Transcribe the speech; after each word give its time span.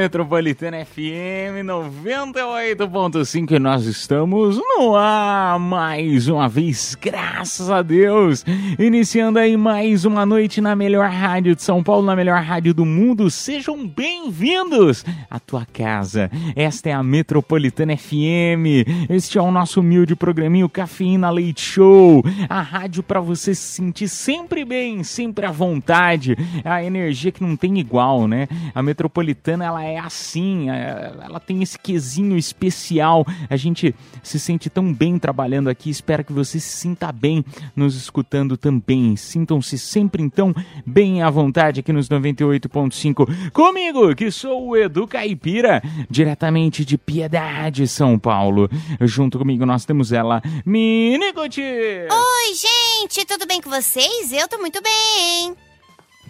Metropolitana 0.00 0.82
FM 0.82 1.60
98.5 1.62 3.50
e 3.52 3.58
nós 3.58 3.84
estamos 3.84 4.56
no 4.56 4.96
ar 4.96 5.58
mais 5.58 6.26
uma 6.26 6.48
vez, 6.48 6.96
graças 6.98 7.68
a 7.68 7.82
Deus. 7.82 8.42
Iniciando 8.78 9.38
aí 9.38 9.58
mais 9.58 10.06
uma 10.06 10.24
noite 10.24 10.58
na 10.62 10.74
melhor 10.74 11.10
rádio 11.10 11.54
de 11.54 11.62
São 11.62 11.82
Paulo, 11.82 12.06
na 12.06 12.16
melhor 12.16 12.40
rádio 12.42 12.72
do 12.72 12.86
mundo. 12.86 13.30
Sejam 13.30 13.86
bem-vindos 13.86 15.04
à 15.30 15.38
tua 15.38 15.66
casa. 15.70 16.30
Esta 16.56 16.88
é 16.88 16.92
a 16.92 17.02
Metropolitana 17.02 17.94
FM. 17.94 18.88
Este 19.10 19.36
é 19.36 19.42
o 19.42 19.50
nosso 19.50 19.80
humilde 19.80 20.16
programinho 20.16 20.66
Cafeína 20.66 21.28
Leite 21.28 21.60
Show. 21.60 22.24
A 22.48 22.62
rádio 22.62 23.02
para 23.02 23.20
você 23.20 23.54
se 23.54 23.74
sentir 23.74 24.08
sempre 24.08 24.64
bem, 24.64 25.04
sempre 25.04 25.44
à 25.44 25.50
vontade. 25.50 26.38
A 26.64 26.82
energia 26.82 27.30
que 27.30 27.42
não 27.42 27.54
tem 27.54 27.78
igual, 27.78 28.26
né? 28.26 28.48
A 28.74 28.82
Metropolitana, 28.82 29.66
ela 29.66 29.84
é 29.84 29.89
assim, 29.98 30.70
é- 30.70 31.12
ela 31.22 31.40
tem 31.40 31.62
esse 31.62 31.78
quesinho 31.78 32.36
especial. 32.36 33.26
A 33.48 33.56
gente 33.56 33.94
se 34.22 34.38
sente 34.38 34.68
tão 34.70 34.92
bem 34.92 35.18
trabalhando 35.18 35.68
aqui. 35.70 35.90
Espero 35.90 36.24
que 36.24 36.32
você 36.32 36.60
se 36.60 36.68
sinta 36.76 37.10
bem 37.12 37.44
nos 37.74 37.94
escutando 37.96 38.56
também. 38.56 39.16
Sintam-se 39.16 39.78
sempre, 39.78 40.22
então, 40.22 40.54
bem 40.86 41.22
à 41.22 41.30
vontade 41.30 41.80
aqui 41.80 41.92
nos 41.92 42.08
98.5. 42.08 43.26
Comigo, 43.52 44.14
que 44.14 44.30
sou 44.30 44.68
o 44.68 44.76
Edu 44.76 45.06
Caipira, 45.06 45.82
diretamente 46.10 46.84
de 46.84 46.96
Piedade, 46.98 47.86
São 47.88 48.18
Paulo. 48.18 48.68
Junto 49.00 49.38
comigo 49.38 49.64
nós 49.66 49.84
temos 49.84 50.12
ela, 50.12 50.42
Minicote. 50.64 51.60
Oi, 51.62 52.54
gente, 52.54 53.24
tudo 53.26 53.46
bem 53.46 53.60
com 53.60 53.70
vocês? 53.70 54.32
Eu 54.32 54.48
tô 54.48 54.58
muito 54.58 54.80
bem. 54.82 55.69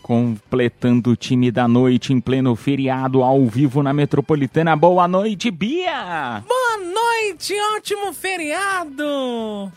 Completando 0.02 1.10
o 1.10 1.16
time 1.16 1.50
da 1.50 1.68
noite 1.68 2.12
em 2.12 2.20
pleno 2.20 2.56
feriado 2.56 3.22
ao 3.22 3.46
vivo 3.46 3.82
na 3.82 3.92
Metropolitana. 3.92 4.74
Boa 4.74 5.06
noite, 5.06 5.50
Bia! 5.50 6.42
Boa 6.46 6.78
noite, 6.78 7.54
ótimo 7.76 8.12
feriado! 8.12 9.70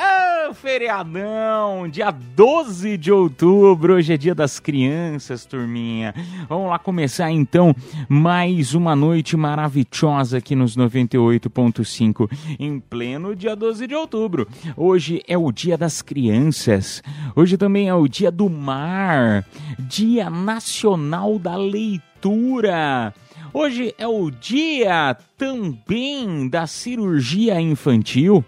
Ah, 0.00 0.50
feriadão, 0.54 1.88
dia 1.88 2.12
12 2.12 2.96
de 2.96 3.10
outubro, 3.10 3.94
hoje 3.94 4.12
é 4.12 4.16
dia 4.16 4.32
das 4.32 4.60
crianças, 4.60 5.44
turminha. 5.44 6.14
Vamos 6.48 6.68
lá 6.68 6.78
começar 6.78 7.32
então 7.32 7.74
mais 8.08 8.74
uma 8.74 8.94
noite 8.94 9.36
maravilhosa 9.36 10.38
aqui 10.38 10.54
nos 10.54 10.76
98.5, 10.76 12.30
em 12.60 12.78
pleno 12.78 13.34
dia 13.34 13.56
12 13.56 13.88
de 13.88 13.94
outubro. 13.96 14.46
Hoje 14.76 15.20
é 15.26 15.36
o 15.36 15.50
dia 15.50 15.76
das 15.76 16.00
crianças, 16.00 17.02
hoje 17.34 17.56
também 17.56 17.88
é 17.88 17.94
o 17.94 18.06
dia 18.06 18.30
do 18.30 18.48
mar, 18.48 19.44
dia 19.80 20.30
nacional 20.30 21.40
da 21.40 21.56
leitura. 21.56 23.12
Hoje 23.52 23.94
é 23.98 24.06
o 24.06 24.30
dia 24.30 25.16
também 25.36 26.48
da 26.48 26.68
cirurgia 26.68 27.60
infantil. 27.60 28.44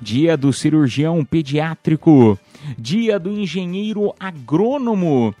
Dia 0.00 0.36
do 0.36 0.52
cirurgião 0.52 1.24
pediátrico, 1.24 2.38
dia 2.78 3.18
do 3.18 3.30
engenheiro 3.30 4.14
agrônomo, 4.18 5.34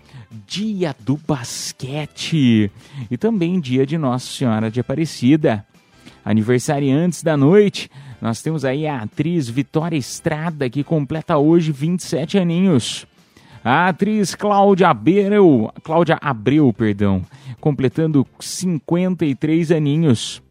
dia 0.46 0.94
do 1.00 1.16
basquete 1.16 2.70
e 3.10 3.16
também 3.16 3.60
dia 3.60 3.86
de 3.86 3.98
Nossa 3.98 4.26
Senhora 4.26 4.70
de 4.70 4.80
Aparecida. 4.80 5.64
Aniversariantes 6.24 7.22
da 7.22 7.36
noite, 7.36 7.90
nós 8.20 8.40
temos 8.40 8.64
aí 8.64 8.86
a 8.86 9.02
atriz 9.02 9.48
Vitória 9.48 9.96
Estrada, 9.96 10.70
que 10.70 10.82
completa 10.82 11.36
hoje 11.36 11.70
27 11.70 12.38
aninhos. 12.38 13.06
A 13.62 13.88
atriz 13.88 14.34
Cláudia 14.34 14.88
Abreu, 14.88 15.72
Cláudia 15.82 16.18
Abreu, 16.20 16.72
perdão, 16.72 17.22
completando 17.60 18.26
53 18.38 19.72
aninhos. 19.72 20.42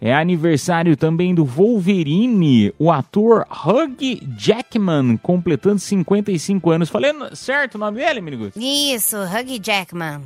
É 0.00 0.14
aniversário 0.14 0.96
também 0.96 1.34
do 1.34 1.44
Wolverine, 1.44 2.72
o 2.78 2.92
ator 2.92 3.46
Hugh 3.50 4.20
Jackman, 4.36 5.16
completando 5.16 5.78
55 5.78 6.70
anos. 6.70 6.88
Falei 6.90 7.12
certo 7.32 7.76
o 7.76 7.78
nome 7.78 7.98
dele, 7.98 8.20
Miniguts? 8.20 8.56
Isso, 8.56 9.16
Huggy 9.16 9.58
Jackman. 9.58 10.20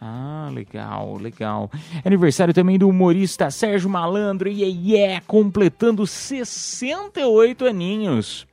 Ah, 0.00 0.50
legal, 0.52 1.16
legal. 1.18 1.70
É 2.02 2.08
Aniversário 2.08 2.52
também 2.52 2.78
do 2.78 2.88
humorista 2.88 3.50
Sérgio 3.50 3.88
Malandro, 3.88 4.48
yeah, 4.48 4.80
yeah, 4.86 5.24
completando 5.26 6.06
68 6.06 7.66
aninhos. 7.66 8.46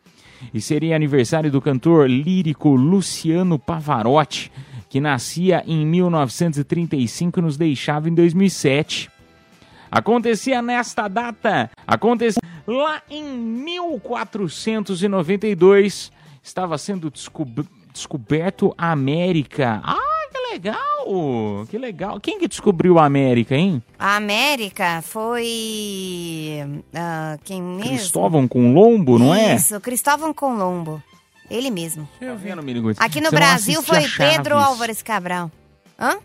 E 0.53 0.59
seria 0.59 0.95
aniversário 0.95 1.51
do 1.51 1.61
cantor 1.61 2.09
lírico 2.09 2.69
Luciano 2.69 3.59
Pavarotti, 3.59 4.51
que 4.89 4.99
nascia 4.99 5.63
em 5.65 5.85
1935 5.85 7.39
e 7.39 7.41
nos 7.41 7.57
deixava 7.57 8.09
em 8.09 8.13
2007. 8.13 9.09
Acontecia 9.91 10.61
nesta 10.61 11.07
data, 11.09 11.69
acontecia 11.85 12.41
lá 12.65 13.01
em 13.09 13.21
1492, 13.23 16.11
estava 16.41 16.77
sendo 16.77 17.09
descob- 17.11 17.67
descoberto 17.93 18.73
a 18.77 18.91
América. 18.91 19.81
Ah, 19.83 19.97
que 20.31 20.53
legal! 20.53 20.81
Que 21.69 21.77
legal. 21.77 22.19
Quem 22.21 22.39
que 22.39 22.47
descobriu 22.47 22.97
a 22.99 23.05
América, 23.05 23.53
hein? 23.55 23.83
A 23.99 24.15
América 24.15 25.01
foi. 25.01 26.59
ah, 26.93 27.37
quem 27.43 27.61
mesmo? 27.61 27.89
Cristóvão 27.89 28.47
Colombo, 28.47 29.19
não 29.19 29.35
é? 29.35 29.55
Isso, 29.55 29.77
Cristóvão 29.81 30.33
Colombo. 30.33 31.03
Ele 31.49 31.69
mesmo. 31.69 32.07
Tá 32.19 32.33
vendo, 32.33 32.63
Miniguts? 32.63 33.01
Aqui 33.01 33.19
no 33.19 33.29
Você 33.29 33.35
Brasil 33.35 33.83
foi 33.83 34.07
Pedro. 34.17 34.57
Álvares 34.57 35.01
Cabral. 35.01 35.51
Hã? 35.99 36.17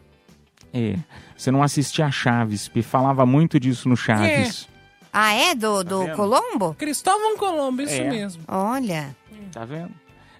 É, 0.72 0.94
você 1.36 1.50
não 1.50 1.62
assistia 1.62 2.06
a 2.06 2.10
Chaves, 2.10 2.68
porque 2.68 2.82
falava 2.82 3.26
muito 3.26 3.58
disso 3.60 3.88
no 3.88 3.96
Chaves. 3.96 4.68
Ah, 5.12 5.32
é? 5.32 5.54
Do, 5.54 5.82
do 5.82 6.04
vendo? 6.04 6.16
Colombo? 6.16 6.74
Cristóvão 6.74 7.36
Colombo, 7.36 7.82
isso 7.82 7.94
É. 7.94 8.08
mesmo. 8.08 8.42
Olha. 8.48 9.14
Tá 9.52 9.64
vendo? 9.64 9.90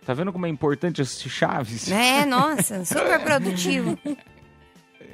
Tá 0.04 0.14
vendo 0.14 0.32
como 0.32 0.46
é 0.46 0.48
importante 0.48 1.00
assistir 1.02 1.28
Chaves? 1.30 1.90
É, 1.90 2.24
nossa, 2.26 2.84
super 2.84 3.20
produtivo. 3.20 3.98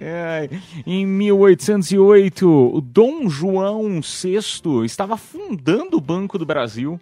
É, 0.01 0.49
em 0.87 1.07
1808, 1.07 2.49
o 2.75 2.81
Dom 2.81 3.29
João 3.29 4.01
VI 4.01 4.85
estava 4.85 5.17
fundando 5.17 5.97
o 5.97 6.01
Banco 6.01 6.39
do 6.39 6.45
Brasil. 6.47 7.01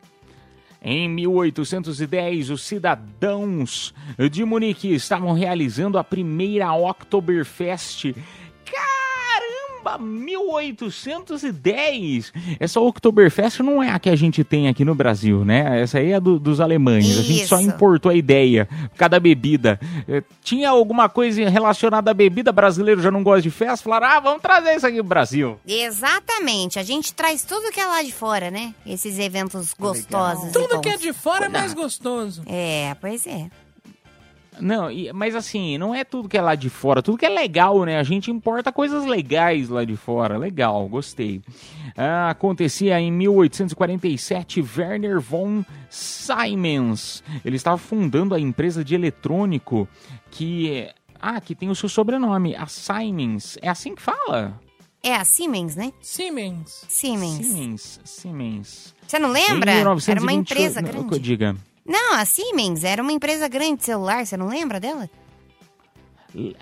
Em 0.82 1.08
1810, 1.08 2.50
os 2.50 2.62
cidadãos 2.62 3.94
de 4.30 4.44
Munique 4.44 4.94
estavam 4.94 5.32
realizando 5.32 5.98
a 5.98 6.04
primeira 6.04 6.72
Oktoberfest. 6.72 8.14
Caramba, 9.82 9.98
1810! 9.98 12.32
Essa 12.58 12.80
Oktoberfest 12.80 13.60
não 13.60 13.82
é 13.82 13.90
a 13.90 13.98
que 13.98 14.08
a 14.10 14.16
gente 14.16 14.44
tem 14.44 14.68
aqui 14.68 14.84
no 14.84 14.94
Brasil, 14.94 15.44
né? 15.44 15.80
Essa 15.82 15.98
aí 15.98 16.12
é 16.12 16.20
do- 16.20 16.38
dos 16.38 16.60
alemães. 16.60 17.18
A 17.18 17.22
gente 17.22 17.46
só 17.46 17.58
Isso. 17.58 17.68
importou 17.68 18.10
a 18.10 18.14
ideia, 18.14 18.68
cada 18.96 19.18
bebida. 19.18 19.78
Eh, 20.08 20.22
Tinha 20.42 20.70
alguma 20.70 21.08
coisa 21.08 21.48
relacionada 21.48 22.10
à 22.10 22.14
bebida, 22.14 22.50
brasileiro 22.52 23.00
já 23.00 23.10
não 23.10 23.22
gosta 23.22 23.42
de 23.42 23.50
festa, 23.50 23.84
falaram, 23.84 24.06
ah, 24.08 24.20
vamos 24.20 24.42
trazer 24.42 24.74
isso 24.74 24.86
aqui 24.86 24.96
pro 24.96 25.04
Brasil. 25.04 25.58
Exatamente. 25.66 26.78
A 26.78 26.82
gente 26.82 27.12
traz 27.14 27.44
tudo 27.44 27.70
que 27.72 27.80
é 27.80 27.86
lá 27.86 28.02
de 28.02 28.12
fora, 28.12 28.50
né? 28.50 28.74
Esses 28.86 29.18
eventos 29.18 29.74
gostosos. 29.78 30.50
e 30.50 30.52
Tudo 30.52 30.74
bons. 30.76 30.80
que 30.80 30.88
é 30.88 30.96
de 30.96 31.12
fora 31.12 31.46
é 31.46 31.48
mais 31.48 31.72
gostoso. 31.72 32.42
É, 32.46 32.94
pois 33.00 33.26
é. 33.26 33.46
Não, 34.60 34.90
e- 34.90 35.12
mas 35.12 35.34
assim, 35.34 35.76
não 35.78 35.94
é 35.94 36.04
tudo 36.04 36.28
que 36.28 36.36
é 36.38 36.42
lá 36.42 36.54
de 36.54 36.68
fora, 36.70 37.02
tudo 37.02 37.18
que 37.18 37.26
é 37.26 37.28
legal, 37.28 37.84
né? 37.84 37.98
A 37.98 38.02
gente 38.02 38.30
importa 38.30 38.70
coisas 38.72 39.04
legais 39.06 39.68
lá 39.68 39.84
de 39.84 39.96
fora. 39.96 40.36
Legal, 40.38 40.86
gostei. 40.88 41.40
Ah, 41.96 42.30
acontecia 42.30 43.00
em 43.00 43.10
1847, 43.12 44.64
Werner 44.76 45.20
von 45.20 45.64
Siemens. 45.88 47.22
Ele 47.44 47.56
estava 47.56 47.78
fundando 47.78 48.34
a 48.34 48.40
empresa 48.40 48.84
de 48.84 48.94
eletrônico 48.94 49.88
que. 50.30 50.88
Ah, 51.20 51.40
que 51.40 51.54
tem 51.54 51.68
o 51.68 51.74
seu 51.74 51.88
sobrenome, 51.88 52.54
a 52.56 52.66
Siemens. 52.66 53.58
É 53.60 53.68
assim 53.68 53.94
que 53.94 54.00
fala? 54.00 54.58
É 55.02 55.14
a 55.14 55.24
Siemens, 55.24 55.76
né? 55.76 55.92
Siemens. 56.00 56.84
Siemens. 56.88 57.46
Siemens. 57.46 58.00
Siemens. 58.04 58.94
Você 59.06 59.18
não 59.18 59.30
lembra? 59.30 59.70
Em 59.72 59.80
Era 59.80 59.90
1928 59.90 60.22
uma 60.22 60.32
empresa 60.32 60.80
não, 60.82 60.90
que 60.90 60.96
eu 60.96 61.02
grande. 61.04 61.18
diga. 61.24 61.56
Não, 61.90 62.14
a 62.14 62.24
Siemens 62.24 62.84
era 62.84 63.02
uma 63.02 63.10
empresa 63.10 63.48
grande 63.48 63.78
de 63.78 63.84
celular, 63.84 64.24
você 64.24 64.36
não 64.36 64.46
lembra 64.46 64.78
dela? 64.78 65.10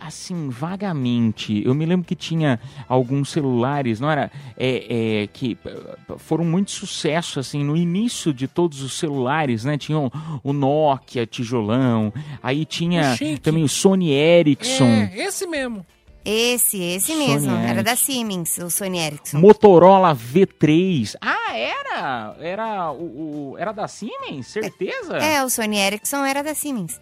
Assim, 0.00 0.48
vagamente. 0.48 1.62
Eu 1.62 1.75
me 1.75 1.84
lembro 1.84 2.06
que 2.06 2.16
tinha 2.16 2.58
alguns 2.88 3.28
celulares, 3.28 4.00
não 4.00 4.10
era? 4.10 4.30
É, 4.56 5.25
é, 5.25 5.26
que 5.26 5.58
eh, 5.62 5.96
foram 6.16 6.42
muito 6.46 6.70
sucesso, 6.70 7.38
assim, 7.38 7.62
no 7.62 7.76
início 7.76 8.32
de 8.32 8.48
todos 8.48 8.80
os 8.80 8.94
celulares, 8.94 9.66
né? 9.66 9.76
Tinham 9.76 10.10
o 10.42 10.54
Nokia, 10.54 11.26
tijolão, 11.26 12.10
aí 12.42 12.64
tinha 12.64 13.14
Chique. 13.14 13.40
também 13.42 13.62
o 13.62 13.69
Sony 13.69 14.10
Ericsson, 14.10 14.84
É, 14.86 15.12
esse 15.14 15.46
mesmo. 15.46 15.84
Esse, 16.30 16.82
esse 16.82 17.12
Sony 17.12 17.26
mesmo. 17.26 17.50
Era 17.56 17.62
Ericsson. 17.80 17.82
da 17.84 17.96
Siemens, 17.96 18.58
o 18.58 18.70
Sony 18.70 18.98
Ericsson. 18.98 19.38
Motorola 19.38 20.14
V3. 20.14 21.16
Ah, 21.22 21.56
era? 21.56 22.36
Era 22.40 22.92
o, 22.92 23.52
o- 23.52 23.56
era 23.58 23.72
da 23.72 23.88
Siemens? 23.88 24.46
Certeza? 24.48 25.16
É, 25.16 25.42
o 25.42 25.48
Sony 25.48 25.78
Ericsson 25.78 26.25
era 26.25 26.42
da 26.42 26.54
Siemens. 26.54 27.00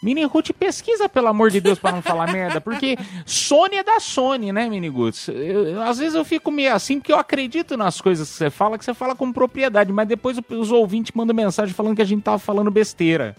Mini 0.00 0.22
Ruth, 0.24 0.50
pesquisa, 0.56 1.08
pelo 1.08 1.26
amor 1.26 1.50
de 1.50 1.60
Deus, 1.60 1.76
pra 1.78 1.90
não 1.90 2.00
falar 2.00 2.30
merda, 2.32 2.60
porque 2.60 2.96
Sony 3.26 3.76
é 3.78 3.82
da 3.82 3.98
Sony, 3.98 4.52
né, 4.52 4.68
Mini 4.68 4.88
Guts? 4.88 5.26
Eu- 5.26 5.66
eu- 5.66 5.82
às 5.82 5.98
vezes 5.98 6.14
eu 6.14 6.24
fico 6.24 6.52
meio 6.52 6.72
assim, 6.72 7.00
porque 7.00 7.12
eu 7.12 7.16
acredito 7.18 7.76
nas 7.76 8.00
coisas 8.00 8.28
que 8.28 8.34
você 8.36 8.48
fala, 8.48 8.78
que 8.78 8.84
você 8.84 8.94
fala 8.94 9.16
com 9.16 9.32
propriedade, 9.32 9.92
mas 9.92 10.06
depois 10.06 10.38
o- 10.38 10.44
os 10.50 10.70
ouvintes 10.70 11.10
mandam 11.16 11.34
mensagem 11.34 11.74
falando 11.74 11.96
que 11.96 12.02
a 12.02 12.04
gente 12.04 12.22
tava 12.22 12.38
falando 12.38 12.70
besteira. 12.70 13.34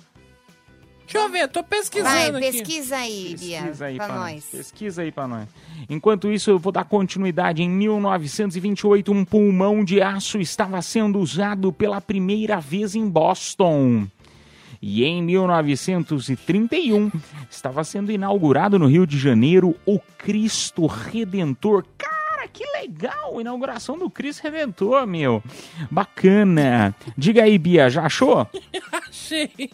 Deixa 1.11 1.17
eu 1.27 1.31
ver, 1.31 1.47
tô 1.47 1.61
Vai, 1.61 1.69
pesquisando 1.69 2.37
aqui. 2.37 2.51
pesquisa 2.51 2.97
aí, 2.97 3.35
Bia, 3.39 3.61
Pesquisa 3.61 3.85
aí 3.85 3.95
pra 3.95 4.05
pra 4.05 4.15
nós. 4.15 4.45
Pesquisa 4.45 5.01
aí 5.01 5.11
pra 5.11 5.27
nós. 5.27 5.47
Enquanto 5.89 6.31
isso, 6.31 6.51
eu 6.51 6.59
vou 6.59 6.71
dar 6.71 6.83
continuidade. 6.85 7.63
Em 7.63 7.69
1928, 7.69 9.11
um 9.11 9.25
pulmão 9.25 9.83
de 9.83 10.01
aço 10.01 10.39
estava 10.39 10.79
sendo 10.83 11.19
usado 11.19 11.73
pela 11.73 11.99
primeira 11.99 12.59
vez 12.59 12.93
em 12.93 13.09
Boston. 13.09 14.07
E 14.81 15.03
em 15.03 15.21
1931, 15.23 17.11
estava 17.49 17.83
sendo 17.83 18.11
inaugurado 18.11 18.77
no 18.77 18.85
Rio 18.85 19.05
de 19.05 19.17
Janeiro 19.17 19.75
o 19.85 19.99
Cristo 20.17 20.85
Redentor. 20.85 21.83
Cara, 21.97 22.47
que 22.47 22.63
legal! 22.77 23.41
Inauguração 23.41 23.97
do 23.97 24.09
Cristo 24.09 24.43
Redentor, 24.43 25.05
meu. 25.07 25.43
Bacana. 25.89 26.95
Diga 27.17 27.43
aí, 27.43 27.57
Bia, 27.57 27.89
já 27.89 28.03
achou? 28.05 28.47
Achei. 29.09 29.69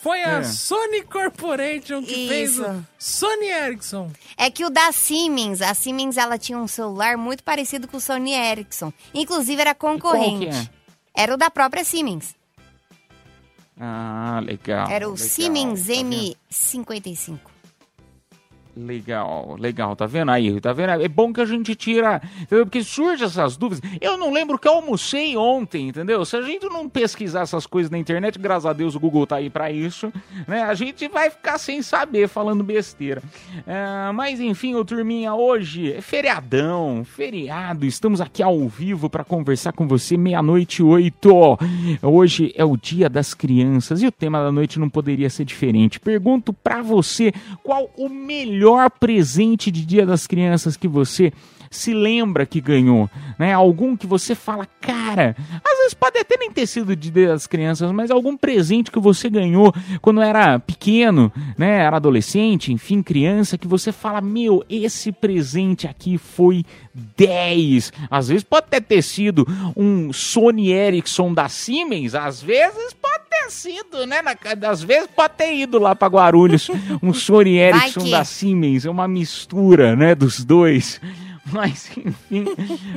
Foi 0.00 0.22
a 0.22 0.38
É. 0.38 0.42
Sony 0.44 1.02
Corporation 1.02 2.02
que 2.02 2.28
fez 2.28 2.52
Isso. 2.52 2.64
o 2.64 2.84
Sony 2.98 3.46
Ericsson. 3.46 4.10
É 4.36 4.50
que 4.50 4.64
o 4.64 4.70
da 4.70 4.90
Siemens, 4.92 5.60
a 5.60 5.74
Siemens 5.74 6.16
ela 6.16 6.38
tinha 6.38 6.56
um 6.58 6.68
celular 6.68 7.16
muito 7.16 7.42
parecido 7.44 7.86
com 7.88 7.96
o 7.96 8.00
Sony 8.00 8.32
Ericsson. 8.32 8.92
Inclusive 9.12 9.60
era 9.60 9.74
concorrente. 9.74 10.46
qual 10.46 10.62
que 10.62 10.70
Era 11.14 11.34
o 11.34 11.36
da 11.36 11.50
própria 11.50 11.84
Siemens. 11.84 12.34
Ah, 13.78 14.40
legal. 14.44 14.88
Era 14.88 15.08
o 15.08 15.12
legal. 15.12 15.26
Siemens 15.28 15.80
Tá 15.80 15.86
vendo? 15.94 16.36
M55. 16.50 17.38
Legal, 18.74 19.54
legal, 19.58 19.94
tá 19.94 20.06
vendo 20.06 20.30
aí? 20.30 20.58
Tá 20.58 20.72
vendo? 20.72 21.02
É 21.02 21.08
bom 21.08 21.30
que 21.30 21.42
a 21.42 21.44
gente 21.44 21.74
tira, 21.74 22.22
entendeu? 22.40 22.64
Porque 22.64 22.82
surge 22.82 23.22
essas 23.22 23.54
dúvidas. 23.54 23.82
Eu 24.00 24.16
não 24.16 24.32
lembro 24.32 24.58
que 24.58 24.66
eu 24.66 24.72
almocei 24.72 25.36
ontem, 25.36 25.88
entendeu? 25.88 26.24
Se 26.24 26.36
a 26.36 26.40
gente 26.40 26.64
não 26.64 26.88
pesquisar 26.88 27.42
essas 27.42 27.66
coisas 27.66 27.90
na 27.90 27.98
internet, 27.98 28.38
graças 28.38 28.64
a 28.64 28.72
Deus 28.72 28.94
o 28.94 29.00
Google 29.00 29.26
tá 29.26 29.36
aí 29.36 29.50
pra 29.50 29.70
isso, 29.70 30.10
né? 30.48 30.62
A 30.62 30.72
gente 30.72 31.06
vai 31.06 31.28
ficar 31.28 31.58
sem 31.58 31.82
saber, 31.82 32.28
falando 32.28 32.64
besteira. 32.64 33.22
Ah, 33.66 34.10
mas 34.14 34.40
enfim, 34.40 34.74
ô 34.74 34.82
turminha, 34.82 35.34
hoje 35.34 35.92
é 35.92 36.00
feriadão, 36.00 37.04
feriado, 37.04 37.84
estamos 37.84 38.22
aqui 38.22 38.42
ao 38.42 38.66
vivo 38.68 39.10
pra 39.10 39.22
conversar 39.22 39.72
com 39.74 39.86
você, 39.86 40.16
meia-noite 40.16 40.82
oito. 40.82 41.58
Hoje 42.00 42.54
é 42.56 42.64
o 42.64 42.78
dia 42.78 43.10
das 43.10 43.34
crianças 43.34 44.00
e 44.00 44.06
o 44.06 44.12
tema 44.12 44.42
da 44.42 44.50
noite 44.50 44.80
não 44.80 44.88
poderia 44.88 45.28
ser 45.28 45.44
diferente. 45.44 46.00
Pergunto 46.00 46.54
pra 46.54 46.80
você 46.80 47.34
qual 47.62 47.90
o 47.98 48.08
melhor 48.08 48.61
presente 48.90 49.70
de 49.70 49.84
Dia 49.84 50.06
das 50.06 50.26
Crianças 50.26 50.76
que 50.76 50.88
você 50.88 51.32
se 51.72 51.92
lembra 51.94 52.46
que 52.46 52.60
ganhou, 52.60 53.10
né? 53.38 53.52
Algum 53.52 53.96
que 53.96 54.06
você 54.06 54.34
fala, 54.34 54.66
cara, 54.80 55.34
às 55.64 55.78
vezes 55.78 55.94
pode 55.94 56.18
até 56.18 56.36
nem 56.38 56.50
ter 56.52 56.66
sido 56.66 56.94
de 56.94 57.10
das 57.10 57.46
Crianças, 57.46 57.90
mas 57.90 58.10
algum 58.10 58.36
presente 58.36 58.90
que 58.90 59.00
você 59.00 59.28
ganhou 59.28 59.74
quando 60.00 60.20
era 60.22 60.58
pequeno, 60.58 61.32
né? 61.58 61.78
Era 61.82 61.96
adolescente, 61.96 62.72
enfim, 62.72 63.02
criança, 63.02 63.56
que 63.58 63.66
você 63.66 63.90
fala, 63.90 64.20
meu, 64.20 64.64
esse 64.68 65.10
presente 65.10 65.86
aqui 65.88 66.18
foi 66.18 66.64
10. 67.16 67.92
Às 68.10 68.28
vezes 68.28 68.42
pode 68.44 68.66
até 68.66 68.80
ter 68.80 69.02
sido 69.02 69.46
um 69.76 70.12
Sony 70.12 70.70
Ericsson 70.72 71.32
da 71.32 71.48
Siemens, 71.48 72.14
às 72.14 72.42
vezes 72.42 72.92
pode 72.94 73.22
ter 73.30 73.50
sido, 73.50 74.06
né? 74.06 74.20
Na- 74.22 74.36
Às 74.70 74.82
vezes 74.82 75.08
pode 75.14 75.34
ter 75.34 75.54
ido 75.54 75.78
lá 75.78 75.94
para 75.94 76.08
Guarulhos 76.08 76.70
um 77.02 77.12
Sony 77.12 77.56
Ericsson 77.58 78.00
que- 78.04 78.10
da 78.10 78.24
Siemens, 78.24 78.84
é 78.84 78.90
uma 78.90 79.08
mistura, 79.08 79.96
né, 79.96 80.14
dos 80.14 80.44
dois. 80.44 81.00
Mas 81.50 81.90
enfim, 81.96 82.44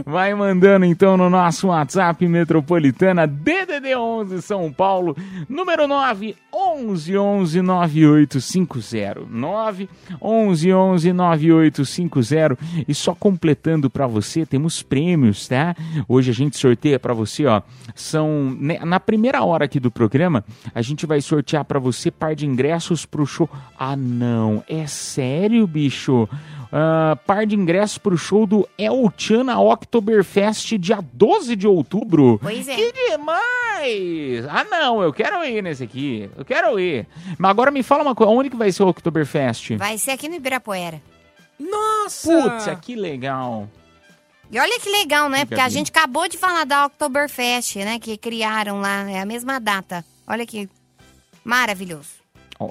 vai 0.05 0.33
mandando 0.35 0.85
então 0.85 1.17
no 1.17 1.29
nosso 1.29 1.67
WhatsApp 1.67 2.27
Metropolitana 2.27 3.25
DDD 3.25 3.95
11 3.95 4.41
São 4.41 4.71
Paulo, 4.71 5.17
número 5.49 5.87
9 5.87 6.35
11 6.53 7.17
11 7.17 7.61
9850. 7.61 9.21
9 9.27 9.89
11 10.21 10.73
11 10.73 11.13
9850. 11.13 12.57
E 12.87 12.93
só 12.93 13.15
completando 13.15 13.89
para 13.89 14.05
você, 14.05 14.45
temos 14.45 14.83
prêmios, 14.83 15.47
tá? 15.47 15.75
Hoje 16.07 16.29
a 16.29 16.33
gente 16.33 16.57
sorteia 16.57 16.99
para 16.99 17.13
você, 17.13 17.45
ó. 17.45 17.61
São 17.95 18.55
né, 18.59 18.79
na 18.85 18.99
primeira 18.99 19.43
hora 19.43 19.65
aqui 19.65 19.79
do 19.79 19.89
programa, 19.89 20.45
a 20.73 20.81
gente 20.81 21.05
vai 21.05 21.19
sortear 21.19 21.65
para 21.65 21.79
você 21.79 22.11
par 22.11 22.35
de 22.35 22.45
ingressos 22.45 23.05
pro 23.05 23.25
show. 23.25 23.49
Ah, 23.77 23.95
não, 23.95 24.63
é 24.69 24.85
sério, 24.85 25.65
bicho? 25.65 26.29
Ah, 26.77 27.17
par 27.25 27.45
de 27.45 27.55
ingressos 27.55 27.97
pro 27.97 28.17
show 28.17 28.45
do 28.45 28.67
El 28.77 29.09
Chan 29.15 29.45
na 29.45 29.57
Oktoberfest 29.61 30.77
dia 30.77 30.99
12 31.01 31.55
de 31.55 31.65
outubro. 31.65 32.37
Pois 32.41 32.67
é. 32.67 32.75
Que 32.75 32.91
demais! 32.91 34.45
Ah, 34.49 34.65
não, 34.65 35.01
eu 35.01 35.13
quero 35.13 35.41
ir 35.45 35.63
nesse 35.63 35.85
aqui. 35.85 36.29
Eu 36.37 36.43
quero 36.43 36.77
ir. 36.77 37.07
Mas 37.37 37.49
agora 37.49 37.71
me 37.71 37.81
fala 37.81 38.03
uma 38.03 38.13
coisa, 38.13 38.29
onde 38.29 38.49
que 38.49 38.57
vai 38.57 38.73
ser 38.73 38.83
o 38.83 38.89
Oktoberfest? 38.89 39.77
Vai 39.77 39.97
ser 39.97 40.11
aqui 40.11 40.27
no 40.27 40.35
Ibirapuera. 40.35 41.01
Nossa! 41.57 42.29
Putz, 42.29 42.79
que 42.81 42.93
legal. 42.93 43.69
E 44.51 44.59
olha 44.59 44.77
que 44.77 44.89
legal, 44.89 45.29
né? 45.29 45.39
Fica 45.39 45.47
Porque 45.55 45.61
a 45.61 45.69
gente 45.69 45.91
acabou 45.91 46.27
de 46.27 46.37
falar 46.37 46.65
da 46.65 46.87
Oktoberfest, 46.87 47.77
né? 47.77 47.99
Que 47.99 48.17
criaram 48.17 48.81
lá, 48.81 49.09
é 49.09 49.21
a 49.21 49.25
mesma 49.25 49.61
data. 49.61 50.03
Olha 50.27 50.45
que 50.45 50.67
maravilhoso. 51.41 52.15
Ó, 52.59 52.69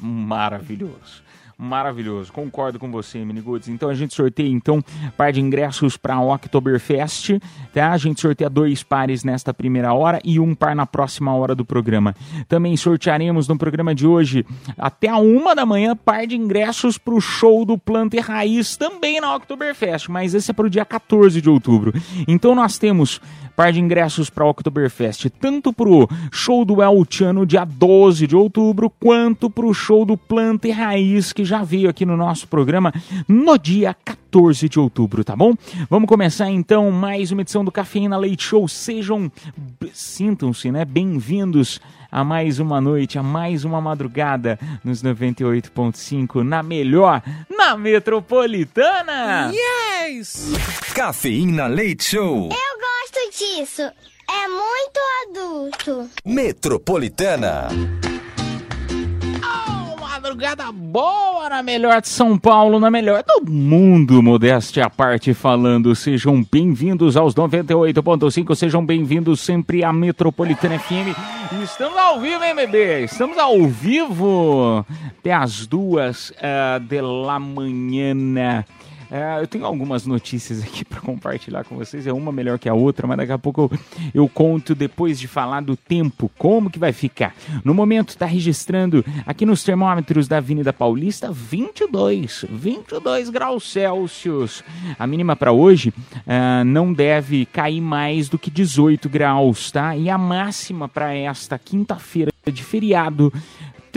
maravilhoso. 0.00 1.27
Maravilhoso, 1.60 2.32
concordo 2.32 2.78
com 2.78 2.88
você, 2.88 3.24
Miniguts. 3.24 3.66
Então 3.66 3.88
a 3.88 3.94
gente 3.94 4.14
sorteia 4.14 4.48
então 4.48 4.80
par 5.16 5.32
de 5.32 5.40
ingressos 5.40 5.96
para 5.96 6.14
a 6.14 6.22
Oktoberfest, 6.22 7.40
tá? 7.74 7.90
A 7.90 7.96
gente 7.96 8.20
sorteia 8.20 8.48
dois 8.48 8.84
pares 8.84 9.24
nesta 9.24 9.52
primeira 9.52 9.92
hora 9.92 10.20
e 10.24 10.38
um 10.38 10.54
par 10.54 10.76
na 10.76 10.86
próxima 10.86 11.34
hora 11.34 11.56
do 11.56 11.64
programa. 11.64 12.14
Também 12.46 12.76
sortearemos 12.76 13.48
no 13.48 13.58
programa 13.58 13.92
de 13.92 14.06
hoje 14.06 14.46
até 14.78 15.08
a 15.08 15.16
uma 15.16 15.52
da 15.52 15.66
manhã 15.66 15.96
par 15.96 16.28
de 16.28 16.36
ingressos 16.36 16.96
para 16.96 17.14
o 17.14 17.20
show 17.20 17.64
do 17.64 17.76
Planter 17.76 18.24
Raiz 18.24 18.76
também 18.76 19.20
na 19.20 19.34
Oktoberfest, 19.34 20.08
mas 20.08 20.34
esse 20.34 20.52
é 20.52 20.54
para 20.54 20.66
o 20.66 20.70
dia 20.70 20.84
14 20.84 21.42
de 21.42 21.50
outubro. 21.50 21.92
Então 22.28 22.54
nós 22.54 22.78
temos 22.78 23.20
par 23.58 23.72
de 23.72 23.80
ingressos 23.80 24.30
para 24.30 24.44
o 24.44 24.50
Oktoberfest, 24.50 25.28
tanto 25.30 25.72
pro 25.72 26.08
show 26.30 26.64
do 26.64 26.80
El 26.80 27.04
Chan 27.10 27.32
no 27.32 27.44
dia 27.44 27.64
12 27.64 28.24
de 28.24 28.36
outubro, 28.36 28.88
quanto 28.88 29.50
pro 29.50 29.74
show 29.74 30.04
do 30.04 30.16
Planta 30.16 30.68
e 30.68 30.70
Raiz, 30.70 31.32
que 31.32 31.44
já 31.44 31.64
veio 31.64 31.90
aqui 31.90 32.06
no 32.06 32.16
nosso 32.16 32.46
programa 32.46 32.94
no 33.26 33.58
dia 33.58 33.92
14 33.92 34.68
de 34.68 34.78
outubro, 34.78 35.24
tá 35.24 35.34
bom? 35.34 35.54
Vamos 35.90 36.08
começar 36.08 36.48
então 36.48 36.88
mais 36.92 37.32
uma 37.32 37.40
edição 37.40 37.64
do 37.64 37.72
Cafeína 37.72 38.16
Leite 38.16 38.44
Show. 38.44 38.68
Sejam, 38.68 39.28
sintam-se, 39.92 40.70
né, 40.70 40.84
bem-vindos 40.84 41.80
a 42.12 42.22
mais 42.22 42.60
uma 42.60 42.80
noite, 42.80 43.18
a 43.18 43.24
mais 43.24 43.64
uma 43.64 43.80
madrugada 43.80 44.56
nos 44.84 45.02
98.5, 45.02 46.44
na 46.44 46.62
melhor, 46.62 47.20
na 47.50 47.76
Metropolitana! 47.76 49.50
Yes! 49.52 50.52
Cafeína 50.94 51.66
Leite 51.66 52.04
Show. 52.04 52.50
Eu 52.52 52.87
gosto 52.98 53.38
disso. 53.38 53.82
É 53.82 54.48
muito 54.48 55.00
adulto. 55.22 56.10
Metropolitana. 56.24 57.68
madrugada 60.02 60.72
boa 60.72 61.48
na 61.48 61.62
melhor 61.62 62.00
de 62.00 62.08
São 62.08 62.36
Paulo, 62.36 62.80
na 62.80 62.90
melhor 62.90 63.22
do 63.22 63.50
mundo, 63.50 64.20
modéstia 64.20 64.86
à 64.86 64.90
parte 64.90 65.32
falando. 65.32 65.94
Sejam 65.94 66.44
bem-vindos 66.50 67.16
aos 67.16 67.34
98.5, 67.34 68.54
sejam 68.56 68.84
bem-vindos 68.84 69.40
sempre 69.40 69.84
à 69.84 69.92
Metropolitana 69.92 70.78
FM. 70.78 71.16
Estamos 71.62 71.96
ao 71.96 72.20
vivo, 72.20 72.42
hein, 72.42 72.54
bebê? 72.54 73.04
Estamos 73.04 73.38
ao 73.38 73.64
vivo 73.68 74.84
até 75.18 75.32
as 75.32 75.66
duas 75.66 76.32
ah, 76.42 76.78
de 76.78 77.00
la 77.00 77.38
manhã. 77.38 78.64
É, 79.10 79.40
eu 79.40 79.46
tenho 79.46 79.64
algumas 79.64 80.04
notícias 80.06 80.62
aqui 80.64 80.84
para 80.84 81.00
compartilhar 81.00 81.64
com 81.64 81.76
vocês. 81.76 82.06
É 82.06 82.12
uma 82.12 82.30
melhor 82.32 82.58
que 82.58 82.68
a 82.68 82.74
outra, 82.74 83.06
mas 83.06 83.16
daqui 83.16 83.32
a 83.32 83.38
pouco 83.38 83.62
eu, 83.62 83.78
eu 84.14 84.28
conto 84.28 84.74
depois 84.74 85.18
de 85.18 85.26
falar 85.26 85.62
do 85.62 85.76
tempo, 85.76 86.30
como 86.36 86.70
que 86.70 86.78
vai 86.78 86.92
ficar. 86.92 87.34
No 87.64 87.74
momento 87.74 88.10
está 88.10 88.26
registrando 88.26 89.04
aqui 89.26 89.46
nos 89.46 89.64
termômetros 89.64 90.28
da 90.28 90.38
Avenida 90.38 90.72
Paulista 90.72 91.30
22, 91.32 92.44
22 92.50 93.30
graus 93.30 93.70
Celsius. 93.70 94.62
A 94.98 95.06
mínima 95.06 95.34
para 95.34 95.52
hoje 95.52 95.92
ah, 96.26 96.62
não 96.64 96.92
deve 96.92 97.46
cair 97.46 97.80
mais 97.80 98.28
do 98.28 98.38
que 98.38 98.50
18 98.50 99.08
graus, 99.08 99.70
tá? 99.70 99.96
E 99.96 100.10
a 100.10 100.18
máxima 100.18 100.88
para 100.88 101.14
esta 101.14 101.58
quinta-feira 101.58 102.32
de 102.50 102.64
feriado 102.64 103.32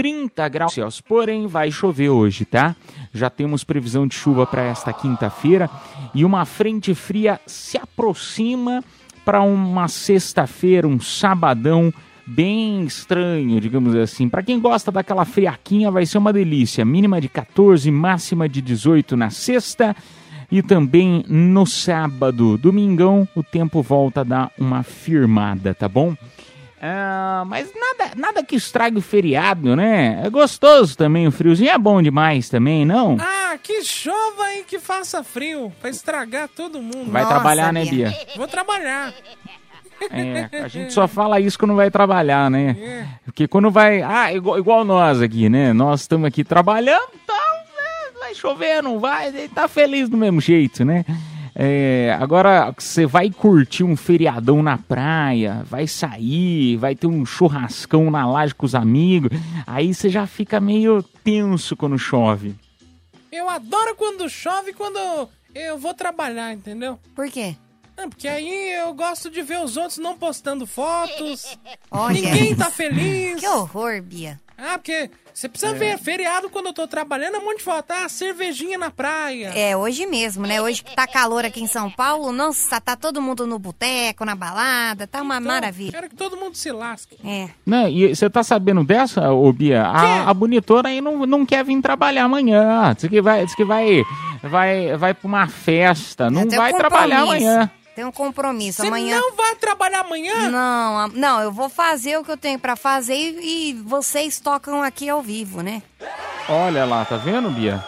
30 0.01 0.50
graus 0.50 0.74
Celsius. 0.74 1.00
Porém, 1.00 1.46
vai 1.46 1.70
chover 1.70 2.10
hoje, 2.10 2.43
tá? 2.43 2.75
Já 3.13 3.29
temos 3.29 3.63
previsão 3.63 4.08
de 4.08 4.15
chuva 4.15 4.48
para 4.48 4.63
esta 4.63 4.91
quinta-feira 4.91 5.70
e 6.15 6.25
uma 6.25 6.43
frente 6.43 6.96
fria 6.96 7.39
se 7.46 7.77
aproxima 7.77 8.84
para 9.24 9.43
uma 9.43 9.88
sexta-feira, 9.88 10.88
um 10.88 11.00
sabadão 11.00 11.93
bem 12.25 12.84
estranho, 12.84 13.62
digamos 13.62 13.93
assim. 13.93 14.27
Para 14.27 14.41
quem 14.41 14.60
gosta 14.60 14.91
daquela 14.91 15.24
friaquinha, 15.24 15.91
vai 15.91 16.03
ser 16.08 16.17
uma 16.17 16.34
delícia. 16.34 16.84
Mínima 16.84 17.22
de 17.22 17.29
14, 17.29 17.91
máxima 17.91 18.50
de 18.50 18.60
18 18.60 19.15
na 19.15 19.29
sexta 19.29 19.96
e 20.51 20.63
também 20.63 21.24
no 21.27 21.67
sábado. 21.67 22.58
Domingão, 22.58 23.27
o 23.36 23.43
tempo 23.43 23.84
volta 23.84 24.22
a 24.22 24.24
dar 24.24 24.51
uma 24.58 24.81
firmada, 24.81 25.75
tá 25.75 25.88
bom? 25.88 26.15
Ah, 26.84 27.44
mas 27.46 27.72
nada, 27.76 28.14
nada 28.16 28.44
que 28.44 28.56
estrague 28.56 28.98
o 28.98 29.02
feriado, 29.02 29.76
né? 29.76 30.20
É 30.26 30.30
gostoso 30.32 30.98
também, 30.98 31.28
o 31.28 31.32
friozinho 31.32 31.70
é 31.70 31.78
bom 31.78 32.02
demais 32.02 32.50
também, 32.50 32.84
não? 32.84 33.18
Ah, 33.20 33.56
que 33.62 33.84
chova 33.84 34.56
e 34.56 34.64
que 34.64 34.80
faça 34.80 35.24
frio, 35.24 35.72
pra 35.80 35.92
estragar 35.92 36.50
todo 36.50 36.82
mundo. 36.82 37.12
Vai 37.12 37.22
Nossa, 37.22 37.36
trabalhar, 37.36 37.72
né, 37.72 37.86
Bia. 37.86 38.10
Bia? 38.10 38.28
Vou 38.36 38.48
trabalhar. 38.48 39.14
É, 40.10 40.64
a 40.64 40.68
gente 40.68 40.92
só 40.92 41.08
fala 41.08 41.40
isso 41.40 41.60
quando 41.60 41.76
vai 41.76 41.92
trabalhar, 41.92 42.50
né? 42.50 42.76
É. 42.80 43.06
Porque 43.26 43.48
quando 43.48 43.70
vai. 43.70 44.02
Ah, 44.02 44.34
igual, 44.34 44.58
igual 44.58 44.84
nós 44.84 45.22
aqui, 45.22 45.48
né? 45.48 45.74
Nós 45.74 46.02
estamos 46.02 46.26
aqui 46.26 46.44
trabalhando, 46.44 47.10
então 47.24 47.36
né, 47.36 48.20
vai 48.20 48.34
chover, 48.34 48.82
não 48.82 49.00
vai, 49.00 49.28
ele 49.28 49.48
tá 49.48 49.68
feliz 49.68 50.10
do 50.10 50.18
mesmo 50.18 50.42
jeito, 50.42 50.84
né? 50.84 51.06
É, 51.55 52.17
agora 52.20 52.74
você 52.77 53.05
vai 53.05 53.29
curtir 53.29 53.84
um 53.84 53.96
feriadão 53.96 54.63
na 54.63 54.77
praia, 54.77 55.63
vai 55.65 55.88
sair, 55.88 56.77
vai 56.77 56.96
ter 56.96 57.08
um 57.08 57.25
churrascão 57.25 58.10
na 58.10 58.25
laje 58.25 58.55
com 58.55 58.65
os 58.65 58.74
amigos, 58.75 59.31
aí 59.67 59.93
você 59.93 60.10
já 60.10 60.25
fica 60.25 60.60
meio 60.60 61.03
tenso 61.24 61.75
quando 61.75 61.98
chove. 61.98 62.55
Eu 63.31 63.50
adoro 63.50 63.96
quando 63.96 64.29
chove 64.29 64.72
e 64.72 64.74
quando 64.74 65.29
eu 65.53 65.77
vou 65.77 65.93
trabalhar, 65.93 66.53
entendeu? 66.53 66.98
Por 67.15 67.29
quê? 67.29 67.55
Ah, 67.98 68.08
porque 68.08 68.27
aí 68.27 68.74
eu 68.79 68.93
gosto 68.93 69.29
de 69.29 69.41
ver 69.41 69.62
os 69.62 69.77
outros 69.77 69.98
não 69.98 70.17
postando 70.17 70.65
fotos. 70.65 71.58
Olha. 71.91 72.13
Ninguém 72.20 72.55
tá 72.55 72.72
feliz. 72.72 73.39
Que 73.39 73.48
horror, 73.48 74.01
Bia. 74.01 74.39
Ah, 74.58 74.77
porque 74.77 75.10
você 75.34 75.50
precisa 75.50 75.74
ver, 75.74 75.98
feriado 75.98 76.50
quando 76.50 76.68
eu 76.68 76.74
tô 76.74 76.88
trabalhando 76.88 77.36
é 77.36 77.40
um 77.40 77.46
monte 77.46 77.58
de 77.58 77.64
foto. 77.64 77.92
Ah, 77.92 78.08
cervejinha 78.10 78.78
na 78.78 78.92
praia. 78.92 79.52
É, 79.56 79.76
hoje 79.76 80.06
mesmo, 80.06 80.46
né? 80.46 80.62
Hoje 80.62 80.84
que 80.84 80.96
tá 80.96 81.08
calor 81.08 81.46
aqui 81.46 81.62
em 81.62 81.68
São 81.68 81.90
Paulo, 81.90 82.32
nossa, 82.32 82.80
tá 82.80 82.96
todo 82.96 83.22
mundo 83.22 83.46
no 83.48 83.58
boteco, 83.58 84.26
na 84.26 84.36
balada, 84.36 85.08
tá 85.08 85.22
uma 85.22 85.36
Então, 85.38 85.48
maravilha. 85.48 85.92
Quero 85.92 86.10
que 86.10 86.16
todo 86.16 86.38
mundo 86.38 86.56
se 86.56 86.72
lasque. 86.72 87.18
É. 87.26 87.50
Não, 87.66 87.88
e 87.88 88.16
você 88.16 88.30
tá 88.30 88.44
sabendo 88.44 88.84
dessa, 88.84 89.32
ô 89.32 89.52
Bia? 89.52 89.84
A, 89.84 90.30
a 90.30 90.34
bonitora 90.34 90.90
aí 90.90 91.02
não, 91.02 91.26
não 91.26 91.46
quer 91.46 91.64
vir 91.64 91.82
trabalhar 91.82 92.26
amanhã. 92.26 92.94
Diz 92.98 93.10
que 93.10 93.22
vai, 93.22 93.46
diz 93.46 93.56
que 93.56 93.64
vai, 93.66 94.04
vai, 94.44 94.98
vai 94.98 95.14
pra 95.14 95.28
uma 95.28 95.48
festa. 95.48 96.30
Não 96.30 96.48
vai 96.50 96.74
trabalhar 96.74 97.22
amanhã. 97.22 97.70
Tem 97.95 98.05
um 98.05 98.12
compromisso. 98.12 98.81
Você 98.81 98.88
Amanhã. 98.88 99.19
não 99.19 99.36
vai 99.36 99.53
trabalhar 99.55 100.00
amanhã? 100.01 100.50
Não, 100.50 101.07
não, 101.10 101.41
eu 101.41 101.51
vou 101.51 101.67
fazer 101.69 102.17
o 102.17 102.24
que 102.24 102.31
eu 102.31 102.38
tenho 102.38 102.57
pra 102.57 102.75
fazer 102.77 103.13
e, 103.15 103.69
e 103.71 103.74
vocês 103.74 104.39
tocam 104.39 104.81
aqui 104.81 105.10
ao 105.10 105.21
vivo, 105.21 105.62
né? 105.62 105.83
Olha 106.48 106.86
lá, 106.86 107.03
tá 107.03 107.17
vendo, 107.17 107.50
Bia? 107.51 107.83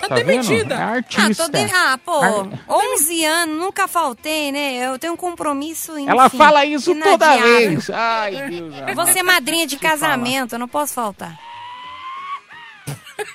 Tá, 0.00 0.08
Tá 0.08 0.14
vendo? 0.16 0.26
demitida. 0.26 0.74
É 0.74 0.78
Ah, 0.78 0.88
artista. 0.92 1.44
tô 1.44 1.50
de... 1.52 1.72
ah, 1.74 1.98
pô, 2.04 2.20
Ar- 2.20 2.46
11 2.68 3.24
anos, 3.24 3.56
nunca 3.58 3.86
faltei, 3.88 4.50
né? 4.52 4.74
Eu 4.86 4.98
tenho 4.98 5.12
um 5.14 5.16
compromisso, 5.16 5.92
enfim, 5.98 6.08
Ela 6.10 6.28
fala 6.30 6.64
isso 6.66 6.94
toda 6.94 7.36
vez. 7.36 7.88
Ai, 7.90 8.48
Deus. 8.50 8.74
Eu 8.88 8.94
vou 8.94 9.06
ser 9.06 9.22
madrinha 9.22 9.66
de 9.66 9.76
casamento, 9.78 10.54
eu 10.54 10.58
não 10.58 10.68
posso 10.68 10.94
faltar. 10.94 11.38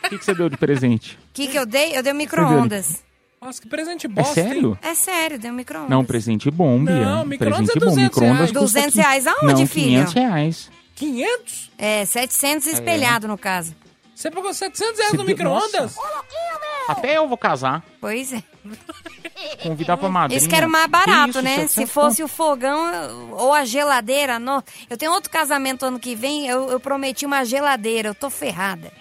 O 0.06 0.10
que, 0.10 0.18
que 0.18 0.26
você 0.26 0.34
deu 0.34 0.50
de 0.50 0.58
presente? 0.58 1.18
O 1.30 1.34
que, 1.34 1.48
que 1.48 1.58
eu 1.58 1.66
dei? 1.66 1.96
Eu 1.98 2.02
dei 2.04 2.12
um 2.14 2.16
micro-ondas. 2.16 3.04
Nossa, 3.46 3.62
que 3.62 3.68
presente 3.68 4.08
É 4.08 4.10
bosta, 4.10 4.40
hein? 4.40 4.48
sério? 4.48 4.80
É 4.82 4.96
sério, 4.96 5.38
dei 5.38 5.52
um 5.52 5.54
micro-ondas. 5.54 5.90
Não, 5.90 6.04
presente 6.04 6.50
bom, 6.50 6.84
Bia. 6.84 6.96
Não, 6.96 7.26
micro-ondas 7.26 7.72
presente 7.72 7.78
é 7.78 7.80
bom. 7.80 7.86
200 7.92 8.04
Micro-ondas 8.04 8.38
reais. 8.38 8.52
custa 8.52 8.60
200 8.80 8.94
qui- 8.94 9.00
reais 9.02 9.28
aonde, 9.28 9.46
Não, 9.46 9.68
filho? 9.68 9.86
500 9.86 10.14
reais. 10.14 10.72
500? 10.96 11.72
É, 11.78 12.06
700 12.06 12.68
espelhado 12.68 13.28
no 13.28 13.38
caso. 13.38 13.76
Você 14.16 14.32
pagou 14.32 14.54
700 14.54 14.98
reais 14.98 15.12
Você 15.12 15.18
no 15.18 15.24
deu- 15.26 15.36
micro-ondas? 15.36 15.96
Até 16.88 17.18
eu 17.18 17.28
vou 17.28 17.38
casar. 17.38 17.84
Pois 18.00 18.32
é. 18.34 18.42
Convidar 19.62 19.98
pra 19.98 20.10
madrinha. 20.10 20.40
Eles 20.40 20.48
querem 20.48 20.68
mais 20.70 20.88
barato, 20.88 21.30
Isso, 21.32 21.42
né? 21.42 21.56
700 21.56 21.72
Se 21.74 21.86
fosse 21.86 22.24
o 22.24 22.28
fogão 22.28 23.32
ou 23.32 23.54
a 23.54 23.66
geladeira, 23.66 24.40
não. 24.40 24.64
Eu 24.90 24.98
tenho 24.98 25.12
outro 25.12 25.30
casamento 25.30 25.86
ano 25.86 26.00
que 26.00 26.16
vem, 26.16 26.48
eu, 26.48 26.70
eu 26.72 26.80
prometi 26.80 27.26
uma 27.26 27.44
geladeira, 27.44 28.10
eu 28.10 28.16
tô 28.16 28.30
ferrada. 28.30 28.92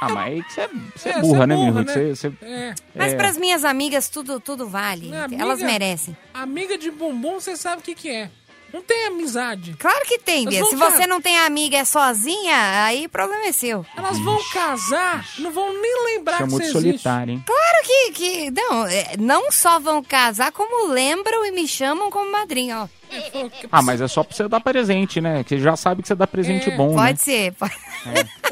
Ah, 0.00 0.08
mas 0.10 0.26
aí 0.34 0.42
você, 0.42 0.68
você 0.94 1.08
é 1.08 1.12
É, 1.12 1.20
burra, 1.20 1.36
você 1.38 1.42
é 1.42 1.46
né, 1.46 1.56
burra, 1.56 1.72
meu? 1.72 1.84
né? 1.84 1.92
Você, 1.92 2.14
você- 2.14 2.32
É. 2.42 2.74
Mas 2.94 3.12
É. 3.12 3.16
pras 3.16 3.36
minhas 3.38 3.64
amigas 3.64 4.08
tudo, 4.08 4.38
tudo 4.40 4.68
vale. 4.68 5.14
Amiga- 5.14 5.42
Elas 5.42 5.60
merecem. 5.62 6.16
Amiga 6.34 6.76
de 6.76 6.90
bumbum, 6.90 7.40
você 7.40 7.56
sabe 7.56 7.80
o 7.80 7.84
que 7.84 7.94
que 7.94 8.10
é. 8.10 8.30
Não 8.72 8.82
tem 8.82 9.06
amizade. 9.06 9.74
Claro 9.78 10.04
que 10.06 10.18
tem, 10.18 10.46
Bia. 10.46 10.62
Se 10.64 10.76
ca- 10.76 10.90
você 10.90 11.06
não 11.06 11.20
tem 11.20 11.38
amiga 11.38 11.78
é 11.78 11.84
sozinha, 11.84 12.84
aí 12.84 13.06
o 13.06 13.08
problema 13.08 13.46
é 13.46 13.52
seu. 13.52 13.86
Elas 13.96 14.18
vão 14.18 14.38
casar, 14.52 15.26
não 15.38 15.50
vão 15.50 15.72
nem 15.80 16.04
lembrar 16.06 16.38
chamou 16.38 16.58
que 16.58 16.66
de 16.66 16.72
você 16.72 16.78
existe. 16.78 17.02
solitário, 17.02 17.32
hein? 17.34 17.44
Claro 17.46 17.84
que, 17.86 18.10
que 18.12 18.50
não, 18.50 18.86
é, 18.86 19.16
não 19.18 19.50
só 19.50 19.78
vão 19.78 20.02
casar, 20.02 20.52
como 20.52 20.88
lembram 20.88 21.44
e 21.46 21.52
me 21.52 21.66
chamam 21.66 22.10
como 22.10 22.30
madrinha, 22.30 22.82
ó. 22.82 22.88
É, 23.10 23.20
que- 23.48 23.68
Ah, 23.70 23.80
mas 23.82 24.00
é 24.00 24.08
só 24.08 24.22
pra 24.24 24.36
você 24.36 24.48
dar 24.48 24.60
presente, 24.60 25.20
né? 25.20 25.42
Que 25.44 25.50
você 25.56 25.60
já 25.60 25.76
sabe 25.76 26.02
que 26.02 26.08
você 26.08 26.14
dá 26.14 26.26
presente 26.26 26.68
É, 26.70 26.76
bom, 26.76 26.90
né? 26.96 27.06
Pode 27.06 27.22
ser. 27.22 27.52
pode- 27.52 27.74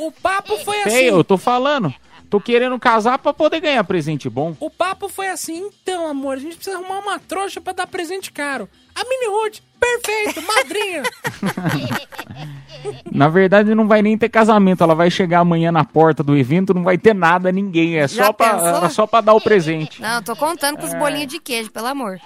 O 0.01 0.13
papo 0.13 0.57
foi 0.65 0.81
assim. 0.83 0.91
Sei, 0.91 1.11
eu 1.11 1.25
tô 1.25 1.37
falando. 1.37 1.93
Tô 2.31 2.41
querendo 2.41 2.77
casar 2.81 3.19
pra 3.19 3.33
poder 3.33 3.61
ganhar 3.61 3.85
presente 3.85 4.29
bom. 4.29 4.57
O 4.59 4.69
papo 4.71 5.09
foi 5.09 5.29
assim, 5.29 5.69
então, 5.83 6.09
amor, 6.09 6.37
a 6.37 6.41
gente 6.41 6.57
precisa 6.57 6.77
arrumar 6.79 6.99
uma 6.99 7.19
trouxa 7.19 7.61
pra 7.61 7.73
dar 7.73 7.87
presente 7.87 8.33
caro. 8.33 8.69
A 8.95 9.05
Mini 9.05 9.27
Ruth, 9.27 9.59
perfeito, 9.85 10.43
madrinha. 10.47 11.03
Na 13.13 13.29
verdade, 13.29 13.75
não 13.75 13.87
vai 13.87 14.03
nem 14.03 14.17
ter 14.19 14.29
casamento. 14.29 14.83
Ela 14.83 14.95
vai 14.95 15.11
chegar 15.11 15.41
amanhã 15.41 15.71
na 15.73 15.85
porta 15.85 16.23
do 16.23 16.37
evento, 16.37 16.75
não 16.75 16.83
vai 16.83 16.99
ter 16.99 17.15
nada, 17.15 17.51
ninguém. 17.53 17.97
É 17.97 18.09
Já 18.09 18.27
só 18.27 18.33
pra, 18.33 18.51
pensou? 18.55 18.85
é 18.85 18.89
só 18.91 19.07
pra 19.07 19.21
dar 19.21 19.35
o 19.35 19.41
presente. 19.41 20.03
Não, 20.03 20.23
tô 20.23 20.35
contando 20.37 20.77
É. 20.79 20.81
com 20.81 20.87
os 20.87 20.95
bolinhos 20.95 21.29
de 21.29 21.39
queijo, 21.41 21.71
pelo 21.71 21.87
amor. 21.87 22.19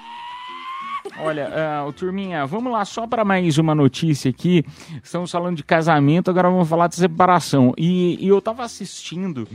Olha, 1.20 1.50
ô, 1.86 1.92
turminha, 1.92 2.44
vamos 2.46 2.70
lá 2.72 2.84
só 2.84 3.06
para 3.06 3.24
mais 3.24 3.56
uma 3.58 3.74
notícia 3.74 4.30
aqui. 4.30 4.64
Estamos 5.02 5.30
falando 5.30 5.56
de 5.56 5.64
casamento, 5.64 6.30
agora 6.30 6.50
vamos 6.50 6.68
falar 6.68 6.86
de 6.86 6.96
separação. 6.96 7.72
E, 7.78 8.18
e 8.24 8.28
eu 8.28 8.40
tava 8.42 8.62
assistindo, 8.62 9.48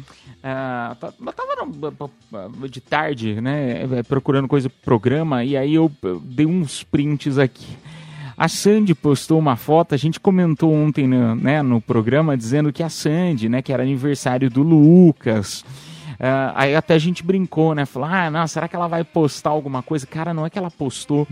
eu 0.43 1.31
tava 1.33 1.55
no- 1.65 2.67
de 2.69 2.81
tarde, 2.81 3.39
né, 3.39 3.85
procurando 4.07 4.47
coisa 4.47 4.67
pro 4.69 4.79
programa, 4.83 5.43
e 5.43 5.55
aí 5.55 5.75
eu, 5.75 5.91
eu 6.01 6.19
dei 6.19 6.45
uns 6.45 6.83
prints 6.83 7.37
aqui. 7.37 7.77
A 8.37 8.47
Sandy 8.47 8.95
postou 8.95 9.39
uma 9.39 9.55
foto, 9.55 9.93
a 9.93 9.97
gente 9.97 10.19
comentou 10.19 10.73
ontem 10.73 11.07
no, 11.07 11.35
né, 11.35 11.61
no 11.61 11.79
programa 11.79 12.35
dizendo 12.35 12.73
que 12.73 12.81
a 12.81 12.89
Sandy, 12.89 13.47
né, 13.47 13.61
que 13.61 13.71
era 13.71 13.83
aniversário 13.83 14.49
do 14.49 14.63
Lucas. 14.63 15.63
Ah, 16.19 16.53
aí 16.55 16.75
até 16.75 16.93
a 16.93 16.99
gente 16.99 17.23
brincou, 17.23 17.75
né? 17.75 17.85
Falou, 17.85 18.07
ah, 18.09 18.29
não, 18.29 18.47
será 18.47 18.67
que 18.67 18.75
ela 18.75 18.87
vai 18.87 19.03
postar 19.03 19.49
alguma 19.49 19.83
coisa? 19.83 20.07
Cara, 20.07 20.33
não 20.33 20.45
é 20.45 20.49
que 20.49 20.57
ela 20.57 20.71
postou. 20.71 21.27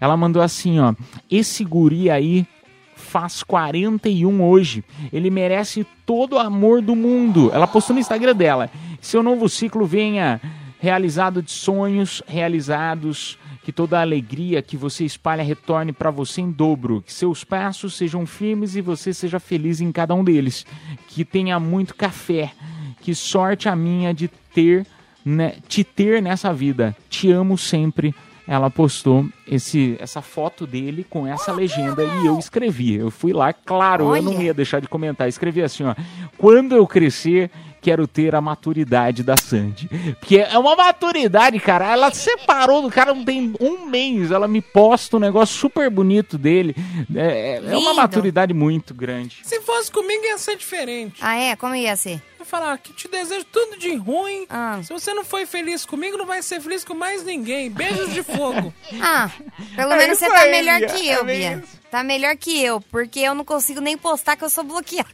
Ela 0.00 0.16
mandou 0.16 0.42
assim, 0.42 0.78
ó. 0.80 0.94
Esse 1.30 1.64
guri 1.64 2.10
aí 2.10 2.46
faz 2.94 3.42
41 3.42 4.42
hoje. 4.42 4.84
Ele 5.12 5.30
merece 5.30 5.86
todo 6.04 6.34
o 6.34 6.38
amor 6.38 6.82
do 6.82 6.94
mundo. 6.94 7.50
Ela 7.52 7.66
postou 7.66 7.94
no 7.94 8.00
Instagram 8.00 8.34
dela. 8.34 8.70
Seu 9.00 9.22
novo 9.22 9.48
ciclo 9.48 9.86
venha 9.86 10.40
realizado 10.78 11.40
de 11.42 11.50
sonhos 11.50 12.22
realizados, 12.26 13.38
Que 13.64 13.72
toda 13.72 13.98
a 13.98 14.02
alegria 14.02 14.60
que 14.60 14.76
você 14.76 15.04
espalha 15.04 15.42
retorne 15.42 15.90
para 15.92 16.10
você 16.10 16.42
em 16.42 16.50
dobro. 16.50 17.02
Que 17.02 17.12
seus 17.12 17.42
passos 17.42 17.94
sejam 17.94 18.26
firmes 18.26 18.76
e 18.76 18.82
você 18.82 19.12
seja 19.14 19.40
feliz 19.40 19.80
em 19.80 19.90
cada 19.90 20.14
um 20.14 20.22
deles. 20.22 20.66
Que 21.08 21.24
tenha 21.24 21.58
muito 21.58 21.94
café. 21.94 22.52
Que 23.00 23.14
sorte 23.14 23.68
a 23.68 23.74
minha 23.74 24.12
de 24.12 24.28
ter, 24.28 24.86
né, 25.24 25.56
te 25.66 25.82
ter 25.82 26.20
nessa 26.20 26.52
vida. 26.52 26.94
Te 27.08 27.30
amo 27.30 27.56
sempre. 27.56 28.14
Ela 28.46 28.68
postou 28.68 29.26
esse, 29.48 29.96
essa 29.98 30.20
foto 30.20 30.66
dele 30.66 31.04
com 31.08 31.26
essa 31.26 31.50
legenda 31.50 32.04
e 32.04 32.26
eu 32.26 32.38
escrevi. 32.38 32.94
Eu 32.94 33.10
fui 33.10 33.32
lá, 33.32 33.54
claro, 33.54 34.14
eu 34.14 34.22
não 34.22 34.34
Olha. 34.34 34.44
ia 34.44 34.54
deixar 34.54 34.80
de 34.80 34.88
comentar. 34.88 35.26
Escrevi 35.26 35.62
assim, 35.62 35.84
ó. 35.84 35.94
Quando 36.36 36.74
eu 36.76 36.86
crescer, 36.86 37.50
quero 37.84 38.06
ter 38.06 38.34
a 38.34 38.40
maturidade 38.40 39.22
da 39.22 39.36
Sandy. 39.36 39.88
Porque 40.18 40.38
é 40.38 40.58
uma 40.58 40.74
maturidade, 40.74 41.60
cara. 41.60 41.92
Ela 41.92 42.10
separou 42.12 42.80
do 42.82 42.90
cara 42.90 43.12
não 43.14 43.24
tem 43.24 43.54
um 43.60 43.86
mês. 43.86 44.30
Ela 44.30 44.48
me 44.48 44.60
posta 44.62 45.16
um 45.16 45.20
negócio 45.20 45.54
super 45.56 45.90
bonito 45.90 46.38
dele. 46.38 46.74
É, 47.14 47.60
é- 47.62 47.72
é 47.72 47.76
uma 47.76 47.92
maturidade 47.94 48.54
muito 48.54 48.94
grande. 48.94 49.38
Se 49.44 49.60
fosse 49.60 49.90
comigo, 49.90 50.24
ia 50.24 50.38
ser 50.38 50.56
diferente. 50.56 51.20
Ah, 51.20 51.36
é? 51.36 51.54
Como 51.56 51.74
ia 51.74 51.94
ser? 51.96 52.22
Eu 52.38 52.44
falar 52.46 52.76
que 52.78 52.92
te 52.92 53.08
desejo 53.08 53.44
tudo 53.46 53.78
de 53.78 53.94
ruim. 53.94 54.46
Ah. 54.50 54.78
Se 54.82 54.92
você 54.92 55.14
não 55.14 55.24
foi 55.24 55.46
feliz 55.46 55.84
comigo, 55.86 56.16
não 56.16 56.26
vai 56.26 56.42
ser 56.42 56.60
feliz 56.60 56.84
com 56.84 56.94
mais 56.94 57.24
ninguém. 57.24 57.70
Beijos 57.70 58.12
de 58.12 58.22
fogo. 58.22 58.72
Ah, 59.00 59.30
pelo 59.76 59.92
É 59.92 59.96
menos 59.98 60.18
você 60.18 60.28
tá 60.28 60.38
aí, 60.40 60.50
melhor 60.50 60.78
Bia. 60.80 60.88
que 60.88 61.08
É 61.10 61.16
eu, 61.18 61.24
bem 61.24 61.38
Bia. 61.38 61.64
Tá 61.90 62.02
melhor 62.02 62.36
que 62.36 62.60
eu, 62.62 62.80
porque 62.80 63.20
eu 63.20 63.34
não 63.34 63.44
consigo 63.44 63.80
nem 63.80 63.96
postar 63.96 64.36
que 64.36 64.44
eu 64.44 64.50
sou 64.50 64.64
bloqueada. 64.64 65.08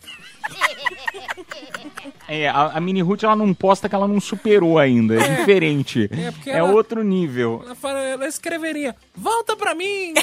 É, 2.28 2.48
a, 2.48 2.66
a 2.76 2.80
Mini 2.80 3.02
Ruth 3.02 3.24
ela 3.24 3.34
não 3.34 3.52
posta 3.52 3.88
que 3.88 3.94
ela 3.94 4.06
não 4.06 4.20
superou 4.20 4.78
ainda. 4.78 5.14
É, 5.16 5.36
diferente. 5.36 6.08
É, 6.46 6.50
É 6.50 6.58
ela- 6.58 6.70
outro 6.70 7.02
nível. 7.02 7.62
Ela, 7.64 7.74
fala- 7.74 7.98
ela 8.00 8.26
escreveria: 8.28 8.94
Volta 9.16 9.56
pra 9.56 9.74
mim! 9.74 10.14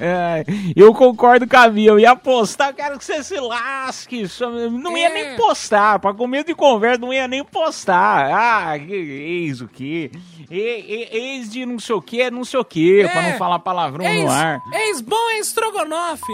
É, 0.00 0.44
eu 0.74 0.92
concordo 0.94 1.46
com 1.48 1.56
a 1.56 1.68
Bia. 1.68 1.90
Eu 1.90 1.98
ia 1.98 2.14
postar, 2.16 2.70
eu 2.70 2.74
quero 2.74 2.98
que 2.98 3.04
você 3.04 3.22
se 3.22 3.38
lasque. 3.38 4.24
Não 4.70 4.96
ia 4.96 5.08
É. 5.08 5.12
nem 5.12 5.36
postar. 5.36 5.98
Pra 5.98 6.12
começo 6.14 6.46
de 6.46 6.54
conversa, 6.54 6.98
não 7.00 7.12
ia 7.12 7.28
nem 7.28 7.44
postar. 7.44 8.30
Ah, 8.32 8.78
que- 8.78 8.92
ex 8.92 9.60
o 9.60 9.68
quê? 9.68 10.10
E- 10.50 11.08
e- 11.12 11.16
Ex 11.16 11.50
de 11.50 11.64
não 11.66 11.78
sei 11.78 11.94
o 11.94 12.02
quê, 12.02 12.30
não 12.30 12.44
sei 12.44 12.60
o. 12.60 12.64
Pra 12.64 13.22
É. 13.22 13.30
não 13.32 13.38
falar 13.38 13.58
palavrão 13.60 14.04
no 14.04 14.10
Ex, 14.10 14.30
ar. 14.30 14.60
ex 14.72 15.00
bom 15.00 15.30
é 15.30 15.38
estrogonofe. 15.38 16.32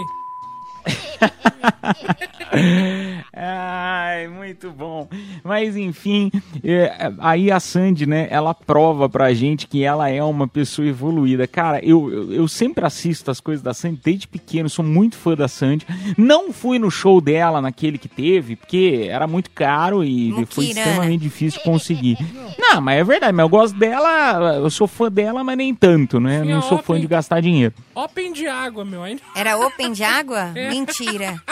Ai, 3.35 4.29
muito 4.29 4.71
bom. 4.71 5.09
Mas 5.43 5.77
enfim, 5.77 6.31
é, 6.62 7.12
aí 7.19 7.51
a 7.51 7.59
Sandy, 7.59 8.07
né, 8.07 8.29
ela 8.31 8.53
prova 8.55 9.09
pra 9.09 9.33
gente 9.33 9.67
que 9.67 9.83
ela 9.83 10.09
é 10.09 10.23
uma 10.23 10.47
pessoa 10.47 10.87
evoluída. 10.87 11.47
Cara, 11.47 11.85
eu, 11.85 12.12
eu, 12.12 12.33
eu 12.33 12.49
sempre 12.49 12.85
assisto 12.85 13.31
as 13.31 13.41
coisas 13.41 13.62
da 13.62 13.73
Sandy 13.73 14.01
desde 14.05 14.29
pequeno, 14.29 14.69
sou 14.69 14.85
muito 14.85 15.17
fã 15.17 15.35
da 15.35 15.49
Sandy. 15.49 15.87
Não 16.17 16.53
fui 16.53 16.79
no 16.79 16.91
show 16.91 17.21
dela, 17.21 17.61
naquele 17.61 17.97
que 17.99 18.09
teve, 18.09 18.57
porque 18.57 19.07
era 19.09 19.27
muito 19.27 19.51
caro 19.51 20.05
e 20.05 20.33
foi 20.51 20.67
extremamente 20.67 21.23
difícil 21.23 21.61
conseguir. 21.62 22.19
Não, 22.59 22.81
mas 22.81 22.99
é 23.01 23.05
verdade, 23.05 23.33
mas 23.33 23.45
eu 23.45 23.49
gosto 23.49 23.79
dela, 23.79 24.57
eu 24.57 24.71
sou 24.71 24.87
fã 24.87 25.11
dela, 25.11 25.43
mas 25.43 25.57
nem 25.57 25.75
tanto, 25.75 26.21
né? 26.21 26.43
Tinha 26.43 26.55
Não 26.55 26.62
sou 26.62 26.79
fã 26.79 26.93
open. 26.93 27.01
de 27.01 27.07
gastar 27.07 27.41
dinheiro. 27.41 27.75
Open 27.95 28.33
de 28.33 28.47
água, 28.47 28.85
meu. 28.85 29.03
Ainda. 29.03 29.23
Era 29.35 29.57
open 29.59 29.93
de 29.93 30.05
água? 30.05 30.53
Mentira. 30.73 31.43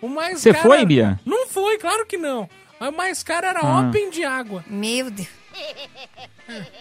O 0.00 0.08
mais 0.08 0.40
Você 0.40 0.52
foi, 0.52 0.78
era- 0.78 0.86
Bia? 0.86 1.20
Não 1.24 1.46
fui, 1.46 1.78
claro 1.78 2.04
que 2.06 2.16
não. 2.18 2.48
Mas 2.78 2.88
O 2.90 2.96
mais 2.96 3.22
caro 3.22 3.46
era 3.46 3.60
Ah. 3.60 3.80
open 3.88 4.10
de 4.10 4.24
água. 4.24 4.64
Meu 4.68 5.10
Deus. 5.10 5.28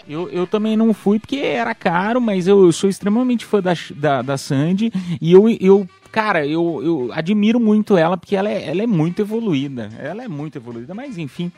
Eu, 0.08 0.30
eu 0.30 0.46
também 0.46 0.76
não 0.76 0.94
fui 0.94 1.20
porque 1.20 1.38
era 1.38 1.74
caro, 1.74 2.20
mas 2.20 2.48
eu, 2.48 2.66
eu 2.66 2.72
sou 2.72 2.90
extremamente 2.90 3.46
fã 3.46 3.62
da, 3.62 3.74
da, 3.96 4.22
da 4.22 4.38
Sandy 4.38 4.92
e 5.22 5.32
eu, 5.32 5.48
eu 5.62 5.88
cara, 6.14 6.46
eu, 6.46 6.80
eu 6.84 7.10
admiro 7.12 7.60
muito 7.60 7.98
ela 7.98 8.16
porque 8.16 8.36
ela 8.36 8.48
é, 8.48 8.70
ela 8.70 8.84
é 8.84 8.88
muito 8.88 9.24
evoluída. 9.24 9.90
Ela 9.98 10.24
é 10.24 10.28
muito 10.28 10.60
evoluída, 10.60 10.94
mas 10.94 11.18
enfim. 11.18 11.52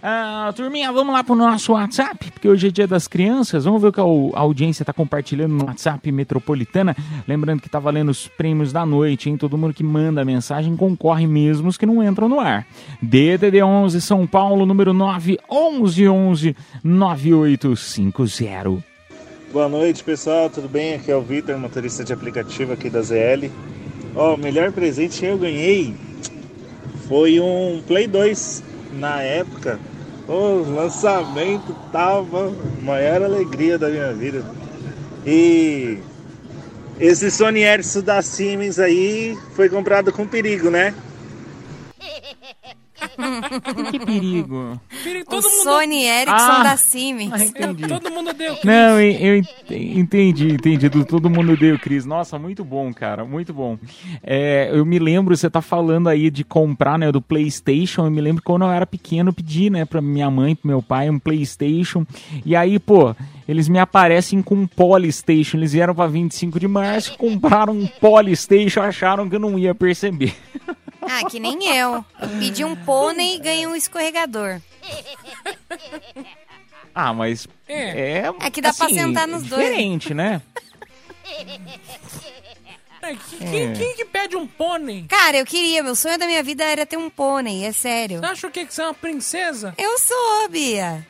Ah, 0.00 0.52
turminha, 0.54 0.92
vamos 0.92 1.12
lá 1.12 1.24
pro 1.24 1.34
nosso 1.34 1.72
WhatsApp, 1.72 2.30
porque 2.30 2.48
hoje 2.48 2.68
é 2.68 2.70
dia 2.70 2.86
das 2.86 3.08
crianças. 3.08 3.64
Vamos 3.64 3.82
ver 3.82 3.88
o 3.88 3.92
que 3.92 4.00
a 4.00 4.04
audiência 4.38 4.84
tá 4.84 4.92
compartilhando 4.92 5.54
no 5.54 5.66
WhatsApp 5.66 6.12
Metropolitana. 6.12 6.96
Lembrando 7.26 7.60
que 7.60 7.68
tá 7.68 7.80
valendo 7.80 8.10
os 8.10 8.28
prêmios 8.28 8.72
da 8.72 8.86
noite, 8.86 9.28
hein? 9.28 9.36
Todo 9.36 9.58
mundo 9.58 9.74
que 9.74 9.82
manda 9.82 10.24
mensagem 10.24 10.76
concorre 10.76 11.26
mesmo 11.26 11.68
os 11.68 11.76
que 11.76 11.84
não 11.84 12.00
entram 12.00 12.28
no 12.28 12.38
ar. 12.38 12.64
DDD 13.02 13.60
11 13.60 14.00
São 14.00 14.24
Paulo, 14.24 14.64
número 14.64 14.92
9 14.92 15.36
11 15.50 16.08
11 16.08 16.56
9850. 16.84 18.84
Boa 19.52 19.68
noite, 19.68 20.04
pessoal. 20.04 20.48
Tudo 20.48 20.68
bem? 20.68 20.94
Aqui 20.94 21.10
é 21.10 21.16
o 21.16 21.22
Vitor, 21.22 21.58
motorista 21.58 22.04
de 22.04 22.12
aplicativo 22.12 22.72
aqui 22.72 22.88
da 22.88 23.02
ZL. 23.02 23.50
Ó, 24.16 24.34
o 24.34 24.38
melhor 24.38 24.72
presente 24.72 25.20
que 25.20 25.26
eu 25.26 25.36
ganhei 25.36 25.94
foi 27.06 27.38
um 27.38 27.82
Play 27.86 28.06
2 28.06 28.62
na 28.94 29.20
época. 29.20 29.78
O 30.26 30.64
lançamento 30.74 31.76
tava 31.92 32.48
a 32.48 32.84
maior 32.84 33.22
alegria 33.22 33.78
da 33.78 33.90
minha 33.90 34.12
vida. 34.14 34.42
E 35.24 35.98
esse 36.98 37.30
Sony 37.30 37.60
Ericsson 37.60 38.00
da 38.00 38.22
Siemens 38.22 38.78
aí 38.78 39.36
foi 39.54 39.68
comprado 39.68 40.10
com 40.10 40.26
perigo, 40.26 40.70
né? 40.70 40.94
Que 43.90 43.98
perigo. 43.98 44.80
Filho, 44.88 45.20
O 45.22 45.24
Todo 45.24 45.42
mundo, 45.42 45.62
Sony 45.62 46.04
Ericsson 46.04 46.34
Ah. 46.36 46.62
da 46.62 46.76
Siemens. 46.76 47.32
Ah, 47.32 47.88
todo 47.88 48.10
mundo 48.10 48.32
deu. 48.32 48.56
Não, 48.64 49.00
eu, 49.00 49.10
eu 49.12 49.36
ent- 49.36 49.48
entendi, 49.70 50.48
entendi. 50.52 50.88
Do- 50.88 51.04
Todo 51.04 51.30
mundo 51.30 51.56
deu, 51.56 51.78
Cris. 51.78 52.04
Nossa, 52.04 52.38
muito 52.38 52.64
bom, 52.64 52.92
cara, 52.92 53.24
muito 53.24 53.52
bom. 53.52 53.78
É, 54.22 54.70
eu 54.72 54.84
me 54.84 54.98
lembro, 54.98 55.36
você 55.36 55.48
tá 55.50 55.60
falando 55.62 56.08
aí 56.08 56.30
de 56.30 56.44
comprar, 56.44 56.98
né, 56.98 57.10
do 57.12 57.20
PlayStation. 57.22 58.06
Eu 58.06 58.10
me 58.10 58.20
lembro 58.20 58.42
que 58.42 58.46
quando 58.46 58.62
eu 58.64 58.70
era 58.70 58.86
pequeno, 58.86 59.30
eu 59.30 59.34
pedi, 59.34 59.70
né, 59.70 59.84
pra 59.84 60.00
minha 60.00 60.30
mãe, 60.30 60.54
pro 60.54 60.68
meu 60.68 60.82
pai, 60.82 61.08
um 61.10 61.18
PlayStation. 61.18 62.06
E 62.44 62.54
aí, 62.56 62.78
pô, 62.78 63.14
eles 63.48 63.68
me 63.68 63.78
aparecem 63.78 64.42
com 64.42 64.54
um 64.56 64.66
Polystation. 64.66 65.56
Eles 65.58 65.72
vieram 65.72 65.94
pra 65.94 66.06
25 66.06 66.58
de 66.60 66.68
março, 66.68 67.16
compraram 67.16 67.72
um 67.74 67.86
Polystation, 67.86 68.80
acharam 68.82 69.28
que 69.28 69.36
eu 69.36 69.40
não 69.40 69.58
ia 69.58 69.74
perceber. 69.74 70.34
Ah, 71.08 71.24
que 71.30 71.38
nem 71.40 71.76
eu. 71.76 72.04
Pedi 72.38 72.64
um 72.64 72.74
pônei 72.76 73.36
e 73.36 73.38
ganhei 73.38 73.66
um 73.66 73.74
escorregador. 73.76 74.60
Ah, 76.94 77.12
mas 77.12 77.46
É. 77.68 78.20
é. 78.22 78.32
É 78.40 78.50
que 78.50 78.60
dá 78.60 78.72
pra 78.72 78.88
sentar 78.88 79.26
nos 79.28 79.42
dois. 79.44 79.62
Diferente, 79.62 80.14
né? 80.14 80.40
É, 83.02 83.14
que- 83.14 83.36
quem, 83.38 83.72
quem 83.74 83.94
que 83.96 84.04
pede 84.04 84.36
um 84.36 84.46
pônei? 84.46 85.04
Cara, 85.08 85.36
eu 85.36 85.44
queria, 85.46 85.82
meu 85.82 85.94
sonho 85.94 86.18
da 86.18 86.26
minha 86.26 86.42
vida 86.42 86.64
era 86.64 86.84
ter 86.86 86.96
um 86.96 87.08
pônei, 87.10 87.64
é 87.64 87.70
sério. 87.72 88.18
Você 88.20 88.26
acha 88.26 88.46
o 88.46 88.50
quê? 88.50 88.64
Que 88.64 88.74
você 88.74 88.82
é 88.82 88.86
uma 88.86 88.94
princesa? 88.94 89.74
Eu 89.78 89.98
sou, 89.98 90.48
Bia. 90.48 91.06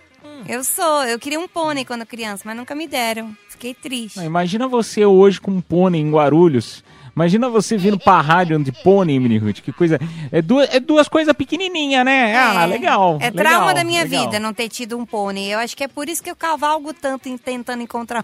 Eu 0.49 0.63
sou. 0.65 1.05
Eu 1.05 1.19
queria 1.19 1.39
um 1.41 1.49
pônei 1.49 1.85
quando 1.85 2.05
criança, 2.05 2.43
mas 2.45 2.57
nunca 2.57 2.75
me 2.75 2.87
deram. 2.87 3.35
Fiquei 3.49 3.73
triste. 3.73 4.19
Imagina 4.21 4.69
você 4.69 5.05
hoje 5.07 5.41
com 5.41 5.53
um 5.53 5.61
pônei 5.63 6.01
em 6.01 6.11
Guarulhos. 6.11 6.85
Imagina 7.17 7.49
você 7.49 7.79
vindo 7.79 7.99
pra 7.99 8.21
rádio 8.21 8.63
de 8.63 8.71
pônei, 8.71 9.19
Mini 9.19 9.39
Ruth. 9.39 9.61
Que 9.61 9.73
coisa. 9.73 9.99
É 10.31 10.43
duas, 10.43 10.69
é 10.75 10.79
duas 10.79 11.09
coisas 11.09 11.33
pequenininhas, 11.33 12.05
né? 12.05 12.37
Ah, 12.37 12.67
legal. 12.67 13.17
É 13.23 13.31
trauma 13.31 13.61
legal, 13.61 13.75
da 13.75 13.85
minha 13.85 14.03
legal. 14.03 14.27
vida 14.27 14.39
não 14.39 14.53
ter 14.53 14.69
tido 14.69 14.99
um 14.99 15.07
pônei. 15.07 15.55
Eu 15.55 15.59
acho 15.59 15.75
que 15.75 15.83
é 15.83 15.89
por 15.89 16.11
isso 16.11 16.23
que 16.23 16.31
eu 16.31 16.37
cavalgo 16.37 16.93
tanto 16.93 17.27
em 17.27 17.39
tentando 17.39 17.83
encontrar. 17.83 18.23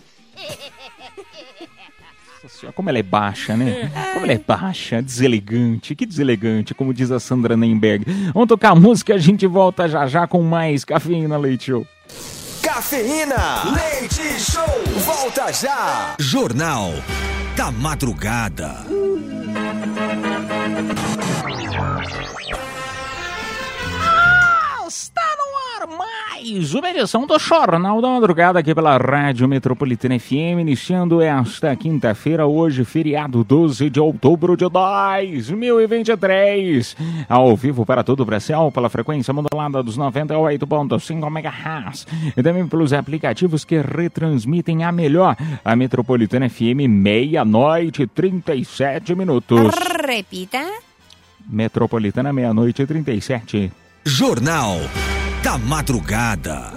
Nossa 2.43 2.59
senhora, 2.59 2.75
Como 2.75 2.91
ela 2.91 2.99
é 2.99 3.03
baixa, 3.03 3.57
né? 3.57 3.91
Como 4.13 4.27
ela 4.27 4.33
é 4.35 4.39
baixa, 4.39 5.01
deselegante. 5.01 5.95
Que 5.95 6.05
deselegante, 6.05 6.75
como 6.75 6.93
diz 6.93 7.11
a 7.11 7.19
Sandra 7.19 7.57
Nemberg. 7.57 8.05
Vamos 8.35 8.49
tocar 8.49 8.73
a 8.73 8.75
música 8.75 9.13
e 9.13 9.17
a 9.17 9.19
gente 9.19 9.47
volta 9.47 9.89
já 9.89 10.07
já 10.07 10.27
com 10.27 10.43
mais 10.43 10.85
Cafeína 10.85 11.39
Leite 11.39 11.67
Show. 11.71 11.87
Cafeína. 12.75 13.65
Leite 13.71 14.41
Show. 14.41 14.65
Volta 15.05 15.53
já. 15.53 16.17
Jornal 16.19 16.95
da 17.55 17.71
Madrugada. 17.71 18.87
Está 24.89 25.37
no 25.37 25.83
ar 25.83 25.99
mais 25.99 26.22
uma 26.43 26.91
edição 26.91 27.25
do 27.25 27.39
Jornal 27.39 28.03
da 28.03 28.09
Madrugada 28.09 28.59
aqui 28.59 28.75
pela 28.75 28.97
Rádio 28.97 29.47
Metropolitana 29.47 30.19
FM, 30.19 30.59
iniciando 30.61 31.23
esta 31.23 31.77
quinta-feira, 31.77 32.45
hoje, 32.47 32.85
feriado 32.85 33.45
12 33.45 33.89
de 33.89 34.01
outubro 34.01 34.57
de 34.57 34.69
2023. 34.69 36.97
Ao 37.29 37.57
vivo 37.57 37.87
para 37.87 38.03
todo 38.03 38.19
o 38.21 38.25
Brasil, 38.25 38.73
pela 38.73 38.89
frequência 38.89 39.33
modulada 39.33 39.85
dos 39.85 39.97
98.5 39.97 41.29
MHz 41.29 42.09
e 42.37 42.43
também 42.43 42.67
pelos 42.67 42.93
aplicativos 42.93 43.65
que 43.65 43.81
retransmitem 43.81 44.83
a 44.83 44.91
melhor, 44.91 45.37
a 45.65 45.77
Metropolitana 45.77 46.49
FM, 46.49 46.89
meia-noite 46.89 48.03
e 48.03 48.09
37 48.09 49.15
minutos. 49.15 49.73
Repita. 50.05 50.67
Metropolitana, 51.49 52.33
meia-noite 52.33 52.83
e 52.83 52.87
37. 52.87 53.71
Jornal 54.05 54.81
da 55.53 55.59
Madrugada. 55.59 56.73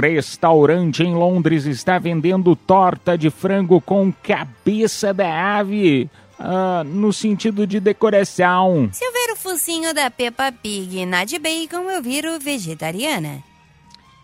Restaurante 0.00 1.02
em 1.02 1.14
Londres 1.14 1.66
está 1.66 1.98
vendendo 1.98 2.56
torta 2.56 3.18
de 3.18 3.28
frango 3.28 3.82
com 3.82 4.10
cabeça 4.10 5.12
da 5.12 5.58
ave. 5.58 6.08
ah, 6.38 6.82
no 6.86 7.12
sentido 7.12 7.66
de 7.66 7.78
decoração. 7.80 8.88
Se 8.92 9.04
eu 9.04 9.12
ver 9.12 9.32
o 9.32 9.36
focinho 9.36 9.92
da 9.92 10.10
Peppa 10.10 10.50
Pig 10.50 11.04
na 11.04 11.24
de 11.24 11.38
bacon, 11.38 11.90
eu 11.90 12.02
viro 12.02 12.38
vegetariana. 12.40 13.42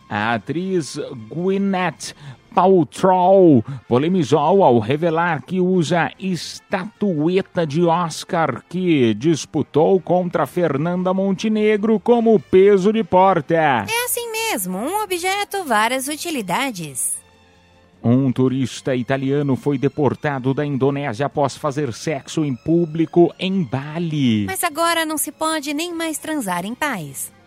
A 0.09 0.33
atriz 0.33 0.99
Gwyneth 1.29 2.15
Paltrow 2.59 3.65
polemizou 3.87 4.65
ao 4.65 4.81
revelar 4.81 5.45
que 5.45 5.61
usa 5.61 6.11
estatueta 6.19 7.65
de 7.65 7.85
Oscar 7.85 8.65
que 8.69 9.15
disputou 9.15 10.01
contra 10.01 10.45
Fernanda 10.45 11.15
Montenegro 11.15 12.01
como 12.01 12.41
peso 12.41 12.93
de 12.93 13.05
porta. 13.05 13.55
É 13.55 14.05
assim 14.05 14.33
mesmo, 14.33 14.77
um 14.77 15.05
objeto, 15.05 15.63
várias 15.63 16.09
utilidades. 16.09 17.17
Um 18.03 18.33
turista 18.33 18.93
italiano 18.93 19.55
foi 19.55 19.79
deportado 19.79 20.53
da 20.53 20.67
Indonésia 20.67 21.27
após 21.27 21.57
fazer 21.57 21.93
sexo 21.93 22.45
em 22.45 22.57
público 22.57 23.33
em 23.39 23.63
Bali. 23.63 24.47
Mas 24.47 24.65
agora 24.65 25.07
não 25.07 25.17
se 25.17 25.31
pode 25.31 25.73
nem 25.73 25.95
mais 25.95 26.19
transar 26.19 26.65
em 26.65 26.75
paz. 26.75 27.38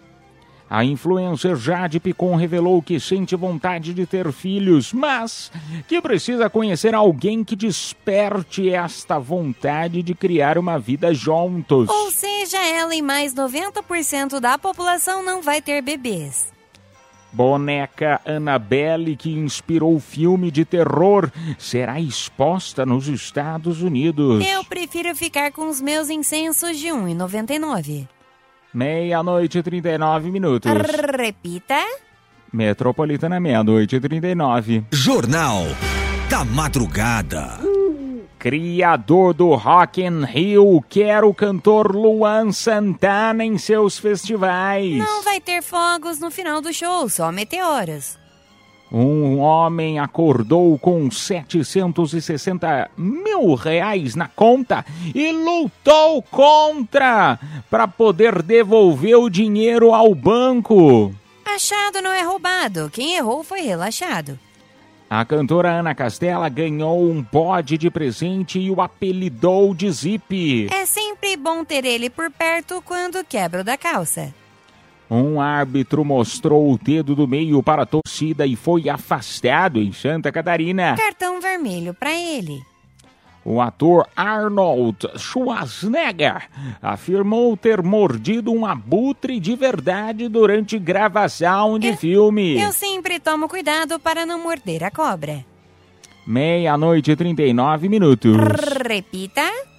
A 0.71 0.85
influencer 0.85 1.57
Jade 1.57 1.99
Picon 1.99 2.37
revelou 2.37 2.81
que 2.81 2.97
sente 2.97 3.35
vontade 3.35 3.93
de 3.93 4.05
ter 4.05 4.31
filhos, 4.31 4.93
mas 4.93 5.51
que 5.85 6.01
precisa 6.01 6.49
conhecer 6.49 6.95
alguém 6.95 7.43
que 7.43 7.57
desperte 7.57 8.69
esta 8.69 9.19
vontade 9.19 10.01
de 10.01 10.15
criar 10.15 10.57
uma 10.57 10.79
vida 10.79 11.13
juntos. 11.13 11.89
Ou 11.89 12.09
seja, 12.09 12.57
ela 12.57 12.95
e 12.95 13.01
mais 13.01 13.35
90% 13.35 14.39
da 14.39 14.57
população 14.57 15.21
não 15.21 15.41
vai 15.41 15.61
ter 15.61 15.81
bebês. 15.81 16.49
Boneca 17.33 18.21
Annabelle, 18.25 19.17
que 19.17 19.29
inspirou 19.29 19.93
o 19.93 19.99
filme 19.99 20.49
de 20.49 20.63
terror, 20.63 21.29
será 21.59 21.99
exposta 21.99 22.85
nos 22.85 23.09
Estados 23.09 23.81
Unidos. 23.81 24.41
Eu 24.47 24.63
prefiro 24.63 25.13
ficar 25.17 25.51
com 25.51 25.67
os 25.67 25.81
meus 25.81 26.09
incensos 26.09 26.77
de 26.77 26.87
1,99. 26.87 28.07
Meia-noite 28.73 29.57
e 29.57 29.63
39 29.63 30.31
minutos. 30.31 30.71
Repita. 30.71 31.79
Metropolitana, 32.53 33.39
meia-noite 33.39 33.97
e 33.97 33.99
39. 33.99 34.85
Jornal 34.91 35.63
da 36.29 36.45
Madrugada. 36.45 37.59
Criador 38.39 39.33
do 39.33 39.53
Rock 39.55 40.01
in 40.01 40.23
Rio 40.23 40.81
quer 40.89 41.23
o 41.23 41.33
cantor 41.33 41.95
Luan 41.95 42.51
Santana 42.51 43.43
em 43.43 43.57
seus 43.57 43.99
festivais. 43.99 44.97
Não 44.97 45.21
vai 45.21 45.39
ter 45.39 45.61
fogos 45.61 46.19
no 46.19 46.31
final 46.31 46.61
do 46.61 46.73
show, 46.73 47.07
só 47.07 47.31
meteoros. 47.31 48.20
Um 48.91 49.39
homem 49.39 49.99
acordou 49.99 50.77
com 50.77 51.09
760 51.09 52.91
mil 52.97 53.55
reais 53.55 54.15
na 54.15 54.27
conta 54.27 54.85
e 55.15 55.31
lutou 55.31 56.21
contra 56.23 57.39
para 57.69 57.87
poder 57.87 58.41
devolver 58.41 59.15
o 59.15 59.29
dinheiro 59.29 59.93
ao 59.93 60.13
banco. 60.13 61.15
Achado 61.45 62.01
não 62.01 62.11
é 62.11 62.21
roubado, 62.23 62.89
quem 62.91 63.15
errou 63.15 63.43
foi 63.43 63.61
relaxado. 63.61 64.37
A 65.09 65.25
cantora 65.25 65.69
Ana 65.69 65.93
Castela 65.93 66.47
ganhou 66.47 67.03
um 67.03 67.21
bode 67.21 67.77
de 67.77 67.89
presente 67.89 68.59
e 68.59 68.71
o 68.71 68.81
apelidou 68.81 69.73
de 69.73 69.91
Zip. 69.91 70.67
É 70.71 70.85
sempre 70.85 71.35
bom 71.35 71.65
ter 71.65 71.83
ele 71.83 72.09
por 72.09 72.31
perto 72.31 72.81
quando 72.85 73.23
quebra 73.23 73.61
da 73.61 73.77
calça. 73.77 74.33
Um 75.13 75.41
árbitro 75.41 76.05
mostrou 76.05 76.71
o 76.71 76.77
dedo 76.77 77.13
do 77.13 77.27
meio 77.27 77.61
para 77.61 77.83
a 77.83 77.85
torcida 77.85 78.45
e 78.45 78.55
foi 78.55 78.87
afastado 78.87 79.81
em 79.81 79.91
Santa 79.91 80.31
Catarina. 80.31 80.95
Cartão 80.95 81.41
vermelho 81.41 81.93
pra 81.93 82.13
ele. 82.13 82.61
O 83.43 83.59
ator 83.59 84.07
Arnold 84.15 85.09
Schwarzenegger 85.17 86.47
afirmou 86.81 87.57
ter 87.57 87.83
mordido 87.83 88.53
um 88.53 88.65
abutre 88.65 89.37
de 89.37 89.53
verdade 89.53 90.29
durante 90.29 90.79
gravação 90.79 91.77
de 91.77 91.93
filme. 91.97 92.61
Eu 92.61 92.71
sempre 92.71 93.19
tomo 93.19 93.49
cuidado 93.49 93.99
para 93.99 94.25
não 94.25 94.41
morder 94.41 94.81
a 94.81 94.91
cobra. 94.91 95.43
Meia-noite 96.25 97.11
e 97.11 97.15
39 97.17 97.89
minutos. 97.89 98.37
Repita. 98.87 99.70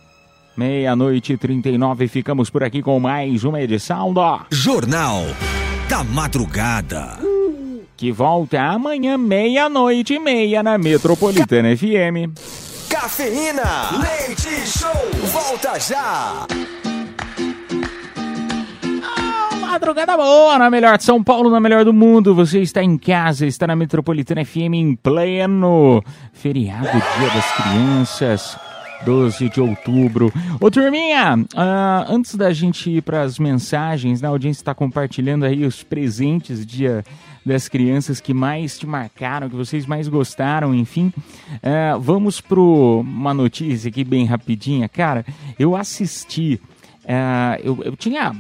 Meia-noite 0.57 1.33
e 1.33 1.37
39, 1.37 2.09
ficamos 2.09 2.51
por 2.51 2.63
aqui 2.63 2.83
com 2.83 3.01
mais 3.01 3.43
uma 3.43 3.61
edição 3.61 4.13
do 4.13 4.41
Jornal 4.51 5.23
da 5.89 6.05
Madrugada. 6.05 7.19
que 7.97 8.13
volta 8.13 8.61
amanhã, 8.61 9.17
meia-noite 9.17 10.15
e 10.15 10.19
meia, 10.19 10.63
na 10.63 10.77
Metropolitana 10.77 11.75
FM. 11.75 12.37
Cafeína. 12.91 13.63
Leite 13.99 14.51
Show. 14.67 14.91
Volta 15.33 15.79
já. 15.81 16.47
Madrugada 19.61 20.17
boa, 20.19 20.59
na 20.59 20.69
melhor 20.69 20.99
de 20.99 21.05
São 21.05 21.25
Paulo, 21.25 21.51
na 21.51 21.61
melhor 21.61 21.83
do 21.83 21.95
mundo. 21.95 22.35
Você 22.35 22.61
está 22.61 22.83
em 22.83 22.99
casa, 22.99 23.47
está 23.47 23.67
na 23.67 23.75
Metropolitana 23.75 24.45
FM 24.45 24.75
em 24.75 24.97
pleno 24.97 26.03
feriado 26.33 26.91
Dia 26.91 27.31
das 27.35 27.53
Crianças. 27.53 28.72
12 29.05 29.49
de 29.49 29.61
outubro. 29.61 30.33
Ô 30.61 30.71
turminha, 30.71 31.45
ah, 31.57 32.07
antes 32.09 32.35
da 32.35 32.53
gente 32.53 32.91
ir 32.91 33.03
para 33.03 33.23
as 33.23 33.39
mensagens, 33.39 34.21
né, 34.21 34.29
a 34.29 34.31
audiência 34.31 34.61
está 34.61 34.75
compartilhando 34.75 35.45
aí 35.45 35.65
os 35.65 35.83
presentes 35.83 36.65
Dia 36.65 37.05
das 37.45 37.69
Crianças 37.69 38.21
que 38.21 38.33
mais 38.33 38.79
te 38.79 38.87
marcaram, 38.87 39.51
que 39.51 39.57
vocês 39.57 39.87
mais 39.87 40.09
gostaram, 40.09 40.75
enfim. 40.75 41.13
Ah, 41.63 41.97
vamos 41.99 42.41
para 42.41 42.61
uma 42.61 43.35
notícia 43.35 43.89
aqui 43.89 44.05
bem 44.05 44.25
rapidinha. 44.25 44.89
Cara, 44.89 45.25
eu 45.59 45.75
assisti, 45.75 46.61
ah, 47.09 47.59
eu, 47.63 47.83
eu 47.85 47.97
tinha, 47.97 48.33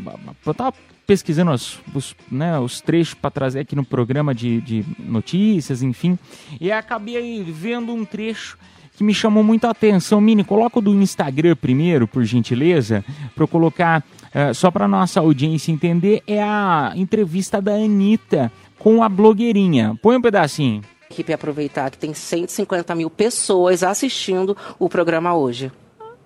eu 0.46 0.54
tava 0.54 0.74
pesquisando 1.06 1.50
os, 1.50 1.80
os, 1.92 2.14
né, 2.30 2.58
os 2.58 2.80
trechos 2.80 3.14
para 3.14 3.30
trazer 3.30 3.60
aqui 3.60 3.74
no 3.74 3.84
programa 3.84 4.34
de, 4.34 4.60
de 4.60 4.84
notícias, 4.98 5.82
enfim, 5.82 6.16
e 6.60 6.70
acabei 6.70 7.42
vendo 7.42 7.92
um 7.92 8.04
trecho 8.04 8.56
que 8.96 9.04
me 9.04 9.14
chamou 9.14 9.42
muito 9.42 9.66
a 9.66 9.70
atenção. 9.70 10.20
Mini, 10.20 10.44
coloca 10.44 10.78
o 10.78 10.82
do 10.82 10.92
Instagram 10.92 11.56
primeiro, 11.56 12.06
por 12.06 12.24
gentileza, 12.24 13.04
para 13.34 13.44
eu 13.44 13.48
colocar, 13.48 14.04
eh, 14.34 14.52
só 14.52 14.70
para 14.70 14.86
nossa 14.86 15.20
audiência 15.20 15.72
entender, 15.72 16.22
é 16.26 16.42
a 16.42 16.92
entrevista 16.94 17.60
da 17.60 17.72
Anitta 17.72 18.52
com 18.78 19.02
a 19.02 19.08
blogueirinha. 19.08 19.98
Põe 20.02 20.16
um 20.16 20.22
pedacinho. 20.22 20.82
equipe 21.10 21.32
aproveitar 21.32 21.90
que 21.90 21.98
tem 21.98 22.14
150 22.14 22.94
mil 22.94 23.10
pessoas 23.10 23.82
assistindo 23.82 24.56
o 24.78 24.88
programa 24.88 25.34
hoje. 25.34 25.70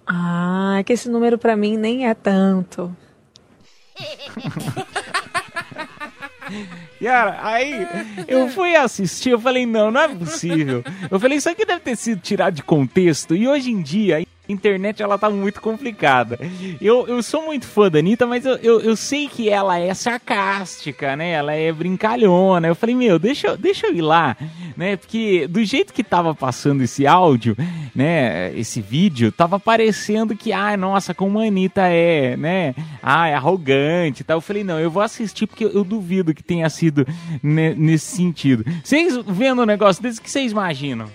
Ah, 0.07 0.77
é 0.79 0.85
que 0.85 0.93
esse 0.93 1.09
número 1.09 1.37
pra 1.37 1.57
mim 1.57 1.77
nem 1.77 2.07
é 2.09 2.15
tanto. 2.15 2.95
Cara, 7.03 7.39
aí 7.43 7.87
eu 8.27 8.49
fui 8.49 8.75
assistir, 8.75 9.31
eu 9.31 9.41
falei, 9.41 9.67
não, 9.67 9.91
não 9.91 10.01
é 10.01 10.09
possível. 10.09 10.83
Eu 11.11 11.21
falei, 11.21 11.39
isso 11.39 11.49
aqui 11.49 11.65
deve 11.65 11.81
ter 11.81 11.97
sido 11.97 12.21
tirado 12.21 12.55
de 12.55 12.63
contexto. 12.63 13.35
E 13.35 13.47
hoje 13.47 13.71
em 13.71 13.83
dia, 13.83 14.25
internet 14.49 15.03
ela 15.03 15.19
tá 15.19 15.29
muito 15.31 15.61
complicada. 15.61 16.39
Eu, 16.81 17.07
eu 17.07 17.23
sou 17.23 17.45
muito 17.45 17.67
fã 17.67 17.91
da 17.91 17.99
Anitta, 17.99 18.27
mas 18.27 18.45
eu, 18.45 18.57
eu, 18.57 18.81
eu 18.81 18.97
sei 18.97 19.29
que 19.29 19.49
ela 19.49 19.79
é 19.79 19.93
sarcástica, 19.95 21.17
né? 21.17 21.31
Ela 21.33 21.55
é 21.55 21.73
brincalhona. 21.73 22.69
Eu 22.69 22.75
falei, 22.75 22.95
meu, 22.95 23.19
deixa, 23.19 23.57
deixa 23.57 23.87
eu 23.89 23.95
ir 23.95 24.03
lá, 24.03 24.37
né? 24.77 24.97
Porque 24.97 25.47
do 25.49 25.65
jeito 25.65 25.93
que 25.93 26.05
tava 26.05 26.35
passando 26.35 26.83
esse 26.83 27.07
áudio, 27.07 27.57
né? 27.95 28.53
Esse 28.57 28.81
vídeo, 28.81 29.33
tava 29.33 29.59
parecendo 29.59 30.37
que, 30.37 30.53
ai, 30.53 30.77
nossa, 30.77 31.15
como 31.15 31.39
a 31.41 31.45
Anitta 31.45 31.83
é, 31.89 32.37
né? 32.37 32.75
Ah, 33.03 33.29
é 33.29 33.35
arrogante 33.35 34.23
e 34.23 34.25
tal. 34.25 34.39
Eu 34.39 34.41
falei, 34.43 34.63
não, 34.65 34.79
eu 34.79 34.91
vou 34.91 35.03
assistir 35.03 35.47
porque 35.47 35.65
eu, 35.65 35.85
duvido 35.85 36.35
que 36.35 36.43
tenha 36.43 36.69
sido 36.69 37.07
ne- 37.43 37.75
nesse 37.75 38.17
sentido. 38.17 38.65
Vocês 38.83 39.17
vendo 39.27 39.63
um 39.63 39.67
negócio 39.67 40.03
desse, 40.03 40.19
o 40.19 40.23
que 40.23 40.31
vocês 40.31 40.53
imaginam? 40.53 41.07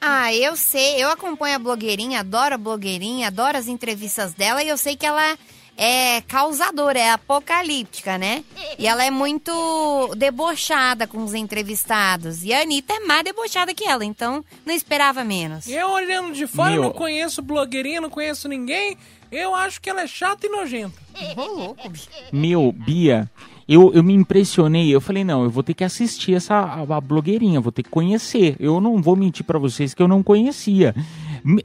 Ah, 0.00 0.32
eu 0.32 0.56
sei, 0.56 1.02
eu 1.02 1.10
acompanho 1.10 1.56
a 1.56 1.58
blogueirinha, 1.58 2.20
adoro 2.20 2.54
a 2.54 2.58
blogueirinha, 2.58 3.28
adoro 3.28 3.58
as 3.58 3.66
entrevistas 3.66 4.32
dela 4.32 4.62
e 4.62 4.68
eu 4.68 4.76
sei 4.76 4.96
que 4.96 5.04
ela 5.04 5.36
é 5.76 6.20
causadora, 6.22 6.98
é 6.98 7.10
apocalíptica, 7.12 8.18
né? 8.18 8.44
E 8.76 8.86
ela 8.86 9.04
é 9.04 9.10
muito 9.12 10.12
debochada 10.16 11.06
com 11.06 11.22
os 11.22 11.34
entrevistados. 11.34 12.42
E 12.42 12.52
a 12.52 12.62
Anitta 12.62 12.94
é 12.94 13.00
mais 13.00 13.22
debochada 13.22 13.72
que 13.72 13.84
ela, 13.84 14.04
então 14.04 14.44
não 14.66 14.74
esperava 14.74 15.22
menos. 15.22 15.68
Eu 15.68 15.90
olhando 15.90 16.32
de 16.32 16.48
fora, 16.48 16.72
Meu. 16.72 16.82
não 16.82 16.90
conheço 16.90 17.40
blogueirinha, 17.40 18.00
não 18.00 18.10
conheço 18.10 18.48
ninguém. 18.48 18.96
Eu 19.30 19.54
acho 19.54 19.80
que 19.80 19.88
ela 19.88 20.02
é 20.02 20.06
chata 20.06 20.46
e 20.46 20.50
nojenta. 20.50 20.96
Ô, 21.36 21.42
louco, 21.42 21.88
bicho. 21.88 22.08
Meu, 22.32 22.72
Bia, 22.72 23.30
eu, 23.68 23.92
eu 23.92 24.02
me 24.02 24.14
impressionei. 24.14 24.88
Eu 24.88 25.00
falei, 25.00 25.22
não, 25.22 25.44
eu 25.44 25.50
vou 25.50 25.62
ter 25.62 25.74
que 25.74 25.84
assistir 25.84 26.34
essa 26.34 26.54
a, 26.54 26.96
a 26.96 27.00
blogueirinha, 27.00 27.60
vou 27.60 27.70
ter 27.70 27.82
que 27.82 27.90
conhecer. 27.90 28.56
Eu 28.58 28.80
não 28.80 29.02
vou 29.02 29.14
mentir 29.14 29.44
pra 29.44 29.58
vocês 29.58 29.92
que 29.92 30.02
eu 30.02 30.08
não 30.08 30.22
conhecia. 30.22 30.94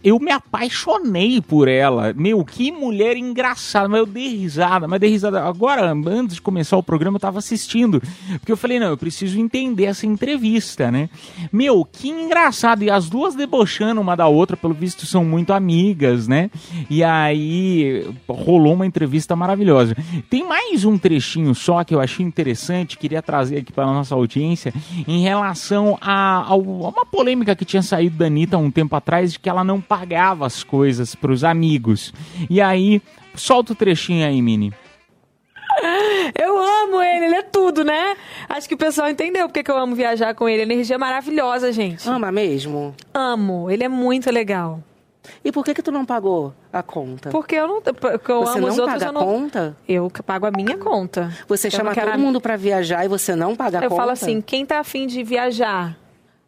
Eu 0.04 0.20
me 0.20 0.32
apaixonei 0.32 1.42
por 1.42 1.68
ela. 1.68 2.14
Meu, 2.14 2.44
que 2.44 2.72
mulher 2.72 3.18
engraçada. 3.18 3.88
Mas 3.88 4.00
eu 4.00 4.06
dei 4.06 4.38
risada, 4.38 4.88
mas 4.88 5.00
dei 5.00 5.10
risada. 5.10 5.44
Agora, 5.44 5.92
antes 5.92 6.36
de 6.36 6.42
começar 6.42 6.78
o 6.78 6.84
programa, 6.84 7.18
eu 7.18 7.22
tava 7.22 7.40
assistindo. 7.40 8.02
Porque 8.40 8.52
eu 8.52 8.58
falei, 8.58 8.80
não, 8.80 8.88
eu 8.88 8.98
preciso 8.98 9.40
entender 9.40 9.86
essa 9.86 10.06
entrevista, 10.06 10.92
né? 10.92 11.10
Meu, 11.52 11.86
que 11.86 12.10
engraçado. 12.10 12.84
E 12.84 12.90
as 12.90 13.10
duas 13.10 13.36
debochando 13.36 14.02
uma 14.02 14.16
da 14.16 14.28
outra, 14.28 14.56
pelo 14.58 14.74
visto, 14.74 15.06
são 15.06 15.24
muito 15.24 15.54
amigas, 15.54 16.28
né? 16.28 16.50
E 16.90 17.04
aí 17.04 18.06
rolou 18.28 18.74
uma 18.74 18.86
entrevista 18.86 19.36
maravilhosa. 19.36 19.96
Tem 20.30 20.48
mais 20.48 20.86
um 20.86 20.98
trechinho 20.98 21.54
só 21.56 21.84
que 21.84 21.94
eu 21.94 22.00
achei 22.00 22.26
interessante, 22.26 22.98
queria 22.98 23.22
trazer 23.22 23.58
aqui 23.58 23.72
para 23.72 23.86
nossa 23.86 24.16
audiência, 24.16 24.74
em 25.08 25.22
relação 25.22 25.98
a, 26.02 26.44
a 26.48 26.56
uma 26.56 27.06
polêmica 27.06 27.56
que 27.56 27.66
tinha 27.66 27.82
saído 27.82 28.18
da 28.18 28.26
Anitta 28.26 28.58
um 28.58 28.72
tempo 28.72 28.96
atrás 28.96 29.34
de 29.34 29.40
que 29.40 29.50
ela 29.50 29.63
não 29.64 29.80
pagava 29.82 30.46
as 30.46 30.64
coisas 30.64 31.16
para 31.16 31.32
os 31.32 31.44
amigos. 31.44 32.14
E 32.50 32.62
aí, 32.62 33.02
solta 33.36 33.74
o 33.74 33.76
trechinho 33.76 34.26
aí, 34.28 34.42
Mini. 34.42 34.74
Eu 36.40 36.58
amo 36.58 37.02
ele, 37.02 37.26
ele 37.26 37.36
é 37.36 37.42
tudo, 37.42 37.84
né? 37.84 38.16
Acho 38.48 38.68
que 38.68 38.76
o 38.76 38.78
pessoal 38.78 39.10
entendeu 39.10 39.48
porque 39.48 39.64
que 39.64 39.72
eu 39.72 39.78
amo 39.78 39.96
viajar 39.96 40.34
com 40.36 40.48
ele. 40.48 40.62
Energia 40.62 40.98
maravilhosa, 40.98 41.72
gente. 41.72 42.08
Ama 42.08 42.32
mesmo? 42.32 42.96
Amo, 43.14 43.70
ele 43.70 43.84
é 43.84 43.90
muito 43.90 44.30
legal. 44.32 44.82
E 45.44 45.52
por 45.52 45.64
que 45.64 45.74
que 45.74 45.82
tu 45.82 45.92
não 45.92 46.06
pagou 46.06 46.54
a 46.72 46.84
conta? 46.84 47.30
Porque 47.30 47.56
eu 47.56 47.68
não. 47.68 47.82
Porque 47.82 48.32
eu 48.32 48.42
Você 48.46 48.58
amo 48.58 48.68
não 48.68 48.70
os 48.70 48.78
outros, 48.80 49.00
paga 49.00 49.06
eu 49.06 49.14
não. 49.14 49.22
a 49.22 49.26
conta? 49.26 49.78
Eu 49.88 50.12
pago 50.26 50.46
a 50.46 50.52
minha 50.52 50.78
conta. 50.78 51.32
Você 51.48 51.68
Eu 51.68 51.72
chama 51.72 51.96
todo 51.96 52.10
a- 52.10 52.18
mundo 52.18 52.40
pra 52.42 52.56
viajar 52.58 53.06
e 53.06 53.08
você 53.08 53.36
não 53.36 53.56
paga 53.56 53.80
a 53.80 53.84
Eu 53.84 53.90
conta? 53.90 54.02
falo 54.02 54.12
assim, 54.12 54.42
quem 54.42 54.66
tá 54.66 54.80
afim 54.80 55.08
de 55.08 55.24
viajar? 55.24 55.98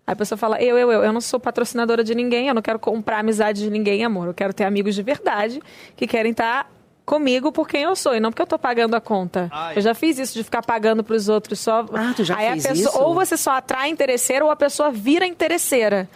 Aí 0.08 0.14
a 0.14 0.16
pessoa 0.16 0.38
fala, 0.38 0.62
eu, 0.62 0.78
eu, 0.78 0.92
eu, 0.92 1.04
eu 1.04 1.12
não 1.14 1.20
sou 1.22 1.40
patrocinadora 1.40 2.04
de 2.04 2.14
ninguém, 2.14 2.48
eu 2.48 2.54
não 2.54 2.62
quero 2.62 2.78
comprar 2.78 3.20
amizade 3.20 3.62
de 3.64 3.70
ninguém, 3.72 4.04
amor. 4.06 4.28
Eu 4.28 4.34
quero 4.34 4.54
ter 4.54 4.64
amigos 4.64 4.94
de 4.94 5.02
verdade 5.02 5.60
que 5.96 6.06
querem 6.06 6.32
estar 6.32 6.70
comigo 7.04 7.52
por 7.52 7.68
quem 7.68 7.84
eu 7.84 7.96
sou 7.96 8.16
e 8.16 8.20
não 8.20 8.30
porque 8.32 8.42
eu 8.42 8.48
tô 8.48 8.58
pagando 8.58 8.96
a 8.96 9.02
conta. 9.02 9.50
Eu 9.76 9.82
já 9.82 9.94
fiz 9.96 10.18
isso 10.20 10.34
de 10.34 10.44
ficar 10.44 10.62
pagando 10.64 11.04
pros 11.04 11.28
outros 11.30 11.60
só. 11.60 11.86
Ah, 11.94 12.14
tu 12.16 12.24
já 12.24 12.36
aí 12.38 12.52
fez 12.52 12.66
a 12.66 12.70
pessoa, 12.70 12.90
isso? 12.90 13.02
Ou 13.04 13.14
você 13.16 13.36
só 13.38 13.52
atrai 13.52 13.90
interesseira 13.90 14.46
ou 14.46 14.52
a 14.52 14.56
pessoa 14.56 14.92
vira 14.92 15.26
interesseira. 15.26 16.08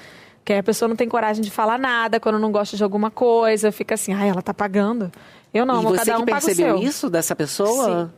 Que 0.46 0.54
aí 0.54 0.60
a 0.60 0.64
pessoa 0.64 0.88
não 0.90 0.96
tem 0.96 1.08
coragem 1.08 1.44
de 1.44 1.52
falar 1.52 1.78
nada 1.78 2.20
quando 2.20 2.40
não 2.40 2.52
gosta 2.52 2.76
de 2.78 2.84
alguma 2.84 3.12
coisa, 3.12 3.72
fica 3.72 3.94
assim, 3.96 4.14
ai, 4.14 4.30
ela 4.30 4.42
tá 4.42 4.54
pagando. 4.54 5.12
Eu 5.54 5.66
não, 5.66 5.76
e 5.76 5.80
amor, 5.80 5.92
você 5.98 6.06
cada 6.06 6.18
um 6.20 6.26
que 6.26 6.32
paga 6.32 6.44
o 6.44 6.46
percebeu 6.48 6.78
seu. 6.80 6.88
isso 6.88 7.10
dessa 7.10 7.36
pessoa? 7.36 8.12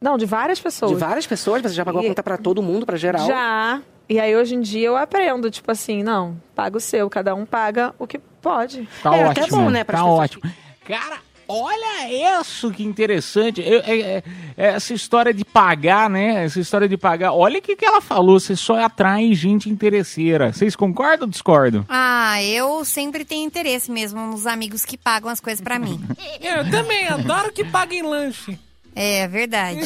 Não, 0.00 0.18
de 0.18 0.26
várias 0.26 0.60
pessoas. 0.60 0.90
De 0.92 0.96
várias 0.98 1.26
pessoas? 1.26 1.62
Você 1.62 1.68
já 1.74 1.84
pagou 1.84 2.00
a 2.00 2.04
E- 2.04 2.08
conta 2.08 2.22
pra 2.22 2.36
todo 2.36 2.60
mundo, 2.62 2.84
pra 2.84 2.96
geral? 2.96 3.26
Já. 3.26 3.80
E 4.08 4.20
aí 4.20 4.36
hoje 4.36 4.54
em 4.54 4.60
dia 4.60 4.86
eu 4.88 4.96
aprendo, 4.96 5.50
tipo 5.50 5.70
assim, 5.70 6.02
não, 6.02 6.36
paga 6.54 6.76
o 6.76 6.80
seu, 6.80 7.08
cada 7.08 7.34
um 7.34 7.46
paga 7.46 7.94
o 7.98 8.06
que 8.06 8.18
pode. 8.18 8.86
Tá 9.02 9.16
É, 9.16 9.24
até 9.24 9.42
ótimo. 9.42 9.58
bom, 9.62 9.70
né, 9.70 9.82
pras 9.84 10.00
tá 10.00 10.06
ótimo. 10.06 10.42
Cara, 10.86 11.16
olha 11.48 12.40
isso 12.42 12.70
que 12.70 12.84
interessante. 12.84 13.62
Eu- 13.66 13.80
é- 13.86 13.98
é- 14.00 14.22
é 14.56 14.66
essa 14.74 14.92
história 14.92 15.32
de 15.32 15.42
pagar, 15.44 16.10
né? 16.10 16.44
Essa 16.44 16.60
história 16.60 16.86
de 16.86 16.96
pagar. 16.98 17.32
Olha 17.32 17.58
o 17.58 17.62
que, 17.62 17.74
que 17.76 17.84
ela 17.84 18.02
falou. 18.02 18.38
Você 18.38 18.54
só 18.54 18.78
atrai 18.78 19.32
gente 19.34 19.70
interesseira. 19.70 20.52
Vocês 20.52 20.76
concordam 20.76 21.26
ou 21.26 21.30
discordam? 21.30 21.84
Ah, 21.88 22.42
eu 22.42 22.84
sempre 22.84 23.24
tenho 23.24 23.46
interesse 23.46 23.90
mesmo 23.90 24.20
nos 24.26 24.46
amigos 24.46 24.84
que 24.84 24.98
pagam 24.98 25.30
as 25.30 25.40
coisas 25.40 25.62
pra 25.62 25.78
mim. 25.78 25.98
Eu 26.40 26.70
também 26.70 27.08
adoro 27.08 27.50
que 27.52 27.64
paguem 27.64 28.02
lanche. 28.02 28.58
É 28.96 29.26
verdade. 29.28 29.80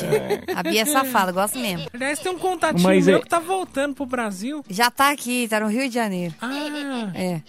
A 0.55 0.63
Bia 0.63 0.83
é 0.83 0.85
safada, 0.85 1.33
gosto 1.33 1.59
mesmo. 1.61 1.87
Aliás, 1.93 2.19
tem 2.19 2.31
um 2.33 2.39
contatinho 2.39 2.83
Mas 2.83 3.07
meu 3.07 3.17
é- 3.19 3.21
que 3.21 3.29
tá 3.29 3.39
voltando 3.39 3.95
pro 3.95 4.07
Brasil. 4.07 4.63
Já 4.69 4.91
tá 4.91 5.11
aqui, 5.11 5.47
tá 5.49 5.61
no 5.61 5.67
Rio 5.69 5.89
de 5.89 5.95
Janeiro. 5.95 6.35
Ah, 6.41 7.11
É. 7.15 7.41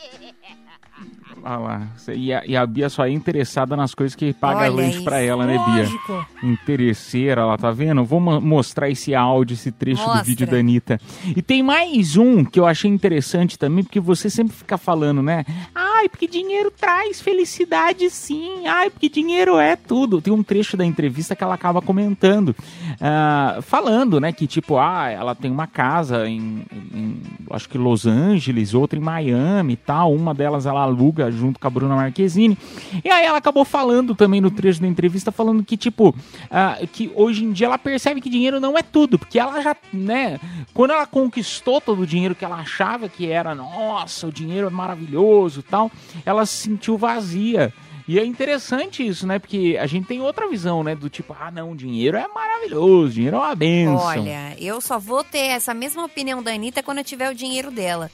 Olha 1.43 1.57
lá. 1.57 1.87
E 2.13 2.33
a, 2.33 2.43
e 2.45 2.55
a 2.55 2.65
Bia 2.65 2.89
só 2.89 3.05
é 3.05 3.11
interessada 3.11 3.75
nas 3.75 3.93
coisas 3.95 4.15
que 4.15 4.33
paga 4.33 4.61
Olha 4.61 4.71
lanche 4.71 4.95
isso. 4.95 5.03
pra 5.03 5.19
ela, 5.19 5.45
né, 5.45 5.53
Bia? 5.53 5.83
lógico. 5.83 6.25
Interesseira, 6.43 7.41
ela 7.41 7.57
tá 7.57 7.71
vendo? 7.71 8.03
Vou 8.03 8.19
mo- 8.19 8.41
mostrar 8.41 8.89
esse 8.89 9.15
áudio, 9.15 9.53
esse 9.53 9.71
trecho 9.71 10.01
Mostra. 10.03 10.21
do 10.21 10.25
vídeo 10.25 10.47
da 10.47 10.57
Anitta. 10.57 10.99
E 11.35 11.41
tem 11.41 11.63
mais 11.63 12.17
um 12.17 12.43
que 12.43 12.59
eu 12.59 12.65
achei 12.65 12.89
interessante 12.89 13.57
também, 13.57 13.83
porque 13.83 13.99
você 13.99 14.29
sempre 14.29 14.53
fica 14.55 14.77
falando, 14.77 15.21
né? 15.21 15.45
Ai, 15.73 16.09
porque 16.09 16.27
dinheiro 16.27 16.71
traz 16.71 17.21
felicidade 17.21 18.09
sim. 18.09 18.67
Ai, 18.67 18.89
porque 18.89 19.09
dinheiro 19.09 19.57
é 19.57 19.75
tudo. 19.75 20.21
Tem 20.21 20.33
um 20.33 20.43
trecho 20.43 20.75
da 20.77 20.85
entrevista 20.85 21.35
que 21.35 21.43
ela 21.43 21.55
acaba 21.55 21.81
comentando, 21.81 22.55
ah, 22.99 23.59
falando, 23.61 24.19
né, 24.19 24.31
que 24.31 24.45
tipo, 24.47 24.77
ah, 24.77 25.09
ela 25.09 25.35
tem 25.35 25.51
uma 25.51 25.67
casa 25.67 26.27
em, 26.27 26.63
em, 26.93 27.21
acho 27.51 27.67
que 27.69 27.77
Los 27.77 28.05
Angeles, 28.05 28.73
outra 28.73 28.97
em 28.99 29.01
Miami 29.01 29.73
e 29.73 29.77
tal. 29.77 30.13
Uma 30.13 30.33
delas 30.33 30.65
ela 30.65 30.81
aluga 30.81 31.28
junto 31.31 31.59
com 31.59 31.67
a 31.67 31.69
Bruna 31.69 31.95
Marquezine. 31.95 32.57
E 33.03 33.09
aí 33.09 33.25
ela 33.25 33.37
acabou 33.37 33.65
falando 33.65 34.15
também 34.15 34.41
no 34.41 34.51
trecho 34.51 34.81
da 34.81 34.87
entrevista, 34.87 35.31
falando 35.31 35.63
que, 35.63 35.77
tipo, 35.77 36.15
ah, 36.49 36.77
que 36.91 37.11
hoje 37.15 37.43
em 37.43 37.51
dia 37.51 37.67
ela 37.67 37.77
percebe 37.77 38.21
que 38.21 38.29
dinheiro 38.29 38.59
não 38.59 38.77
é 38.77 38.81
tudo, 38.81 39.17
porque 39.17 39.39
ela 39.39 39.61
já, 39.61 39.75
né, 39.93 40.39
quando 40.73 40.91
ela 40.91 41.05
conquistou 41.05 41.79
todo 41.81 42.01
o 42.01 42.07
dinheiro 42.07 42.35
que 42.35 42.45
ela 42.45 42.57
achava 42.57 43.09
que 43.09 43.27
era, 43.27 43.53
nossa, 43.55 44.27
o 44.27 44.31
dinheiro 44.31 44.67
é 44.67 44.69
maravilhoso 44.69 45.63
tal, 45.63 45.91
ela 46.25 46.45
se 46.45 46.63
sentiu 46.63 46.97
vazia. 46.97 47.73
E 48.09 48.17
é 48.17 48.25
interessante 48.25 49.07
isso, 49.07 49.27
né? 49.27 49.37
Porque 49.37 49.77
a 49.79 49.85
gente 49.85 50.07
tem 50.07 50.19
outra 50.19 50.47
visão, 50.47 50.83
né? 50.83 50.95
Do 50.95 51.11
tipo, 51.11 51.35
ah, 51.39 51.51
não, 51.51 51.75
dinheiro 51.75 52.17
é 52.17 52.27
maravilhoso, 52.27 53.13
dinheiro 53.13 53.35
é 53.35 53.39
uma 53.39 53.53
benção. 53.53 53.97
Olha, 53.97 54.55
eu 54.59 54.81
só 54.81 54.97
vou 54.97 55.23
ter 55.23 55.49
essa 55.49 55.75
mesma 55.75 56.03
opinião 56.05 56.41
da 56.41 56.51
Anitta 56.51 56.81
quando 56.81 56.97
eu 56.97 57.03
tiver 57.03 57.29
o 57.29 57.35
dinheiro 57.35 57.69
dela. 57.69 58.09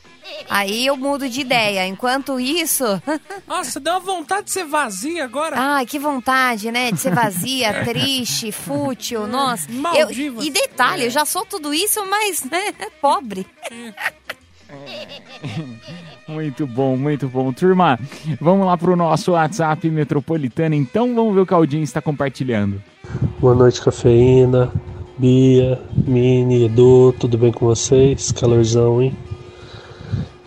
Aí 0.50 0.86
eu 0.86 0.98
mudo 0.98 1.30
de 1.30 1.40
ideia. 1.40 1.88
Enquanto 1.88 2.38
isso. 2.42 2.84
Nossa, 3.48 3.80
deu 3.80 3.94
uma 3.94 4.00
vontade 4.02 4.48
de 4.48 4.52
ser 4.52 4.66
vazia 4.66 5.24
agora. 5.24 5.56
Ai, 5.58 5.86
que 5.86 5.98
vontade, 5.98 6.72
né? 6.74 6.92
De 6.92 7.00
ser 7.00 7.16
vazia, 7.16 7.86
triste, 7.86 8.52
fútil, 8.52 9.26
nossa. 9.28 9.68
Eu, 9.96 10.12
e 10.12 10.50
detalhe, 10.50 11.06
eu 11.06 11.10
já 11.10 11.24
sou 11.24 11.46
tudo 11.46 11.74
isso, 11.74 12.06
mas 12.06 12.44
né, 12.44 12.74
pobre. 13.00 13.46
Muito 16.28 16.66
bom, 16.66 16.98
muito 16.98 17.28
bom. 17.28 17.54
Turma, 17.54 18.00
vamos 18.42 18.66
lá 18.66 18.76
pro 18.76 18.96
nosso 18.96 19.34
WhatsApp 19.34 19.88
metropolitano, 19.90 20.74
então 20.74 21.14
vamos 21.14 21.36
ver 21.36 21.42
o 21.42 21.46
que 21.46 21.54
a 21.54 21.58
audiência 21.58 21.92
está 21.92 22.02
compartilhando. 22.02 22.82
Boa 23.40 23.54
noite, 23.54 23.82
cafeína. 23.82 24.72
Bia, 25.18 25.80
Mini, 25.96 26.66
Edu, 26.66 27.14
tudo 27.20 27.38
bem 27.38 27.52
com 27.52 27.68
vocês? 27.68 28.32
Calorzão, 28.32 29.02
hein? 29.02 29.14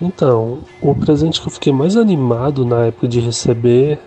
Então, 0.00 0.59
o 0.83 0.94
presente 0.94 1.40
que 1.40 1.48
eu 1.48 1.52
fiquei 1.52 1.72
mais 1.72 1.96
animado 1.96 2.66
na 2.66 2.87
época 2.87 3.09
de 3.09 3.20
receber 3.20 3.98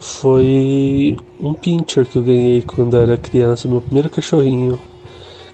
foi 0.00 1.16
um 1.40 1.54
pincher 1.54 2.04
que 2.04 2.18
eu 2.18 2.22
ganhei 2.22 2.62
quando 2.62 2.96
era 2.96 3.16
criança, 3.16 3.68
meu 3.68 3.80
primeiro 3.80 4.10
cachorrinho. 4.10 4.78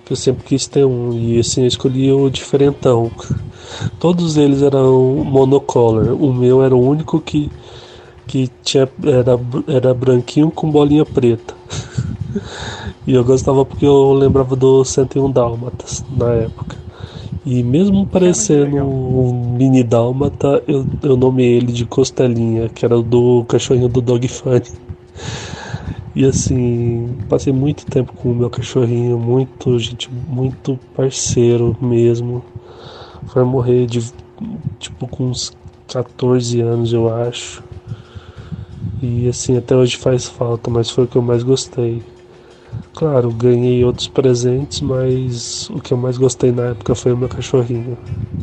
Que 0.05 0.12
eu 0.12 0.16
sempre 0.16 0.45
quis 0.45 0.66
ter 0.66 0.85
um, 0.85 1.12
e 1.12 1.38
assim 1.38 1.62
eu 1.62 1.66
escolhi 1.66 2.11
o 2.11 2.31
diferentão. 2.31 3.11
Todos 3.99 4.37
eles 4.37 4.63
eram 4.63 5.25
monocolor, 5.25 6.17
o 6.21 6.33
meu 6.33 6.63
era 6.63 6.75
o 6.75 6.81
único 6.81 7.21
que, 7.21 7.51
que 8.27 8.51
tinha, 8.63 8.89
era, 9.05 9.39
era 9.67 9.95
branquinho 9.95 10.51
com 10.51 10.71
bolinha 10.71 11.05
preta. 11.05 11.55
E 13.05 13.13
eu 13.15 13.25
gostava 13.25 13.65
porque 13.65 13.85
eu 13.85 14.13
lembrava 14.13 14.55
do 14.55 14.85
101 14.85 15.31
Dálmatas 15.31 16.05
na 16.17 16.31
época. 16.31 16.77
E 17.45 17.63
mesmo 17.63 18.07
parecendo 18.07 18.77
um 18.77 19.57
mini 19.57 19.83
dálmata, 19.83 20.63
eu, 20.69 20.87
eu 21.03 21.17
nomeei 21.17 21.57
ele 21.57 21.73
de 21.73 21.85
Costelinha, 21.85 22.69
que 22.69 22.85
era 22.85 22.97
o 22.97 23.03
do 23.03 23.45
cachorrinho 23.49 23.89
do 23.89 24.01
Dog 24.01 24.27
Funny. 24.29 24.63
E 26.15 26.27
assim, 26.27 27.09
passei 27.27 27.55
muito 27.55 27.87
tempo 27.87 28.13
com 28.13 28.33
o 28.33 28.35
meu 28.35 28.51
cachorrinho, 28.51 29.19
muito 29.19 29.79
gente, 29.79 30.11
muito 30.29 30.79
parceiro 30.95 31.75
mesmo. 31.81 32.45
Foi 33.27 33.45
morrer 33.45 33.87
de 33.87 34.01
tipo 34.79 35.07
com 35.09 35.31
uns 35.31 35.53
14 35.89 36.61
anos, 36.61 36.93
eu 36.93 37.15
acho. 37.15 37.63
E 39.03 39.29
assim, 39.29 39.57
até 39.57 39.75
hoje 39.75 39.97
faz 39.97 40.27
falta, 40.27 40.71
mas 40.71 40.91
foi 40.91 41.05
o 41.05 41.09
que 41.09 41.17
eu 41.17 41.23
mais 41.23 41.43
gostei. 41.43 42.03
Claro, 42.95 43.33
ganhei 43.33 43.85
outros 43.85 44.07
presentes, 44.07 44.81
mas 44.81 45.69
o 45.71 45.81
que 45.81 45.93
eu 45.93 45.97
mais 45.97 46.19
gostei 46.19 46.53
na 46.53 46.67
época 46.67 46.95
foi 46.95 47.13
o 47.13 47.17
meu 47.17 47.29
cachorrinho. 47.29 47.97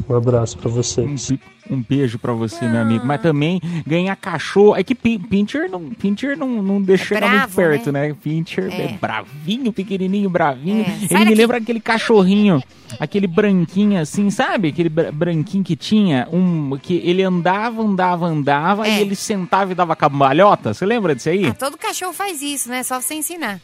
Um 0.10 0.16
abraço 0.16 0.58
pra 0.58 0.70
vocês. 0.70 1.32
Um 1.70 1.84
beijo 1.88 2.18
pra 2.18 2.34
você, 2.34 2.68
meu 2.68 2.82
amigo. 2.82 3.06
Mas 3.06 3.22
também 3.22 3.62
ganhar 3.86 4.16
cachorro. 4.16 4.76
É 4.76 4.84
que 4.84 4.96
Pin- 4.96 5.20
Pincher 5.20 5.70
não, 5.70 5.90
Pincher 5.92 6.36
não, 6.38 6.64
não 6.64 6.82
deixa 6.82 7.16
É 7.16 7.20
muito 7.22 7.32
bravo, 7.34 7.56
perto, 7.56 7.92
né? 7.92 8.08
né? 8.10 8.16
Pincher 8.22 8.70
é. 8.72 8.82
É. 8.86 8.98
bravinho, 9.00 9.72
pequenininho, 9.72 10.30
bravinho. 10.30 10.82
É. 10.82 10.86
Sai 10.86 10.96
Ele 11.02 11.18
me 11.18 11.26
daqui. 11.26 11.36
lembra 11.36 11.58
aquele 11.58 11.80
cachorrinho, 11.80 12.64
aquele 13.00 13.28
branquinho 13.28 14.02
assim, 14.02 14.30
sabe? 14.32 14.70
Aquele 14.70 14.90
bra- 14.90 15.12
branquinho 15.12 15.64
que 15.64 15.76
tinha 15.76 16.28
um. 16.32 16.78
que 16.82 16.96
ele 17.06 17.22
andava, 17.24 17.82
andava, 17.84 18.26
andava 18.26 18.88
É. 18.88 18.98
e 18.98 19.02
ele 19.02 19.16
sentava 19.16 19.72
e 19.72 19.76
dava 19.76 19.96
cambalhota. 19.96 20.74
Você 20.74 20.86
lembra 20.86 21.14
disso 21.14 21.30
aí? 21.30 21.46
Ah, 21.46 21.54
todo 21.54 21.78
cachorro 21.78 22.14
faz 22.14 22.42
isso, 22.42 22.68
né? 22.70 22.82
Só 22.84 23.00
você 23.00 23.14
ensinar. 23.14 23.60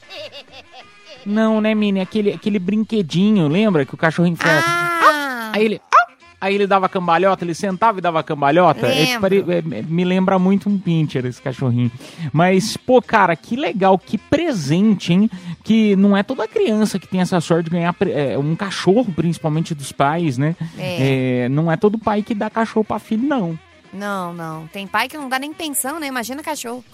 Não, 1.25 1.59
né, 1.59 1.73
Mini? 1.73 1.99
Aquele, 2.01 2.31
aquele 2.33 2.59
brinquedinho, 2.59 3.47
lembra? 3.47 3.83
Que 3.85 3.95
o 3.95 3.97
cachorrinho 3.97 4.35
faz. 4.35 4.63
Ah, 4.67 5.51
Aí 5.53 5.65
ele. 5.65 5.81
"Au!" 5.91 6.04
Aí 6.45 6.53
ele 6.53 6.67
dava 6.67 6.87
cambalhota, 6.87 7.43
ele 7.43 7.55
sentava 7.55 7.97
e 7.97 8.01
dava 8.01 8.21
cambalhota. 8.23 8.85
É, 8.85 9.19
pare- 9.19 9.43
é, 9.47 9.57
é, 9.79 9.81
me 9.81 10.05
lembra 10.05 10.37
muito 10.37 10.69
um 10.69 10.77
pincher 10.77 11.25
esse 11.25 11.41
cachorrinho. 11.41 11.91
Mas, 12.31 12.77
pô, 12.77 13.01
cara, 13.01 13.35
que 13.35 13.55
legal, 13.55 13.97
que 13.97 14.15
presente, 14.17 15.11
hein? 15.11 15.27
Que 15.63 15.95
não 15.95 16.15
é 16.15 16.21
toda 16.21 16.47
criança 16.47 16.99
que 16.99 17.07
tem 17.07 17.19
essa 17.21 17.41
sorte 17.41 17.65
de 17.65 17.71
ganhar 17.71 17.95
é, 18.13 18.37
um 18.37 18.55
cachorro, 18.55 19.11
principalmente 19.11 19.73
dos 19.73 19.91
pais, 19.91 20.37
né? 20.37 20.55
É. 20.77 21.45
É, 21.45 21.49
não 21.49 21.71
é 21.71 21.75
todo 21.77 21.97
pai 21.97 22.21
que 22.21 22.35
dá 22.35 22.47
cachorro 22.49 22.83
pra 22.85 22.99
filho, 22.99 23.27
não. 23.27 23.57
Não, 23.91 24.33
não. 24.33 24.67
Tem 24.67 24.85
pai 24.85 25.07
que 25.07 25.17
não 25.17 25.27
dá 25.29 25.39
nem 25.39 25.51
pensão, 25.53 25.99
né? 25.99 26.07
Imagina 26.07 26.43
cachorro. 26.43 26.83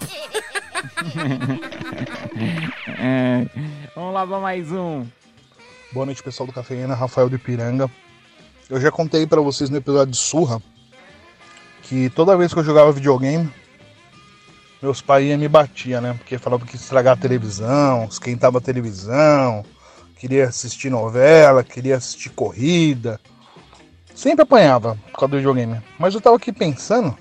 É, 2.98 3.46
vamos 3.94 4.14
lá 4.14 4.26
pra 4.26 4.38
mais 4.40 4.70
um. 4.72 5.04
Boa 5.92 6.06
noite, 6.06 6.22
pessoal 6.22 6.46
do 6.46 6.52
Cafeína, 6.52 6.94
Rafael 6.94 7.28
do 7.28 7.36
Ipiranga. 7.36 7.90
Eu 8.72 8.80
já 8.80 8.90
contei 8.90 9.26
pra 9.26 9.38
vocês 9.38 9.68
no 9.68 9.76
episódio 9.76 10.12
de 10.12 10.16
Surra 10.16 10.58
que 11.82 12.08
toda 12.08 12.38
vez 12.38 12.54
que 12.54 12.58
eu 12.58 12.64
jogava 12.64 12.90
videogame, 12.90 13.52
meus 14.80 15.02
pais 15.02 15.38
me 15.38 15.46
batia, 15.46 16.00
né? 16.00 16.14
Porque 16.14 16.38
falavam 16.38 16.66
que 16.66 16.76
estragar 16.76 17.12
a 17.12 17.20
televisão, 17.20 18.06
esquentava 18.10 18.56
a 18.56 18.62
televisão, 18.62 19.62
queria 20.16 20.46
assistir 20.46 20.88
novela, 20.88 21.62
queria 21.62 21.96
assistir 21.96 22.30
corrida. 22.30 23.20
Sempre 24.14 24.44
apanhava 24.44 24.98
por 25.10 25.18
causa 25.18 25.32
do 25.32 25.36
videogame. 25.36 25.78
Mas 25.98 26.14
eu 26.14 26.20
tava 26.22 26.36
aqui 26.36 26.50
pensando 26.50 27.14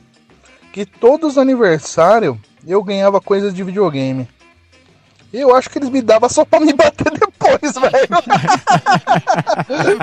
que 0.71 0.85
todos 0.85 1.31
os 1.31 1.37
aniversários 1.37 2.37
eu 2.65 2.81
ganhava 2.81 3.19
coisas 3.19 3.53
de 3.53 3.61
videogame. 3.61 4.25
Eu 5.33 5.53
acho 5.53 5.69
que 5.69 5.79
eles 5.79 5.89
me 5.89 6.01
davam 6.01 6.29
só 6.29 6.45
pra 6.45 6.61
me 6.61 6.71
bater 6.71 7.11
depois, 7.11 7.30
velho. 7.59 8.07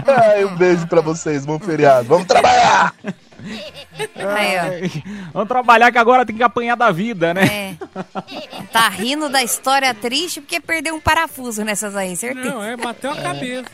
Ai, 0.20 0.44
um 0.44 0.56
beijo 0.56 0.86
pra 0.86 1.00
vocês, 1.00 1.44
bom 1.46 1.58
feriado. 1.58 2.08
Vamos 2.08 2.26
trabalhar! 2.26 2.94
Aí, 4.16 5.02
Vamos 5.32 5.48
trabalhar 5.48 5.92
que 5.92 5.98
agora 5.98 6.26
tem 6.26 6.36
que 6.36 6.42
apanhar 6.42 6.76
da 6.76 6.90
vida, 6.90 7.32
né? 7.32 7.44
É. 7.44 7.76
Tá 8.72 8.88
rindo 8.88 9.28
da 9.28 9.42
história 9.42 9.94
triste 9.94 10.40
porque 10.40 10.60
perdeu 10.60 10.94
um 10.94 11.00
parafuso 11.00 11.64
nessas 11.64 11.94
aí, 11.94 12.16
certeza. 12.16 12.50
Não, 12.50 12.62
é, 12.62 12.76
bateu 12.76 13.12
a 13.12 13.16
cabeça. 13.16 13.70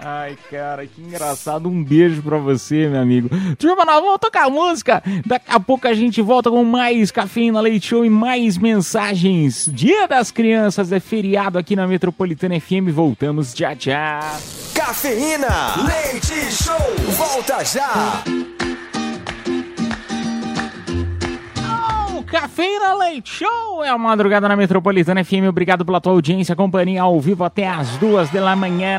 Ai, 0.00 0.36
cara, 0.48 0.86
que 0.86 1.02
engraçado. 1.02 1.68
Um 1.68 1.82
beijo 1.82 2.22
pra 2.22 2.38
você, 2.38 2.88
meu 2.88 3.00
amigo. 3.00 3.28
Turma, 3.58 3.84
nós 3.84 4.00
vamos 4.00 4.20
tocar 4.20 4.48
música. 4.48 5.02
Daqui 5.26 5.46
a 5.48 5.58
pouco 5.58 5.88
a 5.88 5.94
gente 5.94 6.22
volta 6.22 6.50
com 6.50 6.62
mais 6.64 7.10
Cafeína 7.10 7.60
Leite 7.60 7.88
Show 7.88 8.04
e 8.04 8.10
mais 8.10 8.56
mensagens. 8.56 9.68
Dia 9.72 10.06
das 10.06 10.30
Crianças 10.30 10.92
é 10.92 11.00
feriado 11.00 11.58
aqui 11.58 11.74
na 11.74 11.86
Metropolitana 11.86 12.58
FM. 12.60 12.90
Voltamos 12.92 13.52
já 13.54 13.74
já. 13.76 14.20
Cafeína, 14.74 15.74
leite 15.84 16.34
show, 16.52 16.76
volta 17.16 17.64
já. 17.64 18.22
O 22.16 22.22
Cafeína 22.22 22.94
Leite 22.94 23.30
Show 23.30 23.84
é 23.84 23.88
a 23.88 23.98
madrugada 23.98 24.48
na 24.48 24.54
Metropolitana 24.54 25.24
FM. 25.24 25.48
Obrigado 25.48 25.84
pela 25.84 26.00
tua 26.00 26.12
audiência, 26.12 26.54
companhia 26.54 27.02
ao 27.02 27.20
vivo 27.20 27.42
até 27.42 27.66
as 27.66 27.96
duas 27.96 28.30
da 28.30 28.54
manhã. 28.54 28.98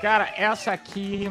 Cara, 0.00 0.28
essa 0.36 0.72
aqui 0.72 1.30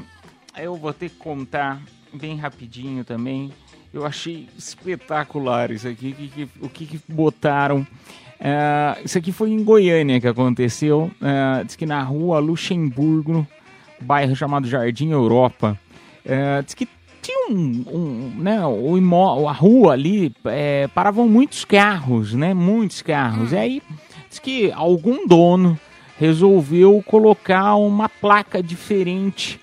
eu 0.58 0.76
vou 0.76 0.94
ter 0.94 1.10
que 1.10 1.16
contar 1.16 1.82
bem 2.14 2.36
rapidinho 2.38 3.04
também. 3.04 3.52
Eu 3.94 4.06
achei 4.06 4.48
espetacular 4.58 5.72
isso 5.72 5.88
aqui. 5.88 6.14
que- 6.34 6.50
o 6.62 6.70
que, 6.70 6.86
que 6.86 7.00
botaram. 7.12 7.86
É, 8.40 8.98
isso 9.04 9.18
aqui 9.18 9.32
foi 9.32 9.50
em 9.50 9.64
Goiânia 9.64 10.22
que 10.22 10.28
aconteceu. 10.28 11.12
É, 11.22 11.64
diz 11.64 11.76
que 11.76 11.86
na 11.86 12.02
rua 12.04 12.40
Luxemburgo, 12.40 13.46
bairro 14.00 14.36
chamado 14.36 14.68
Jardim 14.68 15.10
Europa. 15.10 15.78
É, 16.24 16.62
diz 16.62 16.74
que 16.76 16.88
tinha 17.22 17.50
um, 17.52 17.84
um, 17.92 18.34
né, 18.38 18.66
o 18.66 18.98
imó 18.98 19.48
a 19.50 19.52
rua 19.52 19.94
ali 19.94 20.34
é, 20.46 20.88
paravam 20.90 21.28
muitos 21.28 21.66
carros, 21.66 22.34
né, 22.34 22.54
muitos 22.54 23.02
carros. 23.02 23.52
E 23.52 23.58
aí 23.58 23.82
diz 24.30 24.38
que 24.40 24.72
algum 24.72 25.28
dono 25.28 25.78
resolveu 26.20 27.02
colocar 27.06 27.76
uma 27.76 28.10
placa 28.10 28.62
diferente 28.62 29.60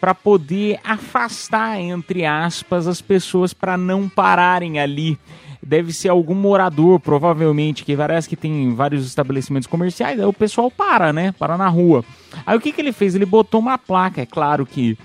para 0.00 0.14
poder 0.14 0.78
afastar, 0.84 1.80
entre 1.80 2.24
aspas, 2.24 2.86
as 2.86 3.00
pessoas 3.00 3.52
para 3.52 3.76
não 3.76 4.08
pararem 4.08 4.78
ali. 4.78 5.18
Deve 5.60 5.92
ser 5.92 6.10
algum 6.10 6.34
morador, 6.34 7.00
provavelmente, 7.00 7.84
que 7.84 7.96
parece 7.96 8.28
que 8.28 8.36
tem 8.36 8.72
vários 8.72 9.04
estabelecimentos 9.04 9.66
comerciais, 9.66 10.20
aí 10.20 10.24
o 10.26 10.32
pessoal 10.32 10.70
para, 10.70 11.12
né? 11.12 11.34
Para 11.36 11.58
na 11.58 11.66
rua. 11.66 12.04
Aí 12.46 12.56
o 12.56 12.60
que, 12.60 12.70
que 12.70 12.80
ele 12.80 12.92
fez? 12.92 13.16
Ele 13.16 13.26
botou 13.26 13.58
uma 13.58 13.76
placa. 13.76 14.20
É 14.20 14.26
claro 14.26 14.64
que 14.64 14.96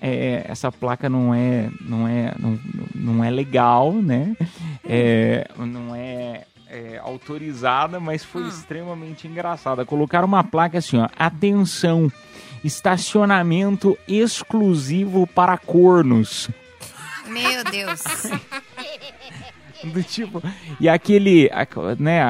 é, 0.00 0.44
essa 0.48 0.72
placa 0.72 1.08
não 1.08 1.32
é, 1.32 1.70
não 1.80 2.08
é, 2.08 2.34
não, 2.36 2.58
não 2.94 3.24
é 3.24 3.30
legal, 3.30 3.92
né? 3.92 4.36
É, 4.84 5.46
não 5.56 5.94
é, 5.94 6.42
é, 6.70 7.00
autorizada, 7.02 7.98
mas 7.98 8.24
foi 8.24 8.46
extremamente 8.46 9.26
engraçada. 9.26 9.84
Colocaram 9.84 10.26
uma 10.26 10.44
placa 10.44 10.78
assim, 10.78 10.98
ó, 10.98 11.08
atenção, 11.18 12.10
estacionamento 12.62 13.98
exclusivo 14.06 15.26
para 15.26 15.56
cornos. 15.56 16.50
Meu 17.26 17.64
Deus. 17.64 18.02
Do 19.84 20.02
tipo, 20.02 20.42
e 20.80 20.88
aquele, 20.88 21.48
né, 22.00 22.20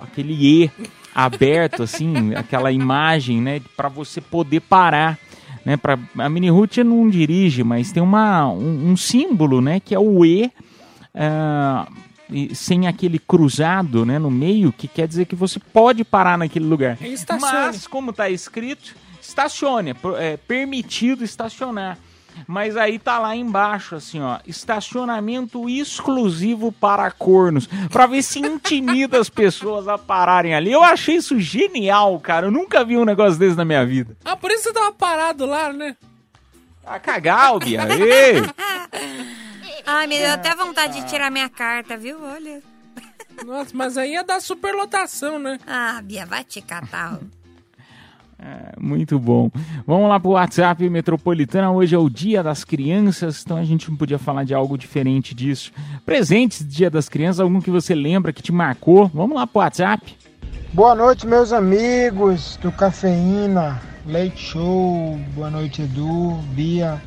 aquele 0.00 0.32
E 0.32 0.70
aberto, 1.14 1.84
assim, 1.84 2.34
aquela 2.34 2.72
imagem, 2.72 3.40
né, 3.40 3.62
para 3.76 3.88
você 3.88 4.20
poder 4.20 4.58
parar, 4.58 5.16
né, 5.64 5.76
pra, 5.76 5.96
a 6.18 6.28
Mini 6.28 6.50
Root 6.50 6.82
não 6.82 7.08
dirige, 7.08 7.62
mas 7.62 7.92
tem 7.92 8.02
uma, 8.02 8.48
um, 8.48 8.90
um 8.90 8.96
símbolo, 8.96 9.60
né, 9.60 9.78
que 9.78 9.94
é 9.94 9.98
o 10.00 10.24
E, 10.24 10.50
e 11.14 12.09
sem 12.54 12.86
aquele 12.86 13.18
cruzado, 13.18 14.04
né, 14.04 14.18
no 14.18 14.30
meio, 14.30 14.72
que 14.72 14.88
quer 14.88 15.06
dizer 15.06 15.26
que 15.26 15.34
você 15.34 15.58
pode 15.58 16.04
parar 16.04 16.38
naquele 16.38 16.64
lugar. 16.66 16.96
Estacione. 17.02 17.52
Mas, 17.52 17.86
como 17.86 18.12
tá 18.12 18.28
escrito, 18.28 18.94
estacione, 19.20 19.94
é 20.18 20.36
permitido 20.36 21.24
estacionar. 21.24 21.98
Mas 22.46 22.76
aí 22.76 22.98
tá 22.98 23.18
lá 23.18 23.34
embaixo, 23.34 23.96
assim, 23.96 24.20
ó, 24.20 24.38
estacionamento 24.46 25.68
exclusivo 25.68 26.72
para 26.72 27.10
cornos, 27.10 27.68
pra 27.90 28.06
ver 28.06 28.22
se 28.22 28.38
intimida 28.38 29.18
as 29.18 29.28
pessoas 29.28 29.88
a 29.88 29.98
pararem 29.98 30.54
ali. 30.54 30.70
Eu 30.70 30.82
achei 30.82 31.16
isso 31.16 31.38
genial, 31.38 32.18
cara. 32.20 32.46
Eu 32.46 32.50
nunca 32.50 32.84
vi 32.84 32.96
um 32.96 33.04
negócio 33.04 33.38
desse 33.38 33.56
na 33.56 33.64
minha 33.64 33.84
vida. 33.84 34.16
Ah, 34.24 34.36
por 34.36 34.50
isso 34.50 34.64
você 34.64 34.72
tava 34.72 34.92
parado 34.92 35.44
lá, 35.44 35.72
né? 35.72 35.96
A 36.86 36.98
cagar, 36.98 37.58
Bia. 37.58 37.82
Ei! 37.92 38.42
Ai, 39.92 40.06
me 40.06 40.16
deu 40.18 40.30
até 40.30 40.54
vontade 40.54 41.00
de 41.00 41.08
tirar 41.08 41.32
minha 41.32 41.48
carta, 41.48 41.96
viu? 41.96 42.16
Olha. 42.22 42.62
Nossa, 43.44 43.72
mas 43.74 43.98
aí 43.98 44.12
ia 44.12 44.22
dar 44.22 44.40
superlotação, 44.40 45.36
né? 45.36 45.58
Ah, 45.66 46.00
Bia, 46.00 46.24
vai 46.24 46.44
te 46.44 46.60
catar. 46.60 47.18
É, 48.42 48.72
Muito 48.80 49.18
bom. 49.18 49.50
Vamos 49.86 50.08
lá 50.08 50.18
pro 50.18 50.30
WhatsApp 50.30 50.88
Metropolitana. 50.88 51.70
Hoje 51.70 51.94
é 51.94 51.98
o 51.98 52.08
Dia 52.08 52.42
das 52.42 52.64
Crianças, 52.64 53.42
então 53.44 53.58
a 53.58 53.64
gente 53.64 53.90
não 53.90 53.98
podia 53.98 54.18
falar 54.18 54.44
de 54.44 54.54
algo 54.54 54.78
diferente 54.78 55.34
disso. 55.34 55.70
Presentes 56.06 56.62
do 56.62 56.70
Dia 56.70 56.88
das 56.88 57.06
Crianças, 57.06 57.40
algum 57.40 57.60
que 57.60 57.70
você 57.70 57.94
lembra 57.94 58.32
que 58.32 58.40
te 58.40 58.50
marcou? 58.50 59.08
Vamos 59.08 59.36
lá 59.36 59.46
pro 59.46 59.58
WhatsApp. 59.58 60.16
Boa 60.72 60.94
noite, 60.94 61.26
meus 61.26 61.52
amigos 61.52 62.56
do 62.62 62.72
Cafeína, 62.72 63.78
Leite 64.06 64.40
Show. 64.40 65.20
Boa 65.34 65.50
noite, 65.50 65.82
Edu, 65.82 66.38
Bia, 66.54 66.98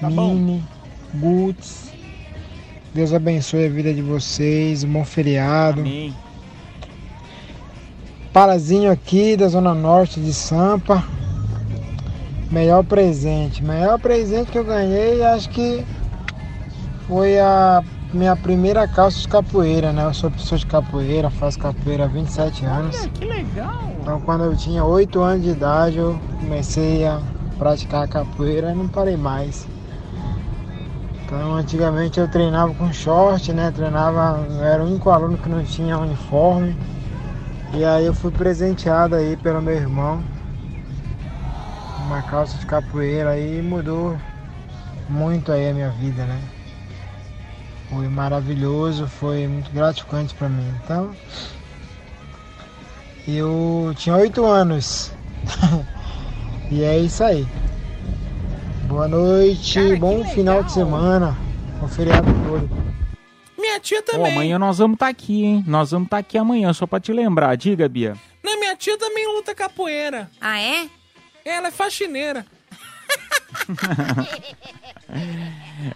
Mini, 0.00 0.64
Guts. 1.14 1.92
Deus 2.94 3.12
abençoe 3.12 3.66
a 3.66 3.68
vida 3.68 3.92
de 3.92 4.02
vocês. 4.02 4.84
Um 4.84 4.92
bom 4.92 5.04
feriado. 5.04 5.80
Amém. 5.80 6.14
Parazinho 8.32 8.90
aqui 8.90 9.36
da 9.36 9.48
Zona 9.48 9.74
Norte 9.74 10.20
de 10.20 10.32
Sampa. 10.32 11.04
Melhor 12.50 12.84
presente. 12.84 13.64
Melhor 13.64 13.98
presente 13.98 14.50
que 14.50 14.58
eu 14.58 14.64
ganhei, 14.64 15.24
acho 15.24 15.48
que 15.50 15.84
foi 17.06 17.38
a 17.38 17.82
minha 18.12 18.36
primeira 18.36 18.86
calça 18.86 19.18
de 19.18 19.28
capoeira, 19.28 19.92
né? 19.92 20.04
Eu 20.04 20.14
sou 20.14 20.30
professor 20.30 20.58
de 20.58 20.66
capoeira, 20.66 21.30
faço 21.30 21.58
capoeira 21.58 22.04
há 22.04 22.08
27 22.08 22.64
anos. 22.64 22.96
que 23.14 23.24
legal! 23.24 23.92
Então, 24.00 24.20
quando 24.20 24.44
eu 24.44 24.56
tinha 24.56 24.84
8 24.84 25.20
anos 25.20 25.44
de 25.44 25.50
idade, 25.50 25.98
eu 25.98 26.18
comecei 26.38 27.04
a 27.06 27.20
praticar 27.58 28.06
capoeira 28.06 28.70
e 28.70 28.74
não 28.74 28.86
parei 28.86 29.16
mais. 29.16 29.66
Então, 31.24 31.54
antigamente 31.54 32.20
eu 32.20 32.28
treinava 32.28 32.74
com 32.74 32.92
short, 32.92 33.50
né? 33.52 33.70
Treinava, 33.70 34.46
era 34.62 34.84
o 34.84 34.86
único 34.86 35.08
aluno 35.08 35.38
que 35.38 35.48
não 35.48 35.64
tinha 35.64 35.98
uniforme. 35.98 36.76
E 37.72 37.82
aí 37.84 38.04
eu 38.04 38.12
fui 38.12 38.30
presenteado 38.30 39.14
aí 39.14 39.36
pelo 39.36 39.62
meu 39.62 39.74
irmão. 39.74 40.22
Uma 42.06 42.22
calça 42.22 42.58
de 42.58 42.66
capoeira 42.66 43.30
aí 43.30 43.62
mudou 43.62 44.18
muito 45.08 45.50
aí 45.50 45.70
a 45.70 45.74
minha 45.74 45.90
vida, 45.90 46.24
né? 46.26 46.40
Foi 47.88 48.06
maravilhoso, 48.08 49.08
foi 49.08 49.48
muito 49.48 49.70
gratificante 49.72 50.34
para 50.34 50.48
mim. 50.48 50.74
Então, 50.84 51.10
eu 53.26 53.94
tinha 53.96 54.14
oito 54.16 54.44
anos. 54.44 55.10
e 56.70 56.82
é 56.84 56.98
isso 56.98 57.24
aí. 57.24 57.46
Boa 58.94 59.08
noite, 59.08 59.96
bom 59.96 60.24
final 60.24 60.62
de 60.62 60.72
semana. 60.72 61.36
Um 61.82 61.88
feriado 61.88 62.32
todo. 62.46 62.70
Minha 63.58 63.80
tia 63.80 64.00
Pô, 64.00 64.12
também. 64.12 64.32
amanhã 64.32 64.56
nós 64.56 64.78
vamos 64.78 64.94
estar 64.94 65.08
aqui, 65.08 65.44
hein? 65.44 65.64
Nós 65.66 65.90
vamos 65.90 66.06
estar 66.06 66.18
aqui 66.18 66.38
amanhã, 66.38 66.72
só 66.72 66.86
pra 66.86 67.00
te 67.00 67.12
lembrar. 67.12 67.56
Diga, 67.56 67.88
Bia. 67.88 68.16
Não, 68.40 68.56
minha 68.56 68.76
tia 68.76 68.96
também 68.96 69.26
luta 69.34 69.52
capoeira. 69.52 70.30
Ah, 70.40 70.60
é? 70.60 70.88
Ela 71.44 71.68
é 71.68 71.70
faxineira. 71.72 72.46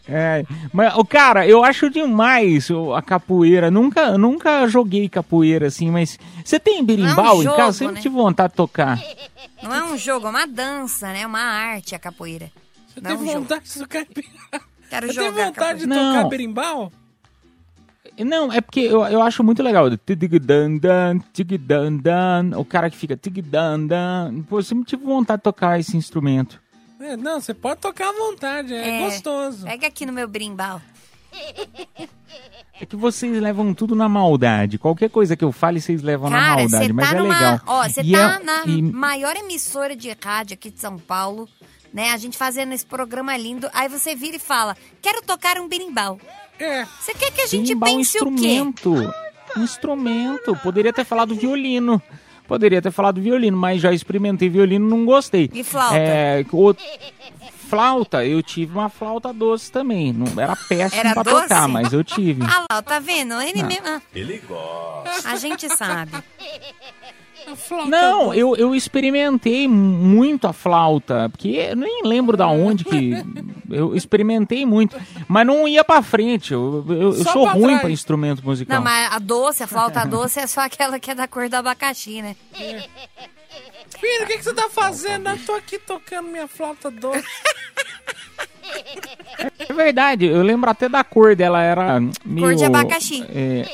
É, 0.07 0.45
mas, 0.73 0.95
o 0.97 1.05
cara, 1.05 1.47
eu 1.47 1.65
acho 1.65 1.89
demais 1.89 2.69
a 2.95 3.01
capoeira. 3.01 3.71
Nunca, 3.71 4.19
nunca 4.19 4.67
joguei 4.69 5.09
capoeira 5.09 5.69
assim, 5.69 5.91
mas 5.91 6.19
você 6.45 6.61
tem 6.61 6.85
berimbau 6.85 7.41
em 7.41 7.45
jogo, 7.45 7.57
casa? 7.57 7.79
Sempre 7.79 7.95
né? 7.95 8.01
tive 8.03 8.15
vontade 8.15 8.53
de 8.53 8.57
tocar. 8.57 9.01
Não 9.63 9.75
é 9.75 9.83
um 9.85 9.97
jogo, 9.97 10.27
é 10.27 10.31
uma 10.31 10.47
dança, 10.47 11.11
né? 11.13 11.27
Uma 11.27 11.41
arte 11.41 11.95
a 11.95 11.99
capoeira. 11.99 12.51
Você 12.99 13.05
Não 13.05 13.11
é 13.11 13.17
tem 13.17 13.27
jogo. 13.27 13.39
vontade 13.41 13.65
de 13.65 13.79
tocar 13.79 14.07
Quero 14.91 15.07
Você 15.07 15.15
tem 15.15 15.25
jogar 15.27 15.45
vontade 15.47 15.79
de 15.81 15.87
Não. 15.87 16.15
tocar 16.15 16.29
berimbau? 16.29 16.93
Não, 18.19 18.53
é 18.53 18.61
porque 18.61 18.81
eu, 18.81 19.05
eu 19.07 19.23
acho 19.23 19.45
muito 19.45 19.63
legal. 19.63 19.89
Tig-dan-dan, 19.97 21.21
tig-dan-dan, 21.33 22.57
O 22.59 22.65
cara 22.65 22.91
que 22.91 22.97
fica 22.97 23.17
tig-dan-dan. 23.17 24.43
Pô, 24.49 24.59
eu 24.59 24.63
sempre 24.63 24.85
tive 24.87 25.05
vontade 25.05 25.39
de 25.41 25.45
tocar 25.45 25.79
esse 25.79 25.97
instrumento. 25.97 26.61
É, 27.01 27.17
não, 27.17 27.41
você 27.41 27.55
pode 27.55 27.81
tocar 27.81 28.09
à 28.09 28.13
vontade, 28.13 28.75
é, 28.75 29.05
gostoso. 29.05 29.65
Pega 29.65 29.87
aqui 29.87 30.05
no 30.05 30.13
meu 30.13 30.27
brimbal. 30.27 30.81
É 32.81 32.87
que 32.87 32.97
vocês 32.97 33.41
levam 33.41 33.73
tudo 33.75 33.95
na 33.95 34.09
maldade. 34.09 34.79
Qualquer 34.79 35.11
coisa 35.11 35.37
que 35.37 35.45
eu 35.45 35.53
fale, 35.53 35.81
vocês 35.81 36.03
levam 36.03 36.31
na 36.31 36.39
Cara, 36.39 36.57
maldade. 36.63 36.87
você 36.87 36.93
Mas 36.93 37.11
tá 37.11 37.15
é 37.17 37.19
numa. 37.19 37.35
legal. 37.35 37.61
Ó, 37.67 37.83
você 37.89 38.03
tá 38.05 38.35
é- 38.41 38.45
na 38.45 38.65
e- 38.67 38.83
maior 38.83 39.37
emissora 39.37 39.95
de 39.95 40.11
rádio 40.21 40.55
aqui 40.55 40.71
de 40.71 40.81
São 40.81 40.99
Paulo, 40.99 41.49
né? 41.93 42.11
A 42.11 42.17
gente 42.17 42.37
fazendo 42.37 42.73
esse 42.73 42.85
programa 42.87 43.37
lindo. 43.37 43.69
Aí 43.73 43.89
você 43.89 44.15
vira 44.15 44.37
e 44.37 44.41
fala: 44.41 44.77
quero 45.03 45.23
tocar 45.23 45.59
um 45.59 45.69
berimbau. 45.69 46.19
É. 46.59 46.85
Você 47.01 47.15
quer 47.15 47.31
que 47.33 47.41
a 47.43 47.47
gente 47.47 47.75
Berimbau 47.75 47.89
é 47.89 47.93
um 47.93 47.97
pense 47.97 48.19
o 48.19 48.25
quê? 48.25 48.31
instrumento. 48.31 49.15
Um 49.57 49.63
instrumento. 49.65 50.57
Poderia 50.57 50.93
ter 50.93 51.05
falado 51.05 51.35
violino. 51.35 52.03
Poderia 52.47 52.81
ter 52.81 52.91
falado 52.91 53.21
violino, 53.21 53.57
mas 53.57 53.81
já 53.81 53.93
experimentei 53.93 54.49
violino 54.49 54.89
não 54.89 55.05
gostei. 55.05 55.51
E 55.53 55.63
flauta? 55.63 55.97
É, 55.97 56.45
o- 56.53 56.75
Flauta, 57.69 58.25
eu 58.25 58.43
tive 58.43 58.73
uma 58.73 58.89
flauta 58.89 59.31
doce 59.31 59.71
também. 59.71 60.11
Não 60.11 60.41
era 60.43 60.57
péssimo 60.57 61.01
Era 61.01 61.13
pra 61.13 61.23
doce? 61.23 61.43
tocar, 61.43 61.69
mas 61.69 61.93
eu 61.93 62.03
tive. 62.03 62.41
Ah 62.49 62.65
lá, 62.73 62.81
tá 62.83 62.99
vendo? 62.99 63.39
Ele 63.43 63.61
Não. 63.61 63.69
mesmo. 63.69 63.87
ah, 63.87 64.01
Ele 64.15 64.39
gosta. 64.49 65.29
A 65.29 65.37
gente 65.37 65.69
sabe. 65.77 66.13
Não, 67.89 68.35
eu, 68.35 68.57
eu 68.57 68.75
experimentei 68.75 69.69
muito 69.69 70.47
a 70.47 70.53
flauta, 70.53 71.29
porque 71.29 71.49
eu 71.49 71.77
nem 71.77 72.03
lembro 72.05 72.37
da 72.37 72.49
onde 72.49 72.85
que 72.85 73.13
eu 73.71 73.95
experimentei 73.95 74.65
muito, 74.67 74.97
mas 75.27 75.47
não 75.47 75.67
ia 75.67 75.85
pra 75.85 76.03
frente. 76.03 76.53
Eu, 76.53 76.85
eu, 76.89 76.97
eu 76.97 77.13
sou 77.25 77.45
pra 77.45 77.53
ruim 77.53 77.67
trás. 77.67 77.81
pra 77.81 77.91
instrumento 77.91 78.45
musical. 78.45 78.77
Não, 78.77 78.85
mas 78.85 79.13
a 79.13 79.19
doce, 79.19 79.63
a 79.63 79.67
flauta 79.67 80.05
doce 80.05 80.41
é 80.41 80.47
só 80.47 80.61
aquela 80.61 80.99
que 80.99 81.11
é 81.11 81.15
da 81.15 81.29
cor 81.29 81.49
do 81.49 81.55
abacaxi, 81.55 82.23
né? 82.23 82.37
Filho, 82.53 84.23
o 84.23 84.27
que, 84.27 84.39
que 84.39 84.45
você 84.45 84.55
tá 84.55 84.69
fazendo? 84.71 85.29
Eu 85.29 85.39
tô 85.45 85.53
aqui 85.53 85.79
tocando 85.79 86.29
minha 86.29 86.49
flauta 86.49 86.91
doce. 86.91 87.25
É 89.59 89.73
verdade, 89.73 90.27
eu 90.27 90.43
lembro 90.43 90.69
até 90.69 90.89
da 90.89 91.03
cor 91.03 91.35
dela, 91.35 91.63
era 91.63 92.01
meio... 92.25 92.55
de 92.55 92.65
abacaxi. 92.65 93.25
É... 93.31 93.67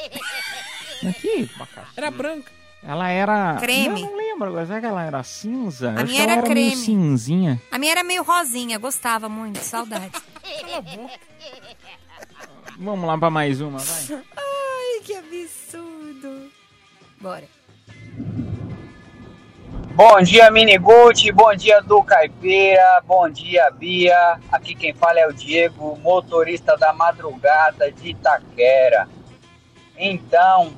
Aqui, 1.09 1.51
Era 1.97 2.11
branca. 2.11 2.51
Ela 2.87 3.09
era... 3.09 3.57
Creme. 3.59 4.03
Eu 4.03 4.11
não 4.11 4.17
lembro, 4.17 4.49
agora, 4.49 4.67
será 4.67 4.81
que 4.81 4.87
ela 4.87 5.05
era 5.05 5.23
cinza? 5.23 5.95
Acho 5.97 6.05
minha 6.07 6.23
era 6.23 6.33
era 6.33 6.43
meio 6.43 6.55
creme. 6.55 6.77
cinzinha. 6.77 7.63
A 7.71 7.79
minha 7.79 7.93
era 7.93 8.05
meio 8.05 8.23
rosinha, 8.23 8.79
gostava 8.79 9.29
muito, 9.29 9.61
a 9.75 10.81
boca. 10.81 11.11
Vamos 12.79 13.07
lá 13.07 13.17
pra 13.17 13.31
mais 13.31 13.61
uma, 13.61 13.79
vai. 13.79 14.23
Ai, 14.37 15.01
que 15.03 15.15
absurdo. 15.15 16.51
Bora. 17.21 17.45
Bom 19.95 20.21
dia, 20.23 20.51
Miniguti. 20.51 21.31
Bom 21.31 21.55
dia, 21.55 21.81
do 21.81 22.03
Caipira. 22.03 23.01
Bom 23.07 23.31
dia, 23.31 23.71
Bia. 23.71 24.41
Aqui 24.51 24.75
quem 24.75 24.93
fala 24.93 25.21
é 25.21 25.27
o 25.29 25.33
Diego, 25.33 25.97
motorista 26.03 26.77
da 26.77 26.93
madrugada 26.93 27.91
de 27.93 28.11
Itaquera. 28.11 29.09
Então, 29.97 30.73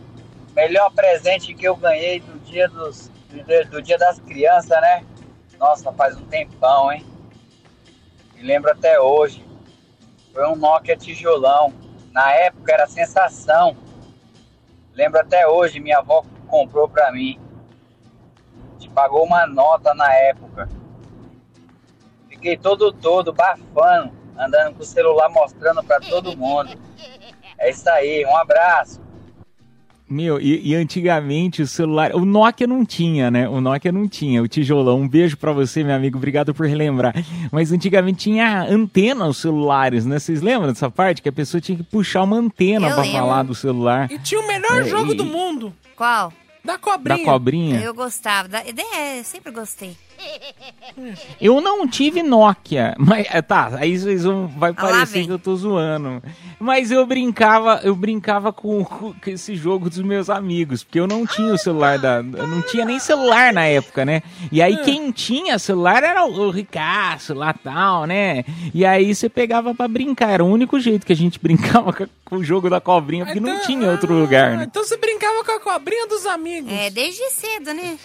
melhor 0.57 0.91
presente 0.91 1.53
que 1.53 1.67
eu 1.69 1.77
ganhei 1.77 2.19
do 2.19 2.39
dia, 2.41 2.67
dos, 2.67 3.11
do, 3.71 3.83
dia 3.83 3.99
das 3.99 4.19
crianças, 4.19 4.81
né? 4.81 5.05
Nossa, 5.59 5.93
faz 5.93 6.17
um 6.17 6.25
tempão, 6.25 6.91
hein? 6.91 7.05
Me 8.35 8.43
lembro 8.43 8.73
até 8.73 8.99
hoje. 8.99 9.45
Foi 10.33 10.47
um 10.49 10.57
Nokia 10.57 10.97
tijolão. 10.97 11.75
Na 12.11 12.33
época 12.33 12.73
era 12.73 12.87
sensação. 12.87 13.77
Lembro 14.95 15.21
até 15.21 15.47
hoje, 15.47 15.79
minha 15.79 15.99
avó 15.99 16.25
comprou 16.49 16.89
pra 16.89 17.13
mim. 17.13 17.39
Gente 18.79 18.91
pagou 18.95 19.25
uma 19.25 19.47
nota 19.47 19.93
na 19.93 20.11
época. 20.15 20.71
Fiquei 22.31 22.57
todo 22.57 22.93
todo, 22.93 23.31
bafando, 23.31 24.11
andando 24.39 24.77
com 24.77 24.83
o 24.83 24.87
celular 24.87 25.29
mostrando 25.29 25.85
pra 25.85 26.01
todo 26.01 26.37
mundo. 26.37 26.79
É 27.59 27.69
isso 27.69 27.89
aí, 27.91 28.25
um 28.25 28.37
abraço. 28.37 29.06
Meu, 30.09 30.41
e, 30.41 30.69
e 30.71 30.75
antigamente 30.77 31.63
o 31.63 31.67
celular. 31.67 32.15
O 32.15 32.25
Nokia 32.25 32.67
não 32.67 32.85
tinha, 32.85 33.29
né? 33.31 33.49
O 33.49 33.61
Nokia 33.61 33.91
não 33.91 34.07
tinha, 34.07 34.41
o 34.41 34.47
tijolão. 34.47 35.01
Um 35.01 35.09
beijo 35.09 35.37
pra 35.37 35.51
você, 35.53 35.83
meu 35.83 35.97
amigo. 35.97 36.17
Obrigado 36.17 36.55
por 36.55 36.67
relembrar. 36.67 37.13
Mas 37.51 37.73
antigamente 37.73 38.19
tinha 38.21 38.63
antena 38.63 39.27
os 39.27 39.39
celulares, 39.39 40.07
né? 40.07 40.19
Vocês 40.21 40.41
lembram 40.43 40.69
dessa 40.73 40.89
parte? 40.89 41.21
Que 41.21 41.29
a 41.29 41.33
pessoa 41.33 41.61
tinha 41.61 41.77
que 41.77 41.83
puxar 41.85 42.23
uma 42.23 42.37
antena 42.37 42.89
lembro. 42.97 43.11
falar 43.13 43.43
do 43.43 43.55
celular. 43.55 44.11
E 44.13 44.19
tinha 44.21 44.41
o 44.41 44.47
melhor 44.47 44.83
É, 44.83 44.85
jogo 44.85 45.13
e- 45.13 45.17
do 45.17 45.25
mundo. 45.25 45.73
Qual? 45.97 46.33
Da 46.65 46.79
cobrinha. 46.79 47.19
Da 47.19 47.25
cobrinha. 47.33 47.81
Eu 47.81 47.93
gostava. 47.95 48.49
Da... 48.49 48.59
É, 48.61 49.19
eu 49.19 49.25
sempre 49.25 49.51
gostei. 49.53 49.97
Eu 51.41 51.61
não 51.61 51.87
tive 51.87 52.23
Nokia, 52.23 52.95
mas 52.99 53.27
é, 53.31 53.43
tá, 53.43 53.71
aí 53.77 53.99
vocês 53.99 54.25
vão 54.25 54.47
vai 54.49 54.71
Ah, 54.71 54.75
parecer 54.75 55.13
vem. 55.19 55.27
que 55.27 55.33
eu 55.33 55.39
tô 55.39 55.55
zoando. 55.57 56.23
Mas 56.59 56.91
eu 56.91 57.05
brincava, 57.07 57.81
eu 57.85 57.95
brincava 57.95 58.53
com, 58.53 58.83
com 58.85 59.15
esse 59.27 59.55
jogo 59.57 59.91
dos 59.91 59.99
meus 60.01 60.31
amigos, 60.31 60.83
porque 60.83 60.99
eu 60.99 61.07
não 61.07 61.27
tinha 61.27 61.53
o 61.53 61.59
celular 61.59 61.99
da, 61.99 62.17
eu 62.17 62.47
não 62.47 62.63
tinha 62.63 62.85
nem 62.85 62.99
celular 62.99 63.53
na 63.53 63.67
época, 63.67 64.05
né? 64.05 64.23
E 64.51 64.63
aí 64.63 64.75
É. 64.75 64.77
quem 64.79 65.11
tinha 65.13 65.59
celular 65.59 66.03
era 66.03 66.25
o, 66.25 66.33
o 66.47 66.51
Ricaço 66.51 67.35
lá 67.35 67.53
tal, 67.53 68.07
né? 68.07 68.45
E 68.75 68.85
aí 68.85 69.15
você 69.15 69.29
pegava 69.29 69.75
pra 69.75 69.87
brincar, 69.89 70.31
era 70.31 70.45
o 70.45 70.49
único 70.49 70.81
jeito 70.81 71.05
que 71.07 71.13
a 71.13 71.17
gente 71.17 71.39
brincava 71.43 71.93
com, 71.93 72.07
com 72.25 72.37
o 72.37 72.45
jogo 72.45 72.71
da 72.71 72.81
cobrinha, 72.81 73.25
porque 73.27 73.41
não 73.41 73.61
tinha 73.61 73.91
outro 73.91 74.15
lugar, 74.15 74.57
né? 74.57 74.65
Então 74.69 74.83
você 74.85 74.97
brincava 74.97 75.45
com 75.45 75.53
a 75.53 75.61
cobrinha 75.61 76.07
dos 76.07 76.25
amigos. 76.27 76.73
É, 76.73 76.89
desde 76.91 77.23
cedo, 77.31 77.75
né? 77.75 77.99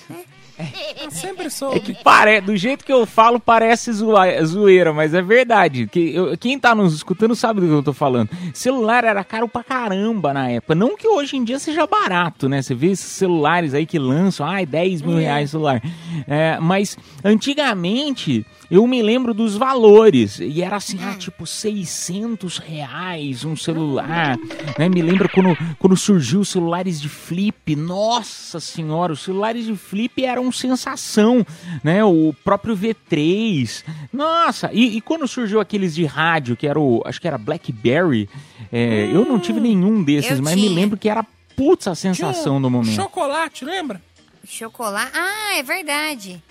Eu 1.02 1.10
sempre 1.12 1.50
soube. 1.50 1.78
É 1.78 1.80
que 1.80 1.94
pare... 2.04 2.42
do 2.42 2.56
jeito 2.56 2.86
que 2.86 2.92
eu 2.94 3.06
falo 3.06 3.40
parece 3.40 3.92
zoa- 3.92 4.44
zoeira, 4.46 4.94
mas 4.94 5.14
é 5.14 5.22
verdade. 5.22 5.88
Que 5.88 6.14
eu- 6.14 6.38
Quem 6.38 6.58
tá 6.60 6.74
nos 6.76 6.94
escutando 6.94 7.36
sabe 7.36 7.60
do 7.62 7.68
que 7.68 7.74
eu 7.74 7.84
tô 7.84 7.94
falando. 7.94 8.30
Celular 8.54 9.04
era 9.04 9.24
caro 9.24 9.48
pra 9.48 9.64
caramba 9.64 10.34
na 10.34 10.50
época. 10.50 10.76
Não 10.76 10.96
que 10.96 11.08
hoje 11.08 11.36
em 11.38 11.44
dia 11.44 11.58
seja 11.60 11.86
barato, 11.88 12.48
né? 12.48 12.62
Você 12.62 12.76
vê 12.76 12.88
esses 12.88 13.06
celulares 13.12 13.74
aí 13.74 13.86
que 13.86 13.98
lançam, 14.00 14.46
ai, 14.48 14.66
10 14.66 15.02
mil 15.02 15.18
É. 15.18 15.22
reais 15.22 15.50
o 15.50 15.52
celular. 15.52 15.82
É, 16.28 16.58
mas 16.60 16.98
antigamente 17.24 18.46
eu 18.70 18.88
me 18.88 19.02
lembro 19.02 19.34
dos 19.34 19.58
valores. 19.58 20.40
E 20.40 20.62
era 20.62 20.78
assim, 20.78 20.98
ah, 21.04 21.16
tipo 21.16 21.46
600 21.46 22.58
reais 22.58 23.44
um 23.44 23.56
celular. 23.56 24.38
Né? 24.80 24.88
Me 24.90 25.02
lembro 25.02 25.28
quando, 25.30 25.58
quando 25.78 25.98
surgiu 25.98 26.40
os 26.42 26.50
celulares 26.50 27.02
de 27.02 27.10
flip. 27.10 27.76
Nossa 27.76 28.60
senhora, 28.60 29.12
os 29.14 29.22
celulares 29.22 29.66
de 29.66 29.76
flip 29.76 30.24
eram 30.24 30.51
sensação, 30.52 31.46
né? 31.84 32.04
O 32.04 32.34
próprio 32.44 32.76
V3. 32.76 33.84
Nossa, 34.12 34.70
e, 34.74 34.98
e 34.98 35.02
quando 35.02 35.28
surgiu 35.28 35.60
aqueles 35.60 35.94
de 35.96 36.06
rádio, 36.06 36.56
que 36.58 36.68
era 36.68 36.80
o, 36.80 37.02
acho 37.06 37.20
que 37.22 37.28
era 37.28 37.38
Blackberry, 37.38 38.30
é, 38.72 39.06
eu 39.14 39.26
não 39.26 39.40
tive 39.40 39.60
nenhum 39.60 40.04
desses, 40.04 40.40
mas 40.40 40.56
me 40.56 40.62
tinha. 40.64 40.74
lembro 40.74 40.98
que 40.98 41.10
era 41.10 41.26
putz 41.56 41.88
a 41.88 41.96
sensação 41.96 42.58
um 42.58 42.62
do 42.62 42.70
momento. 42.70 42.96
Chocolate, 42.96 43.64
lembra? 43.66 44.02
Chocolate. 44.48 45.12
Ah, 45.14 45.56
é 45.58 45.64
verdade. 45.64 46.42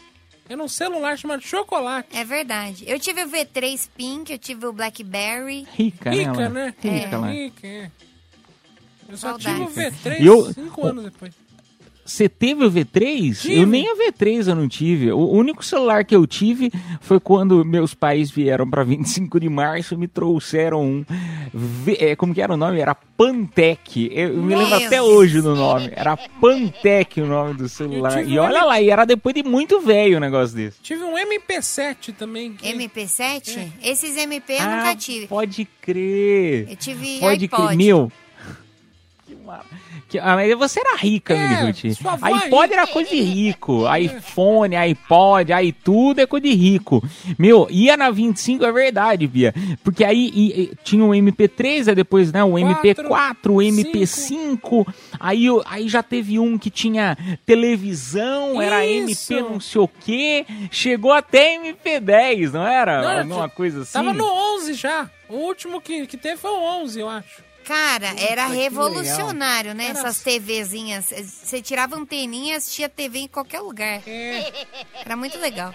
Era 0.48 0.62
um 0.62 0.68
celular 0.68 1.16
chamado 1.16 1.42
chocolate. 1.42 2.08
É 2.16 2.24
verdade. 2.24 2.84
Eu 2.86 2.98
tive 2.98 3.22
o 3.22 3.28
V3 3.30 3.88
Pink, 3.96 4.32
eu 4.32 4.38
tive 4.38 4.66
o 4.66 4.72
Blackberry. 4.72 5.66
Rica, 5.76 6.10
né? 6.10 6.16
Rica, 6.16 6.48
né? 6.48 6.74
Rica, 6.82 7.16
é. 7.16 7.32
Rica, 7.32 7.66
é. 7.66 7.90
Eu 9.08 9.16
só 9.16 9.28
Saudades. 9.38 9.44
tive 9.74 9.86
o 9.88 9.90
V3 9.92 10.20
E 10.20 10.26
eu- 10.26 10.52
cinco 10.52 10.86
anos 10.86 11.04
depois. 11.04 11.32
Você 12.10 12.28
teve 12.28 12.64
o 12.64 12.70
V3? 12.70 13.40
Tive. 13.40 13.60
Eu 13.60 13.66
nem 13.66 13.88
a 13.88 13.94
V3 13.94 14.48
eu 14.48 14.54
não 14.56 14.66
tive. 14.68 15.12
O 15.12 15.28
único 15.30 15.64
celular 15.64 16.04
que 16.04 16.14
eu 16.14 16.26
tive 16.26 16.70
foi 17.00 17.20
quando 17.20 17.64
meus 17.64 17.94
pais 17.94 18.30
vieram 18.32 18.68
para 18.68 18.82
25 18.82 19.38
de 19.38 19.48
março 19.48 19.94
e 19.94 19.96
me 19.96 20.08
trouxeram 20.08 20.82
um. 20.84 21.04
V- 21.54 21.96
é, 22.00 22.16
como 22.16 22.34
que 22.34 22.42
era 22.42 22.52
o 22.52 22.56
nome? 22.56 22.80
Era 22.80 22.94
Pantec. 22.96 24.10
Eu, 24.12 24.30
me 24.36 24.56
lembro 24.56 24.76
Meu 24.76 24.86
até 24.86 25.00
hoje 25.00 25.40
do 25.40 25.54
nome. 25.54 25.88
Era 25.94 26.16
Pantec 26.16 27.20
o 27.20 27.26
nome 27.26 27.54
do 27.54 27.68
celular. 27.68 28.26
E 28.26 28.38
um 28.38 28.42
olha 28.42 28.58
M- 28.58 28.66
lá, 28.66 28.80
e 28.80 28.90
era 28.90 29.04
depois 29.04 29.34
de 29.34 29.42
muito 29.44 29.80
velho 29.80 30.16
o 30.16 30.20
negócio 30.20 30.56
desse. 30.56 30.80
Tive 30.82 31.04
um 31.04 31.14
MP7 31.16 32.12
também. 32.18 32.52
que- 32.54 32.66
MP7? 32.68 33.68
Esses 33.84 34.16
MP 34.16 34.54
eu 34.54 34.58
Ah, 34.60 34.76
nunca 34.78 34.96
tive. 34.96 35.26
Pode 35.28 35.64
crer. 35.80 36.66
Eu 36.70 36.76
tive 36.76 37.18
Pode 37.20 37.44
iPod. 37.44 37.66
crer. 37.68 37.76
Meu. 37.76 38.12
Que. 40.08 40.18
Ah, 40.18 40.36
você 40.56 40.80
era 40.80 40.96
rica, 40.96 41.34
É, 41.34 41.72
sua 41.94 42.12
avó 42.12 42.26
é 42.26 42.32
iPod 42.44 42.72
era 42.72 42.86
coisa 42.86 43.10
de 43.10 43.20
rico. 43.20 43.82
iPhone, 43.96 44.74
iPod, 44.76 45.52
aí 45.52 45.72
tudo 45.72 46.20
é 46.20 46.26
coisa 46.26 46.46
de 46.46 46.54
rico. 46.54 47.02
Meu, 47.38 47.66
ia 47.70 47.96
na 47.96 48.10
25, 48.10 48.64
é 48.64 48.72
verdade, 48.72 49.26
Bia. 49.26 49.54
Porque 49.84 50.04
aí 50.04 50.30
e- 50.34 50.60
e 50.62 50.70
tinha 50.82 51.04
o 51.04 51.14
MP3, 51.14 51.88
aí 51.88 51.94
depois, 51.94 52.32
né, 52.32 52.42
o 52.42 52.58
MP4, 52.58 53.54
o 53.54 53.62
MP5. 53.62 54.86
Aí, 55.18 55.46
aí 55.66 55.88
já 55.88 56.02
teve 56.02 56.38
um 56.38 56.58
que 56.58 56.70
tinha 56.70 57.16
televisão, 57.46 58.60
era 58.60 58.84
Isso. 58.86 59.32
MP 59.32 59.42
não 59.48 59.60
sei 59.60 59.80
o 59.80 59.88
quê. 59.88 60.46
Chegou 60.70 61.12
até 61.12 61.56
MP10, 61.58 62.52
não 62.52 62.66
era? 62.66 63.02
Não, 63.02 63.20
Alguma 63.36 63.48
coisa 63.48 63.82
assim? 63.82 63.92
Tava 63.92 64.12
no 64.12 64.24
11 64.24 64.74
já. 64.74 65.08
O 65.28 65.34
último 65.36 65.80
que, 65.80 66.06
que 66.06 66.16
teve 66.16 66.36
foi 66.36 66.50
o 66.50 66.82
11, 66.82 66.98
eu 67.00 67.08
acho. 67.08 67.42
Cara, 67.64 68.14
era 68.18 68.46
que 68.48 68.56
revolucionário, 68.56 69.74
né? 69.74 69.88
Era- 69.90 69.98
Essas 70.00 70.20
TVzinhas. 70.22 71.12
Você 71.44 71.60
tirava 71.62 71.96
anteninha 71.96 72.54
e 72.54 72.56
assistia 72.56 72.88
TV 72.88 73.20
em 73.20 73.28
qualquer 73.28 73.60
lugar. 73.60 74.02
É. 74.06 74.66
Era 75.04 75.16
muito 75.16 75.38
legal. 75.38 75.72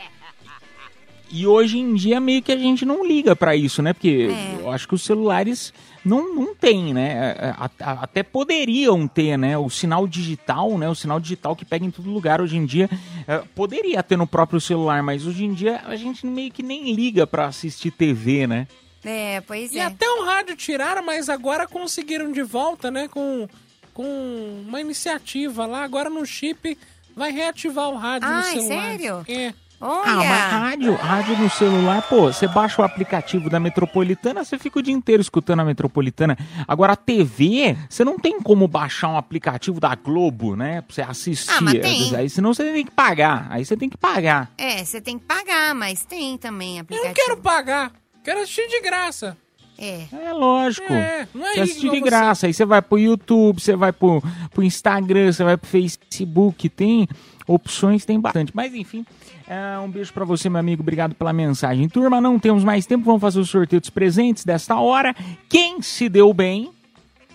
E 1.32 1.48
hoje 1.48 1.80
em 1.80 1.96
dia 1.96 2.20
meio 2.20 2.42
que 2.42 2.52
a 2.52 2.58
gente 2.58 2.86
não 2.86 3.04
liga 3.06 3.36
pra 3.36 3.56
isso, 3.56 3.82
né? 3.82 3.94
Porque 3.94 4.30
É. 4.30 4.62
eu 4.62 4.70
acho 4.72 4.88
que 4.88 4.94
os 4.94 5.02
celulares 5.04 5.74
não, 6.04 6.36
não 6.36 6.54
tem, 6.54 6.94
né? 6.94 7.36
É, 7.40 7.48
é, 7.48 7.56
Até 7.80 8.22
poderiam 8.24 9.08
ter, 9.08 9.36
né? 9.38 9.58
O 9.58 9.70
sinal 9.70 10.08
digital, 10.08 10.78
né? 10.78 10.88
O 10.88 10.94
sinal 10.96 11.20
digital 11.20 11.56
que 11.56 11.66
pega 11.66 11.84
em 11.86 11.90
todo 11.92 12.10
lugar 12.12 12.42
hoje 12.42 12.58
em 12.58 12.66
dia. 12.66 12.90
é, 13.28 13.40
poderia 13.56 14.04
ter 14.04 14.18
no 14.18 14.28
próprio 14.28 14.62
celular, 14.62 15.02
mas 15.02 15.26
hoje 15.26 15.46
em 15.46 15.54
dia 15.54 15.82
a 15.86 15.96
gente 15.96 16.26
meio 16.28 16.52
que 16.52 16.62
nem 16.62 16.94
liga 16.94 17.26
pra 17.26 17.48
assistir 17.48 17.90
TV, 17.92 18.46
né? 18.46 18.68
É, 19.06 19.42
pois 19.42 19.72
E 19.74 19.80
é. 19.80 19.86
até 19.86 20.10
o 20.10 20.24
rádio 20.26 20.56
tiraram, 20.56 21.06
mas 21.06 21.30
agora 21.30 21.68
conseguiram 21.68 22.32
de 22.32 22.42
volta, 22.42 22.90
né? 22.90 23.08
Com, 23.08 23.48
com 23.94 24.64
uma 24.68 24.82
iniciativa 24.82 25.66
lá. 25.66 25.84
Agora 25.84 26.10
no 26.10 26.26
chip 26.26 26.78
vai 27.16 27.32
reativar 27.32 27.90
o 27.90 27.96
rádio 27.96 28.28
no 28.28 28.36
Ai, 28.36 28.54
celular. 28.54 28.82
sério? 28.90 29.26
É. 29.28 29.54
Olha! 29.80 30.10
Ah, 30.10 30.16
mas 30.16 30.52
rádio, 30.54 30.96
rádio 30.96 31.38
no 31.38 31.50
celular, 31.50 32.02
pô, 32.04 32.32
você 32.32 32.48
baixa 32.48 32.82
o 32.82 32.86
aplicativo 32.86 33.50
da 33.50 33.60
Metropolitana, 33.60 34.44
você 34.44 34.58
fica 34.58 34.80
o 34.80 34.82
dia 34.82 34.94
inteiro 34.94 35.22
escutando 35.22 35.60
a 35.60 35.66
Metropolitana. 35.66 36.38
Agora, 36.66 36.94
a 36.94 36.96
TV, 36.96 37.76
você 37.90 38.04
não 38.06 38.18
tem 38.18 38.42
como 38.42 38.70
baixar 38.70 39.10
um 39.10 39.18
aplicativo 39.18 39.80
da 39.82 39.94
Globo, 39.94 40.56
né? 40.56 40.80
Pra 40.82 40.96
você 40.96 41.02
assistir. 41.02 41.52
Ah, 41.52 41.62
mas 41.62 41.74
tem. 41.80 42.16
Aí, 42.16 42.30
senão 42.30 42.54
você 42.54 42.72
tem 42.72 42.86
que 42.86 42.92
pagar. 42.92 43.48
Aí 43.50 43.66
você 43.66 43.76
tem 43.76 43.90
que 43.90 43.98
pagar. 43.98 44.50
É, 44.58 44.84
você 44.84 45.02
tem 45.02 45.20
que 45.20 45.26
pagar, 45.26 45.76
mas 45.76 46.06
tem 46.06 46.38
também 46.38 46.78
Eu 46.78 46.82
aplicativo. 46.82 47.08
não 47.10 47.14
quero 47.14 47.38
pagar. 47.38 47.92
Quero 48.26 48.42
assistir 48.42 48.68
de 48.68 48.82
graça. 48.82 49.38
É. 49.78 50.06
É 50.12 50.34
lógico. 50.34 50.92
É, 50.92 51.28
não 51.34 51.46
é 51.46 51.54
você 51.54 51.60
assiste 51.62 51.80
igual 51.80 51.94
de 51.94 52.00
você. 52.00 52.10
graça. 52.10 52.48
Aí 52.48 52.54
você 52.54 52.66
vai 52.66 52.82
pro 52.82 52.98
YouTube, 52.98 53.62
você 53.62 53.76
vai 53.76 53.92
pro, 53.92 54.24
pro 54.52 54.64
Instagram, 54.64 55.32
você 55.32 55.44
vai 55.44 55.56
pro 55.58 55.70
Facebook. 55.70 56.68
Tem 56.70 57.08
opções, 57.48 58.04
tem 58.04 58.20
bastante. 58.20 58.52
Mas 58.56 58.74
enfim, 58.74 59.06
é, 59.48 59.78
um 59.78 59.90
beijo 59.92 60.12
pra 60.12 60.26
você, 60.26 60.50
meu 60.50 60.60
amigo. 60.60 60.82
Obrigado 60.82 61.14
pela 61.14 61.32
mensagem. 61.32 61.88
Turma, 61.88 62.20
não 62.20 62.40
temos 62.40 62.64
mais 62.64 62.88
tempo. 62.88 63.06
Vamos 63.06 63.22
fazer 63.22 63.40
o 63.40 63.46
sorteio 63.46 63.80
dos 63.80 63.92
presentes 63.92 64.44
desta 64.44 64.80
hora. 64.80 65.14
Quem 65.48 65.82
se 65.82 66.10
deu 66.10 66.34
bem? 66.34 66.72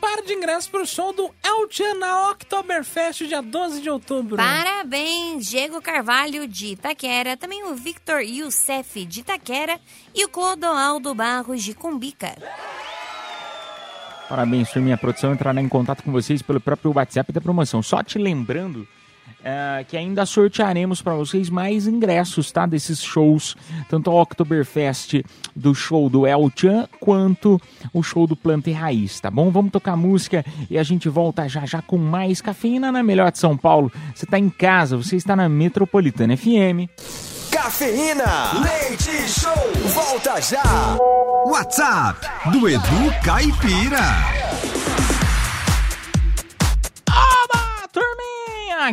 Par 0.01 0.23
de 0.23 0.33
ingressos 0.33 0.69
pro 0.69 0.87
show 0.87 1.13
do 1.13 1.31
Eltian 1.45 1.95
na 1.95 2.31
Oktoberfest, 2.31 3.27
dia 3.27 3.43
12 3.43 3.83
de 3.83 3.91
outubro. 3.91 4.37
Parabéns, 4.37 5.47
Diego 5.47 5.81
Carvalho 5.83 6.49
de 6.49 6.69
Itaquera, 6.69 7.37
também 7.37 7.65
o 7.65 7.75
Victor 7.75 8.23
Youssef 8.23 9.05
de 9.05 9.21
Itaquera 9.21 9.79
e 10.15 10.25
o 10.25 10.29
Clodoaldo 10.29 11.15
Barros 11.15 11.63
de 11.63 11.75
Cumbica. 11.75 12.35
Parabéns, 14.29 14.71
turminha. 14.71 14.95
A 14.95 14.99
produção 14.99 15.33
entrará 15.33 15.61
em 15.61 15.69
contato 15.69 16.03
com 16.03 16.13
vocês 16.13 16.41
pelo 16.41 16.61
próprio 16.61 16.93
WhatsApp 16.95 17.33
da 17.33 17.41
promoção. 17.41 17.83
Só 17.83 18.03
te 18.03 18.17
lembrando 18.17 18.87
é, 19.43 19.85
que 19.89 19.97
ainda 19.97 20.27
sortearemos 20.27 21.01
para 21.03 21.15
vocês 21.15 21.49
mais 21.49 21.87
ingressos, 21.87 22.51
tá? 22.53 22.67
Desses 22.67 23.03
shows, 23.03 23.57
tanto 23.89 24.11
a 24.11 24.23
Oktoberfest 24.23 25.23
do 25.55 25.75
show 25.75 26.09
do 26.09 26.27
El 26.27 26.51
Chan, 26.55 26.89
quanto 26.99 27.61
o 27.93 28.03
show 28.03 28.27
do 28.27 28.37
Planta 28.37 28.71
e 28.71 28.73
Raiz, 28.73 29.21
tá 29.21 29.31
bom? 29.31 29.51
Vamos 29.51 29.73
tocar 29.73 29.97
música 29.97 30.45
e 30.69 30.79
a 30.79 30.83
gente 30.83 31.09
volta 31.09 31.49
já 31.49 31.65
já 31.67 31.83
com 31.83 31.97
mais 31.97 32.41
cafeína 32.41 32.93
na 32.93 33.03
Melhor 33.03 33.31
de 33.33 33.39
São 33.39 33.57
Paulo. 33.57 33.91
Você 34.15 34.27
tá 34.27 34.39
em 34.39 34.51
casa, 34.51 34.97
você 34.97 35.17
está 35.17 35.35
na 35.35 35.49
Metropolitana 35.49 36.37
FM. 36.37 36.89
Cafeína, 37.51 38.53
leite 38.63 39.11
show, 39.29 39.53
volta 39.89 40.41
já. 40.41 40.63
WhatsApp 41.47 42.27
do 42.53 42.69
Edu 42.69 43.15
Caipira. 43.25 44.80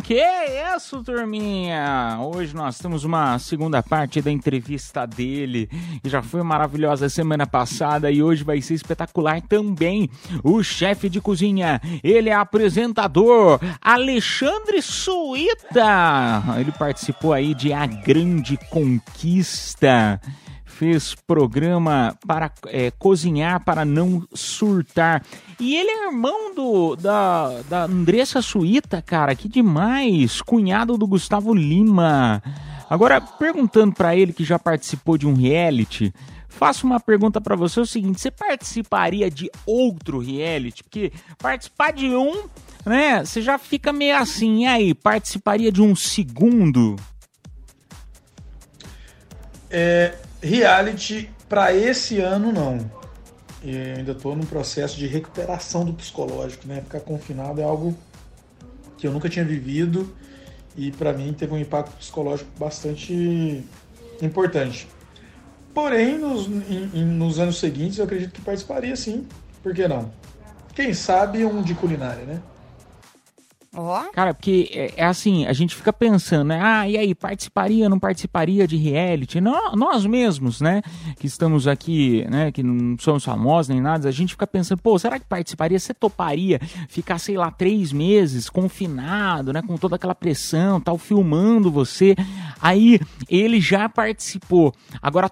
Que 0.04 0.22
isso, 0.76 1.02
turminha? 1.02 2.20
Hoje 2.20 2.54
nós 2.54 2.78
temos 2.78 3.06
uma 3.06 3.40
segunda 3.40 3.82
parte 3.82 4.22
da 4.22 4.30
entrevista 4.30 5.08
dele. 5.08 5.70
Já 6.04 6.22
foi 6.22 6.44
maravilhosa 6.44 7.10
semana 7.10 7.48
passada 7.48 8.12
e 8.12 8.22
hoje 8.22 8.44
vai 8.44 8.62
ser 8.62 8.74
espetacular 8.74 9.42
também. 9.42 10.10
O 10.44 10.62
chefe 10.62 11.10
de 11.10 11.22
cozinha, 11.22 11.82
ele 12.04 12.30
é 12.30 12.34
apresentador, 12.34 13.60
Alexandre 13.82 14.82
Suíta. 14.82 16.44
Ele 16.60 16.72
participou 16.74 17.32
aí 17.34 17.56
de 17.56 17.72
A 17.72 17.86
Grande 17.86 18.58
Conquista 18.70 20.20
fez 20.78 21.16
programa 21.16 22.16
para 22.28 22.52
é, 22.68 22.92
cozinhar 22.92 23.64
para 23.66 23.84
não 23.84 24.28
surtar. 24.32 25.26
E 25.60 25.76
ele 25.76 25.90
é 25.90 26.06
irmão 26.06 26.54
do, 26.54 26.96
da, 26.96 27.62
da 27.68 27.84
Andressa 27.86 28.44
Suíta, 28.44 29.02
cara, 29.02 29.34
que 29.34 29.50
demais! 29.50 30.40
Cunhado 30.40 30.96
do 30.96 31.08
Gustavo 31.08 31.52
Lima. 31.52 32.44
Agora, 32.88 33.20
perguntando 33.20 33.96
para 33.96 34.16
ele 34.16 34.32
que 34.32 34.44
já 34.44 34.60
participou 34.60 35.18
de 35.18 35.26
um 35.26 35.34
reality, 35.34 36.14
faço 36.48 36.86
uma 36.86 37.00
pergunta 37.00 37.42
para 37.42 37.56
você: 37.56 37.80
é 37.80 37.84
o 37.84 37.86
seguinte, 37.86 38.22
você 38.22 38.30
participaria 38.30 39.32
de 39.32 39.50
outro 39.66 40.20
reality? 40.20 40.84
Porque 40.84 41.12
participar 41.40 41.92
de 41.92 42.16
um, 42.16 42.44
né, 42.86 43.26
você 43.26 43.42
já 43.42 43.58
fica 43.58 43.92
meio 43.92 44.16
assim, 44.16 44.64
e 44.64 44.68
aí, 44.68 44.94
participaria 44.94 45.72
de 45.72 45.82
um 45.82 45.96
segundo? 45.96 46.96
É, 49.70 50.18
reality 50.42 51.30
para 51.48 51.74
esse 51.74 52.20
ano 52.20 52.52
não. 52.52 52.90
Eu 53.64 53.96
ainda 53.98 54.12
estou 54.12 54.36
num 54.36 54.46
processo 54.46 54.98
de 54.98 55.08
recuperação 55.08 55.84
do 55.84 55.94
psicológico, 55.94 56.68
né? 56.68 56.82
Ficar 56.82 57.00
confinado 57.00 57.60
é 57.60 57.64
algo 57.64 57.98
que 58.98 59.08
eu 59.08 59.12
nunca 59.12 59.28
tinha 59.30 59.44
vivido 59.44 60.16
e 60.76 60.92
para 60.92 61.12
mim 61.14 61.34
teve 61.34 61.54
um 61.54 61.58
impacto 61.58 61.96
psicológico 61.98 62.50
bastante 62.60 63.64
importante. 64.22 64.88
Porém, 65.74 66.18
nos, 66.18 66.48
em- 66.48 67.06
nos 67.06 67.40
anos 67.40 67.60
seguintes 67.60 67.98
eu 67.98 68.06
acredito 68.06 68.32
que 68.34 68.42
participaria 68.42 68.96
sim. 68.96 69.28
Por 69.62 69.74
que 69.74 69.88
não? 69.88 70.12
Quem 70.74 70.94
sabe 70.94 71.44
um 71.44 71.62
de 71.62 71.74
culinária, 71.74 72.24
né? 72.24 72.42
Ó. 73.80 74.04
Cara, 74.12 74.34
porque 74.34 74.70
é, 74.74 74.94
é 74.98 75.06
assim, 75.06 75.46
a 75.46 75.54
gente 75.54 75.76
fica 75.76 75.94
pensando, 75.94 76.48
né? 76.48 76.60
Ah, 76.62 76.90
e 76.90 76.98
aí, 76.98 77.14
participaria, 77.14 77.88
não 77.88 78.00
participaria 78.00 78.68
de 78.68 78.76
reality? 78.76 79.40
Nó- 79.40 79.74
nós 79.76 80.04
mesmos, 80.06 80.60
né? 80.60 80.82
Que 81.20 81.28
estamos 81.28 81.68
aqui, 81.68 82.26
né? 82.28 82.52
Que 82.52 82.64
não 82.64 82.98
somos 83.00 83.24
famosos 83.24 83.70
nem 83.70 83.80
nada, 83.80 84.10
a 84.10 84.12
gente 84.12 84.32
fica 84.34 84.48
pensando, 84.48 84.82
pô, 84.82 84.98
será 84.98 85.20
que 85.20 85.26
participaria? 85.26 85.78
Você 85.80 85.94
toparia 85.94 86.60
ficar, 86.90 87.20
sei 87.20 87.38
lá, 87.38 87.52
três 87.52 87.94
meses 87.94 88.50
confinado, 88.50 89.54
né? 89.54 89.62
Com 89.62 89.78
toda 89.78 89.96
aquela 89.96 90.16
pressão, 90.16 90.82
tal, 90.82 90.98
filmando 90.98 91.72
você. 91.72 92.16
Aí, 92.60 93.00
ele 93.30 93.62
já 93.62 93.88
participou. 93.88 94.74
Agora, 95.02 95.30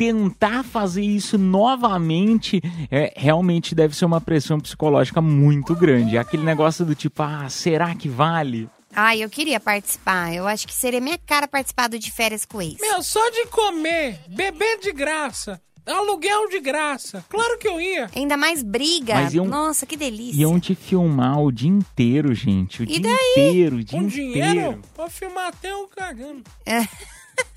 tentar 0.00 0.64
fazer 0.64 1.02
isso 1.02 1.36
novamente 1.36 2.58
é, 2.90 3.12
realmente 3.14 3.74
deve 3.74 3.94
ser 3.94 4.06
uma 4.06 4.18
pressão 4.18 4.58
psicológica 4.58 5.20
muito 5.20 5.74
grande. 5.74 6.16
É 6.16 6.20
Aquele 6.20 6.42
negócio 6.42 6.86
do 6.86 6.94
tipo, 6.94 7.22
ah, 7.22 7.46
será 7.50 7.94
que 7.94 8.08
vale? 8.08 8.66
Ai, 8.96 9.22
eu 9.22 9.28
queria 9.28 9.60
participar. 9.60 10.34
Eu 10.34 10.46
acho 10.46 10.66
que 10.66 10.72
seria 10.72 11.00
minha 11.02 11.18
cara 11.18 11.46
participar 11.46 11.88
do 11.88 11.98
de 11.98 12.10
férias 12.10 12.46
com 12.46 12.62
ex. 12.62 12.78
Meu, 12.80 13.02
só 13.02 13.20
de 13.30 13.44
comer, 13.48 14.18
beber 14.28 14.78
de 14.80 14.90
graça 14.90 15.60
Aluguel 15.86 16.48
de 16.48 16.60
graça. 16.60 17.24
Claro 17.28 17.58
que 17.58 17.66
eu 17.66 17.80
ia. 17.80 18.08
Ainda 18.14 18.36
mais 18.36 18.62
briga. 18.62 19.14
Iam- 19.32 19.46
Nossa, 19.46 19.84
que 19.86 19.96
delícia. 19.96 20.40
Iam 20.40 20.60
te 20.60 20.74
filmar 20.74 21.40
o 21.40 21.50
dia 21.50 21.70
inteiro, 21.70 22.32
gente. 22.34 22.82
O 22.82 22.84
E 22.84 22.86
dia 22.86 23.00
daí? 23.00 23.32
inteiro, 23.32 23.76
o 23.76 23.84
dia 23.84 23.98
Com 23.98 24.06
inteiro. 24.06 24.30
dinheiro, 24.32 24.82
pode 24.94 25.12
filmar 25.12 25.48
até 25.48 25.74
um 25.74 25.88
cagando. 25.88 26.42
É. 26.64 26.86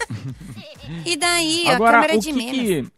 E 1.05 1.15
daí, 1.15 1.67
a 1.67 1.75
Agora, 1.75 1.93
câmera 1.93 2.17
o 2.17 2.19
de 2.19 2.27
que, 2.27 2.33
menos. 2.33 2.57
que 2.59 2.93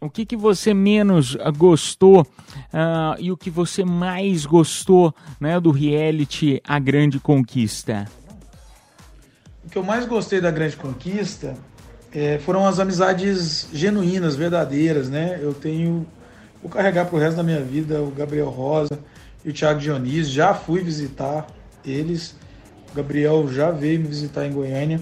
o 0.00 0.10
que 0.10 0.26
que 0.26 0.36
você 0.36 0.72
menos 0.72 1.36
gostou 1.56 2.26
ah, 2.72 3.16
e 3.18 3.32
o 3.32 3.36
que 3.36 3.50
você 3.50 3.84
mais 3.84 4.46
gostou, 4.46 5.14
né, 5.40 5.58
do 5.60 5.70
reality 5.70 6.60
A 6.66 6.78
Grande 6.78 7.18
Conquista? 7.18 8.06
O 9.64 9.70
que 9.70 9.76
eu 9.76 9.82
mais 9.82 10.06
gostei 10.06 10.40
da 10.40 10.50
Grande 10.50 10.76
Conquista 10.76 11.56
é, 12.12 12.38
foram 12.38 12.66
as 12.66 12.78
amizades 12.78 13.68
genuínas, 13.72 14.34
verdadeiras, 14.34 15.10
né? 15.10 15.38
Eu 15.42 15.52
tenho. 15.52 16.06
Vou 16.62 16.70
carregar 16.70 17.04
pro 17.06 17.18
resto 17.18 17.36
da 17.36 17.42
minha 17.42 17.62
vida 17.62 18.00
o 18.00 18.10
Gabriel 18.10 18.48
Rosa 18.48 18.98
e 19.44 19.50
o 19.50 19.52
Thiago 19.52 19.78
Dionísio. 19.78 20.32
Já 20.32 20.54
fui 20.54 20.82
visitar 20.82 21.46
eles. 21.84 22.34
O 22.90 22.96
Gabriel 22.96 23.46
já 23.52 23.70
veio 23.70 24.00
me 24.00 24.08
visitar 24.08 24.46
em 24.46 24.52
Goiânia. 24.52 25.00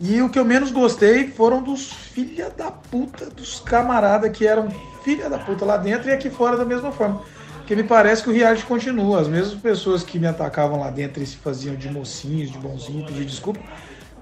E 0.00 0.20
o 0.20 0.28
que 0.28 0.38
eu 0.38 0.44
menos 0.44 0.70
gostei 0.70 1.28
foram 1.28 1.62
dos 1.62 1.90
filha 1.90 2.50
da 2.50 2.70
puta, 2.70 3.26
dos 3.26 3.60
camarada 3.60 4.28
que 4.28 4.46
eram 4.46 4.68
filha 5.02 5.30
da 5.30 5.38
puta 5.38 5.64
lá 5.64 5.76
dentro 5.76 6.08
e 6.08 6.12
aqui 6.12 6.28
fora 6.28 6.56
da 6.56 6.64
mesma 6.64 6.92
forma. 6.92 7.22
Porque 7.58 7.74
me 7.74 7.82
parece 7.82 8.22
que 8.22 8.30
o 8.30 8.32
reality 8.32 8.64
continua. 8.64 9.20
As 9.20 9.28
mesmas 9.28 9.60
pessoas 9.60 10.04
que 10.04 10.18
me 10.18 10.26
atacavam 10.26 10.80
lá 10.80 10.90
dentro 10.90 11.22
e 11.22 11.26
se 11.26 11.36
faziam 11.36 11.74
de 11.74 11.88
mocinhos, 11.90 12.50
de 12.50 12.58
bonzinhos, 12.58 13.06
pedir 13.06 13.24
desculpa, 13.24 13.60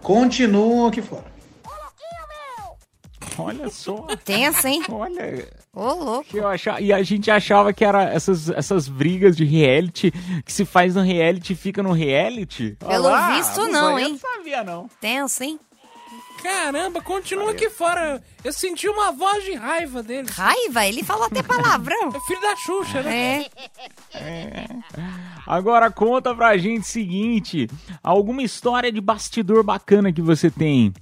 continuam 0.02 0.86
aqui 0.86 1.02
fora. 1.02 1.26
Olha 3.36 3.68
só. 3.68 4.06
Tenso, 4.24 4.66
hein? 4.66 4.82
Olha. 4.88 5.63
Ô, 5.74 5.92
louco. 5.92 6.36
Eu 6.36 6.46
achava, 6.46 6.80
e 6.80 6.92
a 6.92 7.02
gente 7.02 7.30
achava 7.30 7.72
que 7.72 7.84
era 7.84 8.04
essas, 8.04 8.48
essas 8.48 8.88
brigas 8.88 9.36
de 9.36 9.44
reality 9.44 10.12
que 10.44 10.52
se 10.52 10.64
faz 10.64 10.94
no 10.94 11.02
reality 11.02 11.54
fica 11.54 11.82
no 11.82 11.92
reality. 11.92 12.76
Pelo 12.78 13.08
lá, 13.08 13.34
visto, 13.36 13.50
isso 13.50 13.68
não, 13.68 13.98
eu 13.98 13.98
hein? 13.98 14.08
não 14.10 14.18
sabia, 14.18 14.62
não. 14.62 14.88
Tenso, 15.00 15.42
hein? 15.42 15.58
Caramba, 16.44 17.00
continua 17.00 17.52
aqui 17.52 17.70
fora. 17.70 18.22
Eu 18.44 18.52
senti 18.52 18.86
uma 18.86 19.10
voz 19.10 19.42
de 19.44 19.54
raiva 19.54 20.02
dele. 20.02 20.28
Raiva? 20.30 20.86
Ele 20.86 21.02
falou 21.02 21.24
até 21.24 21.42
palavrão. 21.42 22.10
É 22.14 22.20
filho 22.20 22.40
da 22.42 22.54
Xuxa, 22.54 23.02
né? 23.02 23.46
É. 24.14 24.66
Agora 25.46 25.90
conta 25.90 26.34
pra 26.34 26.58
gente 26.58 26.82
o 26.82 26.86
seguinte: 26.86 27.66
alguma 28.02 28.42
história 28.42 28.92
de 28.92 29.00
bastidor 29.00 29.62
bacana 29.62 30.12
que 30.12 30.20
você 30.20 30.50
tem? 30.50 30.92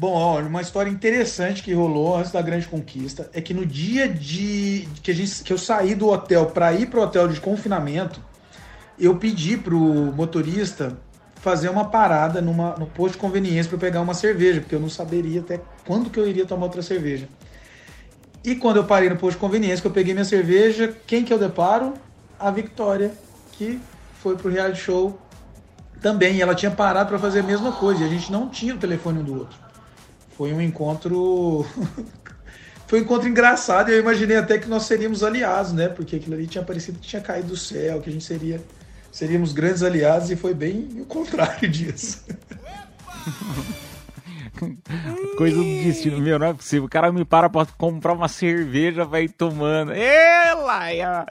Bom, 0.00 0.14
olha, 0.14 0.46
uma 0.46 0.62
história 0.62 0.88
interessante 0.88 1.62
que 1.62 1.74
rolou 1.74 2.16
antes 2.16 2.32
da 2.32 2.40
grande 2.40 2.66
conquista 2.66 3.28
é 3.34 3.40
que 3.42 3.52
no 3.52 3.66
dia 3.66 4.08
de 4.08 4.88
que, 5.02 5.10
a 5.10 5.14
gente, 5.14 5.42
que 5.44 5.52
eu 5.52 5.58
saí 5.58 5.94
do 5.94 6.08
hotel 6.08 6.46
para 6.46 6.72
ir 6.72 6.86
pro 6.86 7.02
hotel 7.02 7.28
de 7.28 7.38
confinamento, 7.38 8.18
eu 8.98 9.16
pedi 9.16 9.58
pro 9.58 9.78
motorista 9.78 10.96
fazer 11.34 11.68
uma 11.68 11.90
parada 11.90 12.40
numa, 12.40 12.76
no 12.76 12.86
posto 12.86 13.12
de 13.12 13.18
conveniência 13.18 13.68
para 13.68 13.78
pegar 13.78 14.00
uma 14.00 14.14
cerveja, 14.14 14.62
porque 14.62 14.74
eu 14.74 14.80
não 14.80 14.88
saberia 14.88 15.40
até 15.40 15.60
quando 15.86 16.08
que 16.08 16.18
eu 16.18 16.26
iria 16.26 16.46
tomar 16.46 16.64
outra 16.64 16.80
cerveja. 16.80 17.28
E 18.42 18.54
quando 18.54 18.78
eu 18.78 18.84
parei 18.84 19.10
no 19.10 19.16
posto 19.16 19.36
de 19.36 19.40
conveniência, 19.40 19.82
que 19.82 19.86
eu 19.86 19.92
peguei 19.92 20.14
minha 20.14 20.24
cerveja, 20.24 20.96
quem 21.06 21.26
que 21.26 21.30
eu 21.30 21.38
deparo? 21.38 21.92
A 22.38 22.50
Victoria, 22.50 23.12
que 23.52 23.78
foi 24.14 24.34
pro 24.34 24.50
reality 24.50 24.80
show 24.80 25.18
também. 26.00 26.40
Ela 26.40 26.54
tinha 26.54 26.70
parado 26.70 27.10
para 27.10 27.18
fazer 27.18 27.40
a 27.40 27.42
mesma 27.42 27.70
coisa. 27.70 28.02
E 28.02 28.06
a 28.06 28.08
gente 28.08 28.32
não 28.32 28.48
tinha 28.48 28.74
o 28.74 28.78
telefone 28.78 29.18
um 29.18 29.24
do 29.24 29.38
outro. 29.40 29.69
Foi 30.40 30.54
um 30.54 30.60
encontro. 30.62 31.66
Foi 32.88 32.98
um 32.98 33.02
encontro 33.02 33.28
engraçado 33.28 33.90
eu 33.90 34.00
imaginei 34.00 34.38
até 34.38 34.56
que 34.56 34.66
nós 34.70 34.84
seríamos 34.84 35.22
aliados, 35.22 35.74
né? 35.74 35.86
Porque 35.86 36.16
aquilo 36.16 36.34
ali 36.34 36.46
tinha 36.46 36.64
parecido 36.64 36.98
que 36.98 37.06
tinha 37.06 37.20
caído 37.20 37.48
do 37.48 37.58
céu, 37.58 38.00
que 38.00 38.08
a 38.08 38.12
gente 38.12 38.24
seria 38.24 38.58
seríamos 39.12 39.52
grandes 39.52 39.82
aliados 39.82 40.30
e 40.30 40.36
foi 40.36 40.54
bem 40.54 40.88
o 40.98 41.04
contrário 41.04 41.68
disso. 41.68 42.24
Coisa 45.36 45.56
do 45.56 45.64
destino, 45.64 46.18
meu, 46.18 46.38
não 46.38 46.48
é 46.48 46.54
possível. 46.54 46.84
O 46.84 46.88
cara 46.88 47.10
me 47.12 47.24
para 47.24 47.48
pra 47.48 47.66
comprar 47.66 48.12
uma 48.12 48.28
cerveja, 48.28 49.04
vai 49.04 49.28
tomando. 49.28 49.92
Ela! 49.92 51.26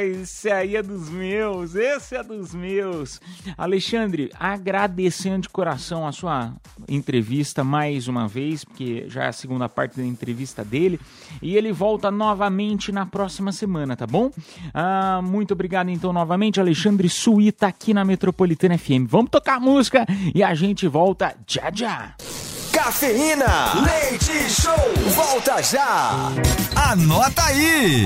Esse 0.00 0.50
aí 0.50 0.76
é 0.76 0.82
dos 0.82 1.08
meus, 1.08 1.74
esse 1.74 2.16
é 2.16 2.22
dos 2.22 2.54
meus. 2.54 3.20
Alexandre, 3.56 4.30
agradecendo 4.38 5.42
de 5.42 5.48
coração 5.48 6.06
a 6.06 6.12
sua 6.12 6.54
entrevista 6.88 7.64
mais 7.64 8.08
uma 8.08 8.28
vez, 8.28 8.64
porque 8.64 9.06
já 9.08 9.24
é 9.24 9.28
a 9.28 9.32
segunda 9.32 9.68
parte 9.68 9.96
da 9.96 10.04
entrevista 10.04 10.64
dele. 10.64 11.00
E 11.40 11.56
ele 11.56 11.72
volta 11.72 12.10
novamente 12.10 12.92
na 12.92 13.06
próxima 13.06 13.52
semana, 13.52 13.96
tá 13.96 14.06
bom? 14.06 14.30
Ah, 14.72 15.20
muito 15.22 15.52
obrigado 15.52 15.88
então 15.88 16.12
novamente, 16.12 16.60
Alexandre 16.60 17.08
Suíta 17.08 17.66
aqui 17.66 17.94
na 17.94 18.04
Metropolitana 18.04 18.76
FM. 18.76 19.06
Vamos 19.08 19.30
tocar 19.30 19.60
música 19.60 20.06
e 20.34 20.42
a 20.42 20.54
gente 20.54 20.86
volta 20.86 21.34
já 21.46 21.70
já. 21.72 22.14
Cafeína, 22.74 23.72
leite 23.84 24.50
show, 24.50 24.74
volta 25.14 25.62
já. 25.62 26.32
Anota 26.74 27.44
aí. 27.44 28.04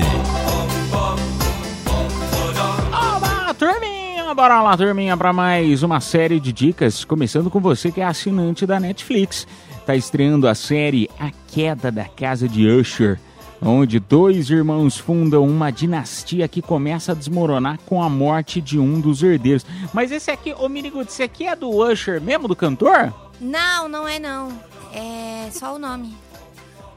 Olá, 2.91 3.53
turminha! 3.55 4.31
Bora 4.35 4.61
lá, 4.61 4.77
turminha, 4.77 5.17
para 5.17 5.33
mais 5.33 5.81
uma 5.81 5.99
série 5.99 6.39
de 6.39 6.53
dicas. 6.53 7.03
Começando 7.03 7.49
com 7.49 7.59
você 7.59 7.91
que 7.91 7.99
é 7.99 8.05
assinante 8.05 8.67
da 8.67 8.79
Netflix. 8.79 9.47
Tá 9.87 9.95
estreando 9.95 10.47
a 10.47 10.53
série 10.53 11.09
A 11.19 11.31
Queda 11.47 11.91
da 11.91 12.05
Casa 12.05 12.47
de 12.47 12.67
Usher, 12.67 13.19
onde 13.59 13.99
dois 13.99 14.51
irmãos 14.51 14.99
fundam 14.99 15.47
uma 15.47 15.71
dinastia 15.71 16.47
que 16.47 16.61
começa 16.61 17.13
a 17.13 17.15
desmoronar 17.15 17.79
com 17.87 18.03
a 18.03 18.07
morte 18.07 18.61
de 18.61 18.77
um 18.77 19.01
dos 19.01 19.23
herdeiros. 19.23 19.65
Mas 19.91 20.11
esse 20.11 20.29
aqui, 20.29 20.53
ô 20.53 20.69
Miniguto, 20.69 21.09
esse 21.09 21.23
aqui 21.23 21.47
é 21.47 21.55
do 21.55 21.69
Usher 21.71 22.21
mesmo, 22.21 22.47
do 22.47 22.55
cantor? 22.55 23.11
Não, 23.39 23.87
não 23.87 24.07
é 24.07 24.19
não. 24.19 24.51
É 24.93 25.49
só 25.51 25.75
o 25.75 25.79
nome. 25.79 26.15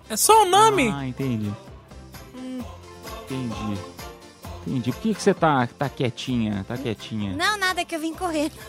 É 0.08 0.16
só 0.16 0.42
o 0.42 0.46
nome? 0.46 0.90
Ah, 0.92 1.06
entendi. 1.06 1.52
Entendi. 2.34 3.78
Entendi. 4.66 4.92
Por 4.92 5.00
que, 5.00 5.14
que 5.14 5.22
você 5.22 5.34
tá, 5.34 5.66
tá 5.78 5.88
quietinha? 5.88 6.64
Tá 6.66 6.76
quietinha? 6.76 7.34
Não, 7.36 7.58
nada 7.58 7.84
que 7.84 7.94
eu 7.94 8.00
vim 8.00 8.14
correndo. 8.14 8.52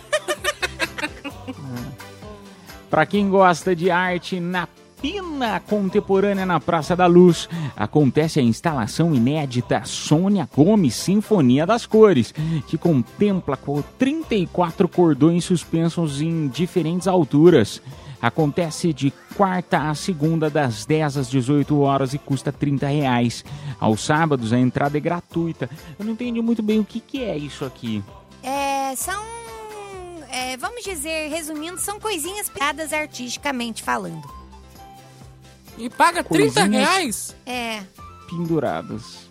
Para 2.90 3.06
quem 3.06 3.30
gosta 3.30 3.76
de 3.76 3.90
arte 3.90 4.40
na 4.40 4.68
Pina 5.04 5.60
Contemporânea 5.60 6.46
na 6.46 6.62
Praça 6.62 6.96
da 6.96 7.06
Luz, 7.08 7.50
acontece 7.76 8.40
a 8.40 8.42
instalação 8.42 9.14
inédita 9.14 9.84
Sônia 9.84 10.48
Gomes 10.56 10.96
Sinfonia 10.96 11.66
das 11.66 11.86
Cores, 11.86 12.34
que 12.66 12.78
contempla 12.78 13.58
com 13.58 13.82
34 14.00 14.88
cordões 14.88 15.44
suspensos 15.44 16.22
em 16.22 16.48
diferentes 16.48 17.06
alturas. 17.06 17.82
Acontece 18.22 18.94
de 18.94 19.12
quarta 19.36 19.90
a 19.90 19.94
segunda, 19.94 20.50
das 20.50 20.86
10 20.86 21.18
às 21.18 21.30
18 21.30 21.78
horas 21.82 22.14
e 22.14 22.18
custa 22.18 22.54
30 22.54 22.88
reais. 22.88 23.44
Aos 23.82 24.00
sábados 24.06 24.54
a 24.54 24.58
entrada 24.58 24.98
é 24.98 25.02
gratuita. 25.02 25.70
Eu 26.00 26.06
não 26.06 26.14
entendi 26.14 26.42
muito 26.42 26.64
bem 26.64 26.80
o 26.80 26.86
que, 26.86 27.02
que 27.02 27.22
é 27.22 27.38
isso 27.38 27.66
aqui. 27.66 28.02
É, 28.42 28.96
são. 28.96 29.22
é, 30.32 30.56
vamos 30.56 30.82
dizer, 30.82 31.28
resumindo, 31.28 31.78
são 31.78 32.00
coisinhas 32.00 32.48
piadas 32.48 32.94
artisticamente 32.94 33.84
falando. 33.84 34.43
E 35.78 35.90
paga 35.90 36.24
30 36.24 36.54
Coisinhas- 36.62 36.88
reais? 36.90 37.36
É. 37.46 37.82
Penduradas. 38.30 39.24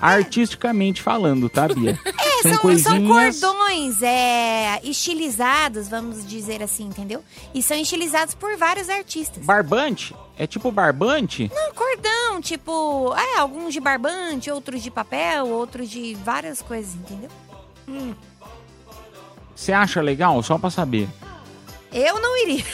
Artisticamente 0.00 1.02
falando, 1.02 1.48
tá, 1.48 1.68
Bia? 1.68 1.98
É, 2.40 2.42
são, 2.54 2.78
são 2.78 3.04
cordões 3.08 4.00
é, 4.00 4.80
estilizados, 4.84 5.88
vamos 5.88 6.24
dizer 6.24 6.62
assim, 6.62 6.84
entendeu? 6.84 7.24
E 7.52 7.60
são 7.60 7.76
estilizados 7.76 8.32
por 8.36 8.56
vários 8.56 8.88
artistas. 8.88 9.44
Barbante? 9.44 10.14
É 10.38 10.46
tipo 10.46 10.70
barbante? 10.70 11.50
Não, 11.52 11.74
cordão, 11.74 12.40
tipo, 12.40 13.12
é, 13.16 13.38
alguns 13.40 13.72
de 13.74 13.80
barbante, 13.80 14.52
outros 14.52 14.84
de 14.84 14.88
papel, 14.90 15.48
outros 15.48 15.90
de 15.90 16.14
várias 16.24 16.62
coisas, 16.62 16.94
entendeu? 16.94 17.30
Você 19.54 19.72
acha 19.72 20.00
legal? 20.00 20.40
Só 20.44 20.56
pra 20.58 20.70
saber. 20.70 21.08
Eu 21.92 22.20
não 22.20 22.36
iria. 22.42 22.64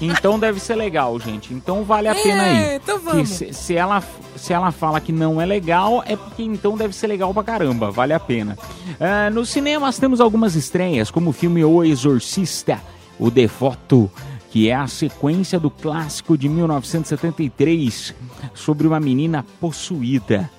Então 0.00 0.38
deve 0.38 0.60
ser 0.60 0.74
legal, 0.74 1.18
gente. 1.20 1.54
Então 1.54 1.84
vale 1.84 2.08
a 2.08 2.14
pena 2.14 2.42
aí. 2.42 2.56
É, 2.56 2.76
então 2.76 2.98
vamos. 2.98 3.28
Se, 3.28 3.52
se 3.52 3.74
ela, 3.74 4.02
se 4.36 4.52
ela 4.52 4.72
fala 4.72 5.00
que 5.00 5.12
não 5.12 5.40
é 5.40 5.46
legal, 5.46 6.02
é 6.06 6.16
porque 6.16 6.42
então 6.42 6.76
deve 6.76 6.94
ser 6.94 7.06
legal 7.06 7.32
pra 7.32 7.42
caramba. 7.42 7.90
Vale 7.90 8.12
a 8.12 8.20
pena. 8.20 8.58
Ah, 9.00 9.30
nos 9.30 9.48
cinemas 9.48 9.98
temos 9.98 10.20
algumas 10.20 10.54
estreias, 10.54 11.10
como 11.10 11.30
o 11.30 11.32
filme 11.32 11.64
O 11.64 11.82
Exorcista, 11.84 12.80
O 13.18 13.30
Devoto, 13.30 14.10
que 14.50 14.68
é 14.68 14.74
a 14.74 14.86
sequência 14.86 15.58
do 15.58 15.70
clássico 15.70 16.36
de 16.36 16.48
1973 16.48 18.14
sobre 18.52 18.86
uma 18.86 19.00
menina 19.00 19.44
possuída. 19.60 20.50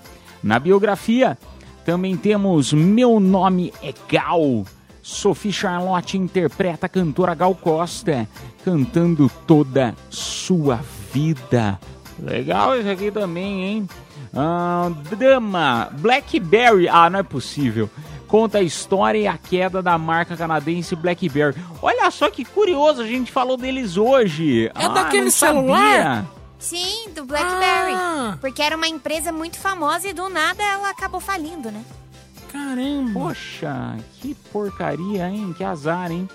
Na 0.42 0.60
biografia, 0.60 1.38
também 1.86 2.16
temos 2.16 2.74
Meu 2.74 3.20
Nome 3.20 3.74
é 3.82 3.94
Gal. 4.10 4.66
Sophie 5.06 5.54
Charlotte 5.54 6.18
interpreta 6.18 6.88
a 6.88 6.90
cantora 6.90 7.36
Gal 7.36 7.54
Costa, 7.54 8.28
cantando 8.64 9.32
toda 9.46 9.94
sua 10.10 10.80
vida. 11.14 11.80
Legal 12.18 12.76
isso 12.76 12.90
aqui 12.90 13.12
também, 13.12 13.64
hein? 13.64 13.90
Ah, 14.36 14.92
drama, 15.16 15.90
Blackberry. 16.00 16.90
Ah, 16.90 17.08
não 17.08 17.20
é 17.20 17.24
possível. 17.24 17.88
Conta 18.28 18.58
a 18.58 18.64
história 18.64 19.20
e 19.20 19.28
a 19.28 19.38
queda 19.38 19.80
da 19.80 19.96
marca 19.96 20.36
canadense 20.36 20.96
Blackberry. 20.96 21.56
Olha 21.84 22.10
só 22.10 22.32
que 22.32 22.44
curioso, 22.44 23.04
a 23.04 23.08
gente 23.08 23.32
falou 23.32 23.58
deles 23.58 23.98
hoje. 23.98 24.72
É 24.74 24.86
ah, 24.86 24.88
daquele 24.88 25.26
não 25.26 25.32
sabia. 25.32 25.62
celular? 25.62 26.26
Sim, 26.58 27.10
do 27.14 27.26
Blackberry. 27.26 27.94
Ah. 27.94 28.38
Porque 28.42 28.60
era 28.60 28.76
uma 28.76 28.88
empresa 28.88 29.32
muito 29.32 29.60
famosa 29.60 30.08
e 30.08 30.14
do 30.14 30.28
nada 30.30 30.64
ela 30.64 30.90
acabou 30.90 31.20
falindo, 31.20 31.70
né? 31.70 31.84
Caramba. 32.56 33.12
Poxa, 33.12 33.98
que 34.22 34.34
porcaria, 34.52 35.30
hein? 35.30 35.54
Que 35.58 35.64
azar, 35.64 36.10
hein? 36.10 36.30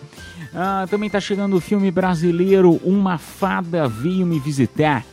Ah, 0.55 0.87
também 0.91 1.09
tá 1.09 1.18
chegando 1.18 1.57
o 1.57 1.61
filme 1.61 1.91
brasileiro 1.91 2.79
Uma 2.85 3.16
Fada 3.16 3.89
Veio 3.89 4.27
Me 4.27 4.39
Visitar. 4.39 5.05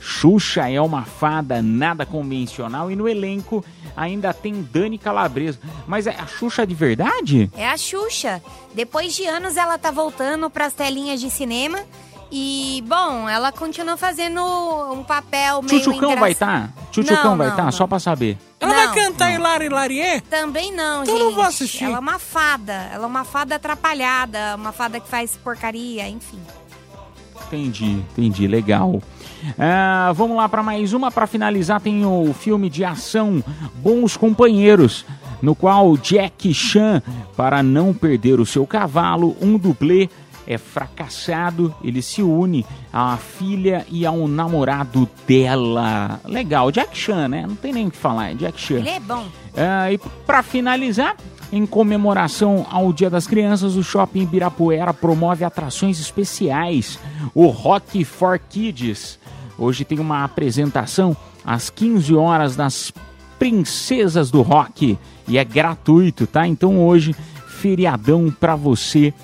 Xuxa 0.00 0.68
é 0.68 0.80
uma 0.80 1.02
fada 1.02 1.62
nada 1.62 2.04
convencional 2.04 2.90
e 2.90 2.96
no 2.96 3.08
elenco 3.08 3.64
ainda 3.96 4.34
tem 4.34 4.66
Dani 4.70 4.98
Calabresa. 4.98 5.58
Mas 5.86 6.06
é 6.06 6.10
a 6.10 6.26
Xuxa 6.26 6.66
de 6.66 6.74
verdade? 6.74 7.50
É 7.56 7.68
a 7.68 7.76
Xuxa. 7.76 8.42
Depois 8.74 9.14
de 9.14 9.26
anos 9.26 9.56
ela 9.56 9.78
tá 9.78 9.90
voltando 9.90 10.50
pras 10.50 10.74
telinhas 10.74 11.20
de 11.20 11.30
cinema. 11.30 11.78
E, 12.36 12.82
bom, 12.88 13.28
ela 13.28 13.52
continua 13.52 13.96
fazendo 13.96 14.40
um 14.92 15.04
papel 15.04 15.62
meio 15.62 15.80
Tchutchucão 15.80 16.08
engra- 16.10 16.20
vai 16.20 16.32
estar? 16.32 16.72
Tchutchucão 16.90 17.30
Não, 17.30 17.36
vai 17.36 17.46
não, 17.46 17.54
estar? 17.54 17.64
não. 17.66 17.70
Só 17.72 17.86
pra 17.86 18.00
saber. 18.00 18.36
Ela 18.58 18.74
Não. 18.74 18.86
vai 18.86 18.94
cantar 19.04 19.30
Hilari 19.32 19.68
Larié? 19.68 20.20
Também 20.28 20.72
não, 20.74 21.02
Então 21.04 21.14
gente. 21.14 21.20
eu 21.20 21.26
não 21.28 21.34
vou 21.36 21.44
assistir. 21.44 21.84
Ela 21.84 21.96
é 21.98 22.00
uma 22.00 22.18
fada. 22.18 22.72
Ela 22.92 23.04
é 23.04 23.06
uma 23.06 23.22
fada 23.22 23.54
atrapalhada, 23.54 24.56
uma 24.56 24.72
fada 24.72 24.98
que 24.98 25.08
faz 25.08 25.36
porcaria, 25.36 26.08
enfim. 26.08 26.40
Entendi, 27.46 28.02
entendi, 28.12 28.48
legal. 28.48 29.00
Ah, 29.56 30.10
vamos 30.14 30.36
lá 30.36 30.48
para 30.48 30.62
mais 30.62 30.92
uma 30.92 31.10
para 31.12 31.26
finalizar 31.28 31.80
tem 31.80 32.04
o 32.04 32.32
filme 32.34 32.68
de 32.68 32.84
ação 32.84 33.44
Bons 33.76 34.16
Companheiros, 34.16 35.04
no 35.42 35.54
qual 35.54 35.96
Jack 35.98 36.52
Chan, 36.52 37.00
para 37.36 37.62
não 37.62 37.92
perder 37.94 38.40
o 38.40 38.46
seu 38.46 38.66
cavalo, 38.66 39.36
um 39.40 39.56
dublê 39.58 40.08
é 40.46 40.58
fracassado, 40.58 41.74
ele 41.82 42.02
se 42.02 42.22
une 42.22 42.64
à 42.92 43.16
filha 43.16 43.86
e 43.90 44.04
ao 44.04 44.28
namorado 44.28 45.08
dela. 45.26 46.20
Legal, 46.24 46.70
Jack 46.70 46.96
Chan, 46.96 47.28
né? 47.28 47.46
Não 47.46 47.56
tem 47.56 47.72
nem 47.72 47.86
o 47.88 47.90
que 47.90 47.96
falar, 47.96 48.32
é 48.32 48.34
Jack 48.34 48.60
Chan. 48.60 48.76
Ele 48.76 48.90
é 48.90 49.00
bom. 49.00 49.26
Ah, 49.56 49.90
e 49.90 49.98
para 50.26 50.42
finalizar, 50.42 51.16
em 51.52 51.64
comemoração 51.66 52.66
ao 52.70 52.92
Dia 52.92 53.08
das 53.08 53.26
Crianças, 53.26 53.76
o 53.76 53.82
Shopping 53.82 54.22
Ibirapuera 54.22 54.92
promove 54.92 55.44
atrações 55.44 56.00
especiais, 56.00 56.98
o 57.34 57.46
Rock 57.46 58.04
for 58.04 58.38
Kids. 58.38 59.18
Hoje 59.56 59.84
tem 59.84 60.00
uma 60.00 60.24
apresentação 60.24 61.16
às 61.44 61.70
15 61.70 62.14
horas 62.14 62.56
das 62.56 62.92
Princesas 63.38 64.30
do 64.30 64.42
Rock 64.42 64.98
e 65.28 65.38
é 65.38 65.44
gratuito, 65.44 66.26
tá? 66.26 66.46
Então 66.46 66.84
hoje 66.84 67.14
feriadão 67.46 68.30
para 68.30 68.56
você 68.56 69.14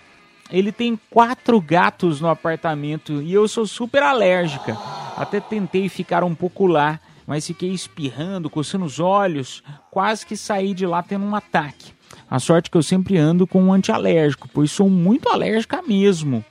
Ele 0.52 0.72
tem 0.72 1.00
quatro 1.10 1.62
gatos 1.62 2.20
no 2.20 2.28
apartamento 2.28 3.22
e 3.22 3.34
eu 3.34 3.48
sou 3.48 3.68
super 3.68 4.02
alérgica. 4.02 4.76
Até 5.16 5.40
tentei 5.40 5.88
ficar 5.90 6.24
um 6.24 6.34
pouco 6.34 6.66
lá, 6.66 7.00
mas 7.28 7.46
fiquei 7.46 7.70
espirrando, 7.70 8.50
coçando 8.50 8.86
os 8.86 9.00
olhos, 9.00 9.64
quase 9.92 10.26
que 10.26 10.36
saí 10.36 10.74
de 10.74 10.86
lá 10.88 11.04
tendo 11.04 11.26
um 11.26 11.36
ataque. 11.36 11.94
A 12.28 12.40
sorte 12.40 12.68
é 12.68 12.72
que 12.72 12.78
eu 12.78 12.84
sempre 12.84 13.18
ando 13.18 13.46
com 13.46 13.62
um 13.62 13.74
antialérgico, 13.74 14.50
pois 14.52 14.72
sou 14.72 14.90
muito 14.90 15.30
alérgica 15.30 15.82
mesmo. 15.82 16.44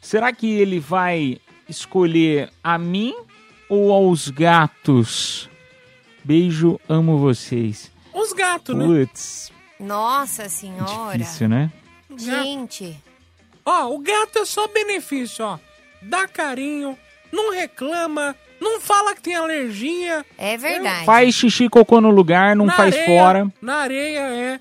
Será 0.00 0.32
que 0.32 0.50
ele 0.50 0.78
vai 0.78 1.38
escolher 1.68 2.50
a 2.62 2.78
mim 2.78 3.14
ou 3.68 3.92
aos 3.92 4.28
gatos? 4.28 5.48
Beijo, 6.24 6.80
amo 6.88 7.18
vocês. 7.18 7.90
Os 8.12 8.32
gatos, 8.32 8.74
né? 8.76 8.84
Putz, 8.84 9.52
Nossa 9.78 10.48
senhora. 10.48 11.16
difícil, 11.16 11.48
né? 11.48 11.70
Gente. 12.16 12.96
Ó, 13.64 13.88
o 13.94 13.98
gato 13.98 14.38
é 14.40 14.44
só 14.44 14.66
benefício, 14.68 15.44
ó. 15.44 15.58
Dá 16.02 16.26
carinho, 16.26 16.96
não 17.32 17.52
reclama, 17.52 18.34
não 18.60 18.80
fala 18.80 19.14
que 19.14 19.20
tem 19.22 19.34
alergia. 19.34 20.24
É 20.36 20.56
verdade. 20.56 21.04
Faz 21.04 21.34
xixi 21.34 21.64
e 21.64 21.68
cocô 21.68 22.00
no 22.00 22.10
lugar, 22.10 22.56
não 22.56 22.66
Na 22.66 22.72
faz 22.74 22.94
areia, 22.94 23.06
fora. 23.20 23.52
Na 23.60 23.76
areia, 23.76 24.20
é. 24.20 24.60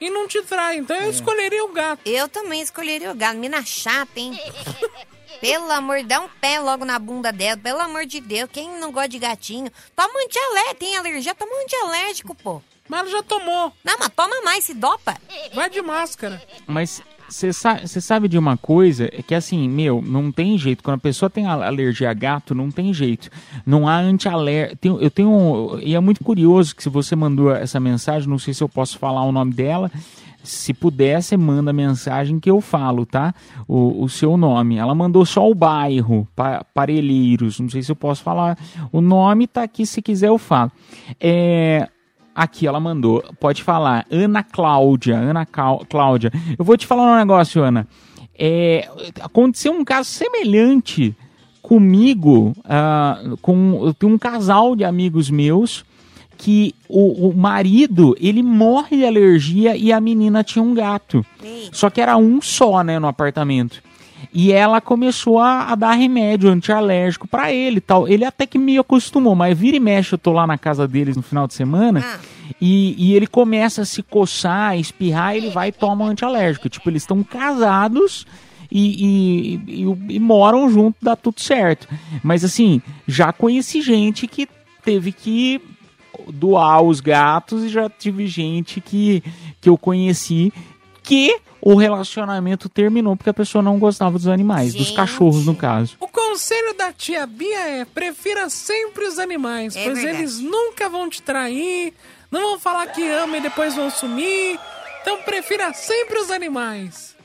E 0.00 0.08
não 0.08 0.26
te 0.26 0.40
trai, 0.42 0.78
então 0.78 0.96
É. 0.96 1.04
eu 1.06 1.10
escolheria 1.10 1.62
o 1.64 1.72
gato. 1.72 2.00
Eu 2.06 2.26
também 2.28 2.62
escolheria 2.62 3.10
o 3.10 3.14
gato. 3.14 3.36
Mina 3.38 3.62
chata, 3.64 4.18
hein? 4.18 4.32
Pelo 5.40 5.70
amor, 5.72 6.02
dá 6.04 6.20
um 6.20 6.28
pé 6.40 6.58
logo 6.60 6.84
na 6.84 6.98
bunda 6.98 7.32
dela. 7.32 7.56
Pelo 7.56 7.80
amor 7.80 8.06
de 8.06 8.20
Deus, 8.20 8.48
quem 8.52 8.78
não 8.78 8.90
gosta 8.92 9.08
de 9.08 9.18
gatinho? 9.18 9.70
Toma 9.96 10.10
um 10.14 10.24
antialérgico. 10.24 10.76
Tem 10.78 10.96
alergia? 10.96 11.34
Toma 11.34 11.52
um 11.52 11.62
antialérgico, 11.64 12.34
pô. 12.34 12.62
Mas 12.88 13.00
ela 13.00 13.10
já 13.10 13.22
tomou. 13.22 13.72
Não, 13.84 13.96
mas 13.98 14.08
toma 14.14 14.42
mais, 14.42 14.64
se 14.64 14.74
dopa. 14.74 15.16
Vai 15.54 15.70
de 15.70 15.80
máscara. 15.80 16.42
Mas 16.66 17.00
você 17.28 17.52
sa 17.52 17.86
sabe 17.86 18.26
de 18.26 18.36
uma 18.36 18.56
coisa? 18.56 19.04
É 19.12 19.22
que 19.22 19.32
assim, 19.34 19.68
meu, 19.68 20.02
não 20.02 20.32
tem 20.32 20.58
jeito. 20.58 20.82
Quando 20.82 20.96
a 20.96 21.00
pessoa 21.00 21.30
tem 21.30 21.46
alergia 21.46 22.10
a 22.10 22.14
gato, 22.14 22.52
não 22.54 22.68
tem 22.70 22.92
jeito. 22.92 23.30
Não 23.64 23.86
há 23.86 23.96
anti-alérgico. 23.96 24.98
Eu 25.00 25.10
tenho. 25.10 25.30
um- 25.30 25.78
E 25.78 25.94
é 25.94 26.00
muito 26.00 26.24
curioso 26.24 26.74
que 26.74 26.82
se 26.82 26.88
você 26.88 27.14
mandou 27.14 27.54
essa 27.54 27.78
mensagem, 27.78 28.28
não 28.28 28.38
sei 28.40 28.52
se 28.52 28.62
eu 28.62 28.68
posso 28.68 28.98
falar 28.98 29.22
o 29.22 29.30
nome 29.30 29.52
dela. 29.54 29.90
Se 30.42 30.72
puder, 30.72 31.22
você 31.22 31.36
manda 31.36 31.72
mensagem 31.72 32.40
que 32.40 32.50
eu 32.50 32.60
falo, 32.60 33.04
tá? 33.04 33.34
O, 33.68 34.04
o 34.04 34.08
seu 34.08 34.36
nome. 34.36 34.76
Ela 34.78 34.94
mandou 34.94 35.24
só 35.26 35.48
o 35.48 35.54
bairro, 35.54 36.26
pa 36.34 36.64
Parelheiros. 36.74 37.60
Não 37.60 37.68
sei 37.68 37.82
se 37.82 37.92
eu 37.92 37.96
posso 37.96 38.22
falar. 38.22 38.58
O 38.90 39.00
nome 39.00 39.46
tá 39.46 39.62
aqui, 39.62 39.84
se 39.84 40.00
quiser 40.00 40.28
eu 40.28 40.38
falo. 40.38 40.72
É. 41.20 41.88
Aqui 42.34 42.66
ela 42.66 42.78
mandou, 42.80 43.22
pode 43.40 43.62
falar, 43.62 44.06
Ana 44.10 44.42
Cláudia, 44.42 45.16
Ana 45.16 45.44
Cau- 45.44 45.84
Cláudia. 45.90 46.32
Eu 46.58 46.64
vou 46.64 46.76
te 46.76 46.86
falar 46.86 47.02
um 47.12 47.16
negócio, 47.18 47.62
Ana. 47.62 47.86
É, 48.38 48.88
aconteceu 49.20 49.72
um 49.72 49.84
caso 49.84 50.08
semelhante 50.08 51.14
comigo, 51.60 52.54
ah, 52.64 53.18
com 53.42 53.92
um 54.02 54.16
casal 54.16 54.74
de 54.74 54.84
amigos 54.84 55.28
meus 55.28 55.84
que 56.42 56.74
o, 56.88 57.28
o 57.28 57.36
marido 57.36 58.16
ele 58.18 58.42
morre 58.42 58.96
de 58.96 59.04
alergia 59.04 59.76
e 59.76 59.92
a 59.92 60.00
menina 60.00 60.42
tinha 60.42 60.62
um 60.62 60.72
gato. 60.72 61.24
Só 61.70 61.90
que 61.90 62.00
era 62.00 62.16
um 62.16 62.40
só, 62.40 62.82
né, 62.82 62.98
no 62.98 63.06
apartamento. 63.06 63.82
E 64.32 64.50
ela 64.52 64.80
começou 64.80 65.38
a, 65.38 65.64
a 65.72 65.74
dar 65.74 65.92
remédio 65.92 66.48
antialérgico 66.50 67.28
pra 67.28 67.52
ele 67.52 67.76
e 67.78 67.80
tal. 67.80 68.08
Ele 68.08 68.24
até 68.24 68.46
que 68.46 68.58
me 68.58 68.78
acostumou, 68.78 69.34
mas 69.34 69.56
vira 69.58 69.76
e 69.76 69.80
mexe, 69.80 70.14
eu 70.14 70.18
tô 70.18 70.32
lá 70.32 70.46
na 70.46 70.56
casa 70.56 70.88
deles 70.88 71.14
no 71.16 71.22
final 71.22 71.46
de 71.46 71.52
semana 71.54 72.00
e, 72.60 72.94
e 72.98 73.14
ele 73.14 73.26
começa 73.26 73.82
a 73.82 73.84
se 73.84 74.02
coçar, 74.02 74.70
a 74.70 74.76
espirrar, 74.76 75.36
ele 75.36 75.50
vai 75.50 75.68
e 75.68 75.72
toma 75.72 76.04
um 76.04 76.08
antialérgico. 76.08 76.68
Tipo, 76.70 76.88
eles 76.90 77.02
estão 77.02 77.22
casados 77.22 78.26
e, 78.70 79.04
e- 79.04 79.82
e- 79.84 80.14
e 80.16 80.18
moram 80.20 80.70
junto, 80.70 80.96
dá 81.02 81.14
tudo 81.16 81.40
certo. 81.40 81.86
Mas 82.22 82.44
assim, 82.44 82.80
já 83.06 83.32
conheci 83.32 83.82
gente 83.82 84.26
que 84.26 84.48
teve 84.84 85.12
que 85.12 85.60
doar 86.28 86.82
os 86.82 87.00
gatos 87.00 87.64
e 87.64 87.68
já 87.68 87.88
tive 87.88 88.26
gente 88.26 88.80
que, 88.80 89.22
que 89.60 89.68
eu 89.68 89.76
conheci 89.78 90.52
que 91.02 91.38
o 91.60 91.74
relacionamento 91.74 92.68
terminou 92.68 93.16
porque 93.16 93.30
a 93.30 93.34
pessoa 93.34 93.60
não 93.62 93.78
gostava 93.78 94.16
dos 94.18 94.26
animais, 94.28 94.74
dos 94.74 94.90
cachorros 94.90 95.44
no 95.46 95.54
caso. 95.54 95.96
O 96.00 96.08
conselho 96.08 96.74
da 96.74 96.92
tia 96.92 97.26
Bia 97.26 97.58
é: 97.68 97.84
prefira 97.84 98.48
sempre 98.48 99.04
os 99.06 99.18
animais, 99.18 99.76
É 99.76 99.84
pois 99.84 99.98
verdade. 99.98 100.18
eles 100.18 100.38
nunca 100.40 100.88
vão 100.88 101.08
te 101.10 101.20
trair, 101.20 101.92
não 102.30 102.40
vão 102.42 102.58
falar 102.60 102.86
que 102.88 103.06
ama 103.08 103.36
e 103.38 103.40
depois 103.40 103.74
vão 103.74 103.90
sumir. 103.90 104.58
Então 105.02 105.22
prefira 105.22 105.72
sempre 105.74 106.18
os 106.18 106.30
animais. 106.30 107.16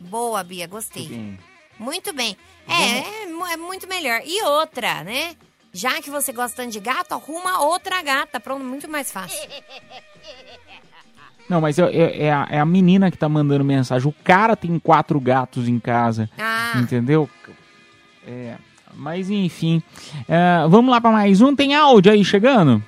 Boa, 0.00 0.42
Bia, 0.42 0.66
gostei. 0.66 1.36
Muito 1.78 2.12
bem. 2.12 2.36
É, 2.68 3.24
é, 3.24 3.26
mu- 3.26 3.46
é 3.46 3.56
muito 3.56 3.86
melhor. 3.88 4.20
E 4.24 4.42
outra, 4.44 5.02
né? 5.04 5.34
Já 5.72 6.00
que 6.02 6.10
você 6.10 6.32
gosta 6.32 6.62
tanto 6.62 6.72
de 6.72 6.80
gato, 6.80 7.12
arruma 7.12 7.60
outra 7.60 8.02
gata. 8.02 8.40
Pronto, 8.40 8.64
muito 8.64 8.88
mais 8.90 9.10
fácil. 9.12 9.38
Não, 11.48 11.60
mas 11.60 11.78
é, 11.78 11.84
é- 11.90 12.22
é 12.24 12.32
a, 12.32 12.46
é 12.50 12.58
a 12.60 12.64
menina 12.66 13.10
que 13.10 13.16
tá 13.18 13.28
mandando 13.28 13.64
mensagem. 13.64 14.08
O 14.08 14.12
cara 14.24 14.56
tem 14.56 14.78
quatro 14.78 15.18
gatos 15.20 15.68
em 15.68 15.78
casa. 15.80 16.30
Ah. 16.38 16.74
Entendeu? 16.76 17.28
É, 18.26 18.56
mas 18.94 19.30
enfim. 19.30 19.82
É, 20.28 20.66
vamos 20.68 20.90
lá 20.90 21.00
pra 21.00 21.10
mais 21.10 21.40
um. 21.40 21.54
Tem 21.54 21.74
áudio 21.74 22.12
aí 22.12 22.24
chegando? 22.24 22.82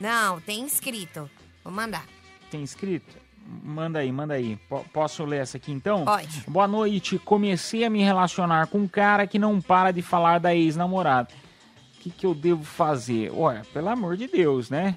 Não, 0.00 0.40
tem 0.40 0.60
inscrito. 0.60 1.28
Vou 1.62 1.72
mandar. 1.72 2.04
Tem 2.50 2.62
escrito? 2.62 3.16
Manda 3.62 3.98
aí, 3.98 4.10
manda 4.10 4.34
aí. 4.34 4.56
Po- 4.68 4.84
posso 4.92 5.24
ler 5.24 5.40
essa 5.42 5.56
aqui 5.58 5.70
então? 5.72 6.04
Pode. 6.04 6.44
Boa 6.48 6.66
noite. 6.68 7.18
Comecei 7.18 7.84
a 7.84 7.90
me 7.90 8.02
relacionar 8.02 8.66
com 8.68 8.78
um 8.78 8.88
cara 8.88 9.26
que 9.26 9.38
não 9.38 9.60
para 9.60 9.90
de 9.90 10.00
falar 10.00 10.38
da 10.40 10.54
ex-namorada. 10.54 11.28
O 12.02 12.04
que, 12.04 12.10
que 12.10 12.26
eu 12.26 12.34
devo 12.34 12.64
fazer? 12.64 13.30
Olha, 13.32 13.62
pelo 13.72 13.88
amor 13.88 14.16
de 14.16 14.26
Deus, 14.26 14.68
né? 14.68 14.96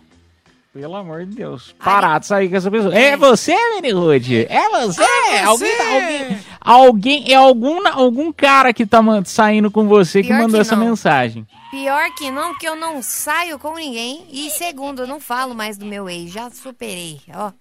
Pelo 0.74 0.96
amor 0.96 1.24
de 1.24 1.36
Deus. 1.36 1.76
Parar 1.78 2.20
de 2.20 2.26
sair 2.26 2.50
com 2.50 2.56
essa 2.56 2.72
pessoa. 2.72 2.96
É 2.98 3.16
você, 3.16 3.56
Mini 3.76 3.92
Rude? 3.92 4.48
É 4.50 4.70
você? 4.70 5.04
É 5.04 5.44
Alguém, 5.44 5.70
você! 5.70 5.78
tá- 5.78 5.94
alguém, 5.94 6.40
alguém, 6.60 7.32
é 7.32 7.36
algum, 7.36 7.88
algum 7.88 8.34
cara 8.34 8.74
que 8.74 8.88
tá 8.88 9.02
saindo 9.24 9.70
com 9.70 9.88
você 9.88 10.24
que 10.24 10.30
Pior 10.30 10.40
mandou 10.40 10.56
que 10.56 10.62
essa 10.62 10.76
mensagem. 10.76 11.46
Pior 11.70 12.10
que 12.16 12.32
não, 12.32 12.50
porque 12.50 12.68
eu 12.68 12.76
não 12.76 13.04
saio 13.04 13.60
com 13.60 13.76
ninguém. 13.76 14.26
E 14.32 14.50
segundo, 14.50 15.04
eu 15.04 15.08
não 15.08 15.20
falo 15.20 15.54
mais 15.54 15.78
do 15.78 15.86
meu 15.86 16.10
ex. 16.10 16.32
Já 16.32 16.50
superei, 16.50 17.22
ó. 17.36 17.52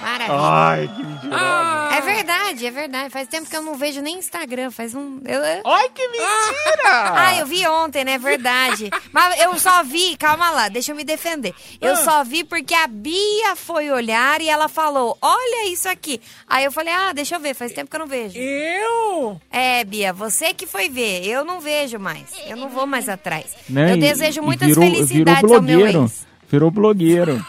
Maravilha. 0.00 0.38
Ai, 0.38 0.88
que 0.94 1.02
mentirosa. 1.02 1.96
É 1.96 2.00
verdade, 2.00 2.66
é 2.66 2.70
verdade. 2.70 3.10
Faz 3.10 3.28
tempo 3.28 3.48
que 3.50 3.56
eu 3.56 3.62
não 3.62 3.74
vejo 3.74 4.00
nem 4.00 4.18
Instagram. 4.18 4.70
Faz 4.70 4.94
um. 4.94 5.20
Eu... 5.24 5.40
Ai, 5.66 5.88
que 5.94 6.06
mentira! 6.08 7.12
Ah, 7.14 7.36
eu 7.38 7.46
vi 7.46 7.66
ontem, 7.66 8.04
né? 8.04 8.18
Verdade. 8.18 8.90
Mas 9.12 9.40
eu 9.40 9.58
só 9.58 9.82
vi, 9.82 10.16
calma 10.16 10.50
lá, 10.50 10.68
deixa 10.68 10.92
eu 10.92 10.96
me 10.96 11.04
defender. 11.04 11.54
Eu 11.80 11.96
só 11.96 12.22
vi 12.24 12.44
porque 12.44 12.74
a 12.74 12.86
Bia 12.86 13.56
foi 13.56 13.90
olhar 13.90 14.40
e 14.40 14.48
ela 14.48 14.68
falou: 14.68 15.16
Olha 15.20 15.68
isso 15.70 15.88
aqui. 15.88 16.20
Aí 16.48 16.64
eu 16.64 16.72
falei: 16.72 16.92
Ah, 16.94 17.12
deixa 17.12 17.34
eu 17.34 17.40
ver, 17.40 17.54
faz 17.54 17.72
tempo 17.72 17.90
que 17.90 17.96
eu 17.96 18.00
não 18.00 18.06
vejo. 18.06 18.38
Eu? 18.38 19.40
É, 19.50 19.84
Bia, 19.84 20.12
você 20.12 20.54
que 20.54 20.66
foi 20.66 20.88
ver. 20.88 21.24
Eu 21.26 21.44
não 21.44 21.60
vejo 21.60 21.98
mais. 21.98 22.26
Eu 22.46 22.56
não 22.56 22.68
vou 22.68 22.86
mais 22.86 23.08
atrás. 23.08 23.46
Né? 23.68 23.92
Eu 23.92 23.96
E- 23.96 24.00
desejo 24.00 24.42
muitas 24.42 24.68
virou, 24.68 24.84
felicidades 24.84 25.40
virou 25.40 25.56
ao 25.56 25.62
meu 25.62 25.78
blogueiro. 25.78 26.02
ex. 26.04 26.26
Virou 26.50 26.70
blogueiro. 26.70 27.44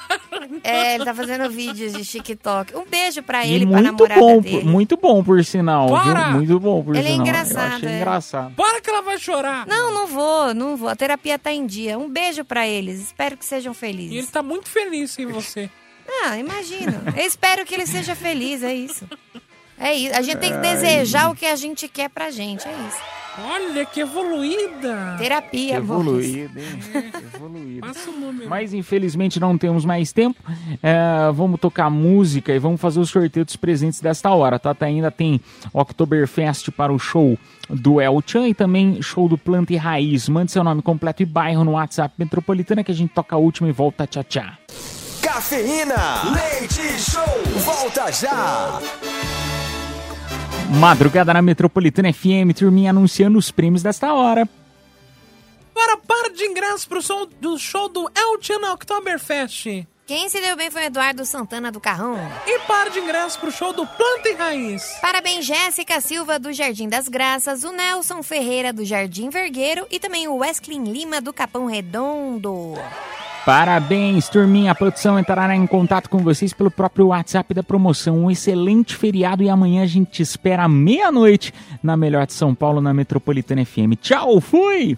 É, 0.69 0.95
ele 0.95 1.05
tá 1.05 1.13
fazendo 1.13 1.49
vídeos 1.49 1.93
de 1.93 2.05
TikTok. 2.05 2.75
Um 2.75 2.85
beijo 2.85 3.21
pra 3.23 3.45
E 3.45 3.53
ele, 3.53 3.65
pra 3.65 3.75
muito 3.81 3.91
namorada 3.91 4.19
bom, 4.21 4.39
dele. 4.41 4.63
muito 4.63 4.97
bom 4.97 5.23
por 5.23 5.43
sinal, 5.43 5.87
Para! 5.89 6.23
viu? 6.25 6.33
Muito 6.35 6.59
bom 6.59 6.83
por 6.83 6.95
Ele 6.95 7.07
é 7.07 7.11
sinal. 7.11 7.25
engraçado, 7.27 7.71
Eu 7.71 7.75
achei 7.77 7.89
é. 7.89 7.97
engraçado. 7.97 8.53
Para 8.55 8.81
que 8.81 8.89
ela 8.89 9.01
vai 9.01 9.17
chorar. 9.17 9.65
Não, 9.67 9.93
não 9.93 10.07
vou, 10.07 10.53
não 10.53 10.75
vou. 10.77 10.89
A 10.89 10.95
terapia 10.95 11.37
tá 11.39 11.51
em 11.51 11.65
dia. 11.65 11.97
Um 11.97 12.09
beijo 12.09 12.43
pra 12.45 12.67
eles. 12.67 12.99
Espero 13.01 13.35
que 13.37 13.45
sejam 13.45 13.73
felizes. 13.73 14.13
E 14.13 14.17
ele 14.17 14.27
tá 14.27 14.41
muito 14.43 14.69
feliz 14.69 15.17
em 15.19 15.25
você. 15.25 15.69
Ah, 16.25 16.35
imagino. 16.39 17.03
Eu 17.15 17.23
espero 17.23 17.63
que 17.63 17.75
ele 17.75 17.85
seja 17.85 18.15
feliz, 18.15 18.63
é 18.63 18.73
isso. 18.73 19.07
É 19.79 19.93
isso. 19.93 20.15
A 20.17 20.23
gente 20.23 20.37
tem 20.39 20.49
que 20.49 20.55
Ai. 20.57 20.73
desejar 20.75 21.29
o 21.29 21.35
que 21.35 21.45
a 21.45 21.55
gente 21.55 21.87
quer 21.87 22.09
pra 22.09 22.31
gente, 22.31 22.67
é 22.67 22.71
isso. 22.71 22.97
Olha 23.47 23.85
que 23.85 24.01
evoluída. 24.01 25.15
Terapia, 25.17 25.75
Evoluído, 25.77 26.59
hein? 26.59 26.65
É. 27.13 27.35
Evoluído. 27.35 27.87
Passa 27.87 28.09
o 28.09 28.13
número. 28.13 28.49
Mas 28.49 28.73
infelizmente 28.73 29.39
não 29.39 29.57
temos 29.57 29.85
mais 29.85 30.11
tempo. 30.11 30.39
É, 30.81 31.31
vamos 31.33 31.59
tocar 31.59 31.89
música 31.89 32.53
e 32.53 32.59
vamos 32.59 32.79
fazer 32.81 32.99
o 32.99 33.05
sorteio 33.05 33.45
dos 33.45 33.55
presentes 33.55 34.01
desta 34.01 34.29
hora, 34.31 34.59
tá? 34.59 34.73
Tá, 34.73 34.85
Ainda 34.85 35.11
tem 35.11 35.39
Oktoberfest 35.73 36.71
para 36.71 36.91
o 36.91 36.99
show 36.99 37.37
do 37.69 38.01
El 38.01 38.21
Chan 38.25 38.47
e 38.47 38.53
também 38.53 39.01
show 39.01 39.27
do 39.29 39.37
Planta 39.37 39.73
e 39.73 39.77
Raiz. 39.77 40.27
Mande 40.27 40.51
seu 40.51 40.63
nome 40.63 40.81
completo 40.81 41.21
e 41.21 41.25
bairro 41.25 41.63
no 41.63 41.71
WhatsApp 41.71 42.15
Metropolitana 42.17 42.83
que 42.83 42.91
a 42.91 42.95
gente 42.95 43.13
toca 43.13 43.35
a 43.35 43.39
última 43.39 43.69
e 43.69 43.71
volta. 43.71 44.07
Tchau, 44.07 44.23
tchau. 44.23 44.45
Cafeína, 45.21 45.95
leite 46.33 46.81
show, 46.99 47.23
volta 47.63 48.11
já. 48.11 48.79
Madrugada 50.69 51.33
na 51.33 51.41
Metropolitana 51.41 52.13
FM, 52.13 52.53
turminha 52.55 52.91
anunciando 52.91 53.39
os 53.39 53.49
prêmios 53.49 53.81
desta 53.81 54.13
hora. 54.13 54.47
Para 55.73 55.97
par 55.97 56.31
de 56.31 56.45
ingressos 56.45 56.85
pro 56.85 57.01
som 57.01 57.27
do 57.41 57.57
show 57.57 57.89
do 57.89 58.09
El 58.15 58.39
Chan 58.39 58.59
na 58.59 58.73
Oktoberfest. 58.73 59.87
Quem 60.09 60.27
se 60.27 60.41
deu 60.41 60.57
bem 60.57 60.71
foi 60.71 60.81
o 60.81 60.85
Eduardo 60.85 61.23
Santana 61.23 61.71
do 61.71 61.79
Carrão. 61.79 62.17
E 62.47 62.57
par 62.61 62.89
de 62.89 62.97
ingressos 62.97 63.37
pro 63.37 63.51
show 63.51 63.71
do 63.71 63.85
Planta 63.85 64.27
e 64.27 64.33
Raiz. 64.33 64.97
Parabéns, 64.99 65.45
Jéssica 65.45 66.01
Silva 66.01 66.39
do 66.39 66.51
Jardim 66.51 66.89
das 66.89 67.07
Graças, 67.07 67.63
o 67.63 67.71
Nelson 67.71 68.23
Ferreira 68.23 68.73
do 68.73 68.83
Jardim 68.83 69.29
Vergueiro 69.29 69.85
e 69.91 69.99
também 69.99 70.27
o 70.27 70.37
Wesley 70.37 70.79
Lima 70.79 71.21
do 71.21 71.31
Capão 71.31 71.67
Redondo. 71.67 72.73
Parabéns, 73.45 74.27
turminha. 74.27 74.71
A 74.71 74.75
produção 74.75 75.19
entrará 75.19 75.55
em 75.55 75.67
contato 75.67 76.09
com 76.09 76.23
vocês 76.23 76.53
pelo 76.53 76.71
próprio 76.71 77.09
WhatsApp 77.09 77.53
da 77.53 77.61
promoção. 77.61 78.17
Um 78.17 78.31
excelente 78.31 78.95
feriado 78.95 79.43
e 79.43 79.49
amanhã 79.49 79.83
a 79.83 79.87
gente 79.87 80.23
espera 80.23 80.63
à 80.63 80.67
meia-noite 80.67 81.53
na 81.83 81.95
melhor 81.95 82.25
de 82.25 82.33
São 82.33 82.55
Paulo, 82.55 82.81
na 82.81 82.95
Metropolitana 82.95 83.63
FM. 83.63 83.93
Tchau, 84.01 84.41
fui! 84.41 84.97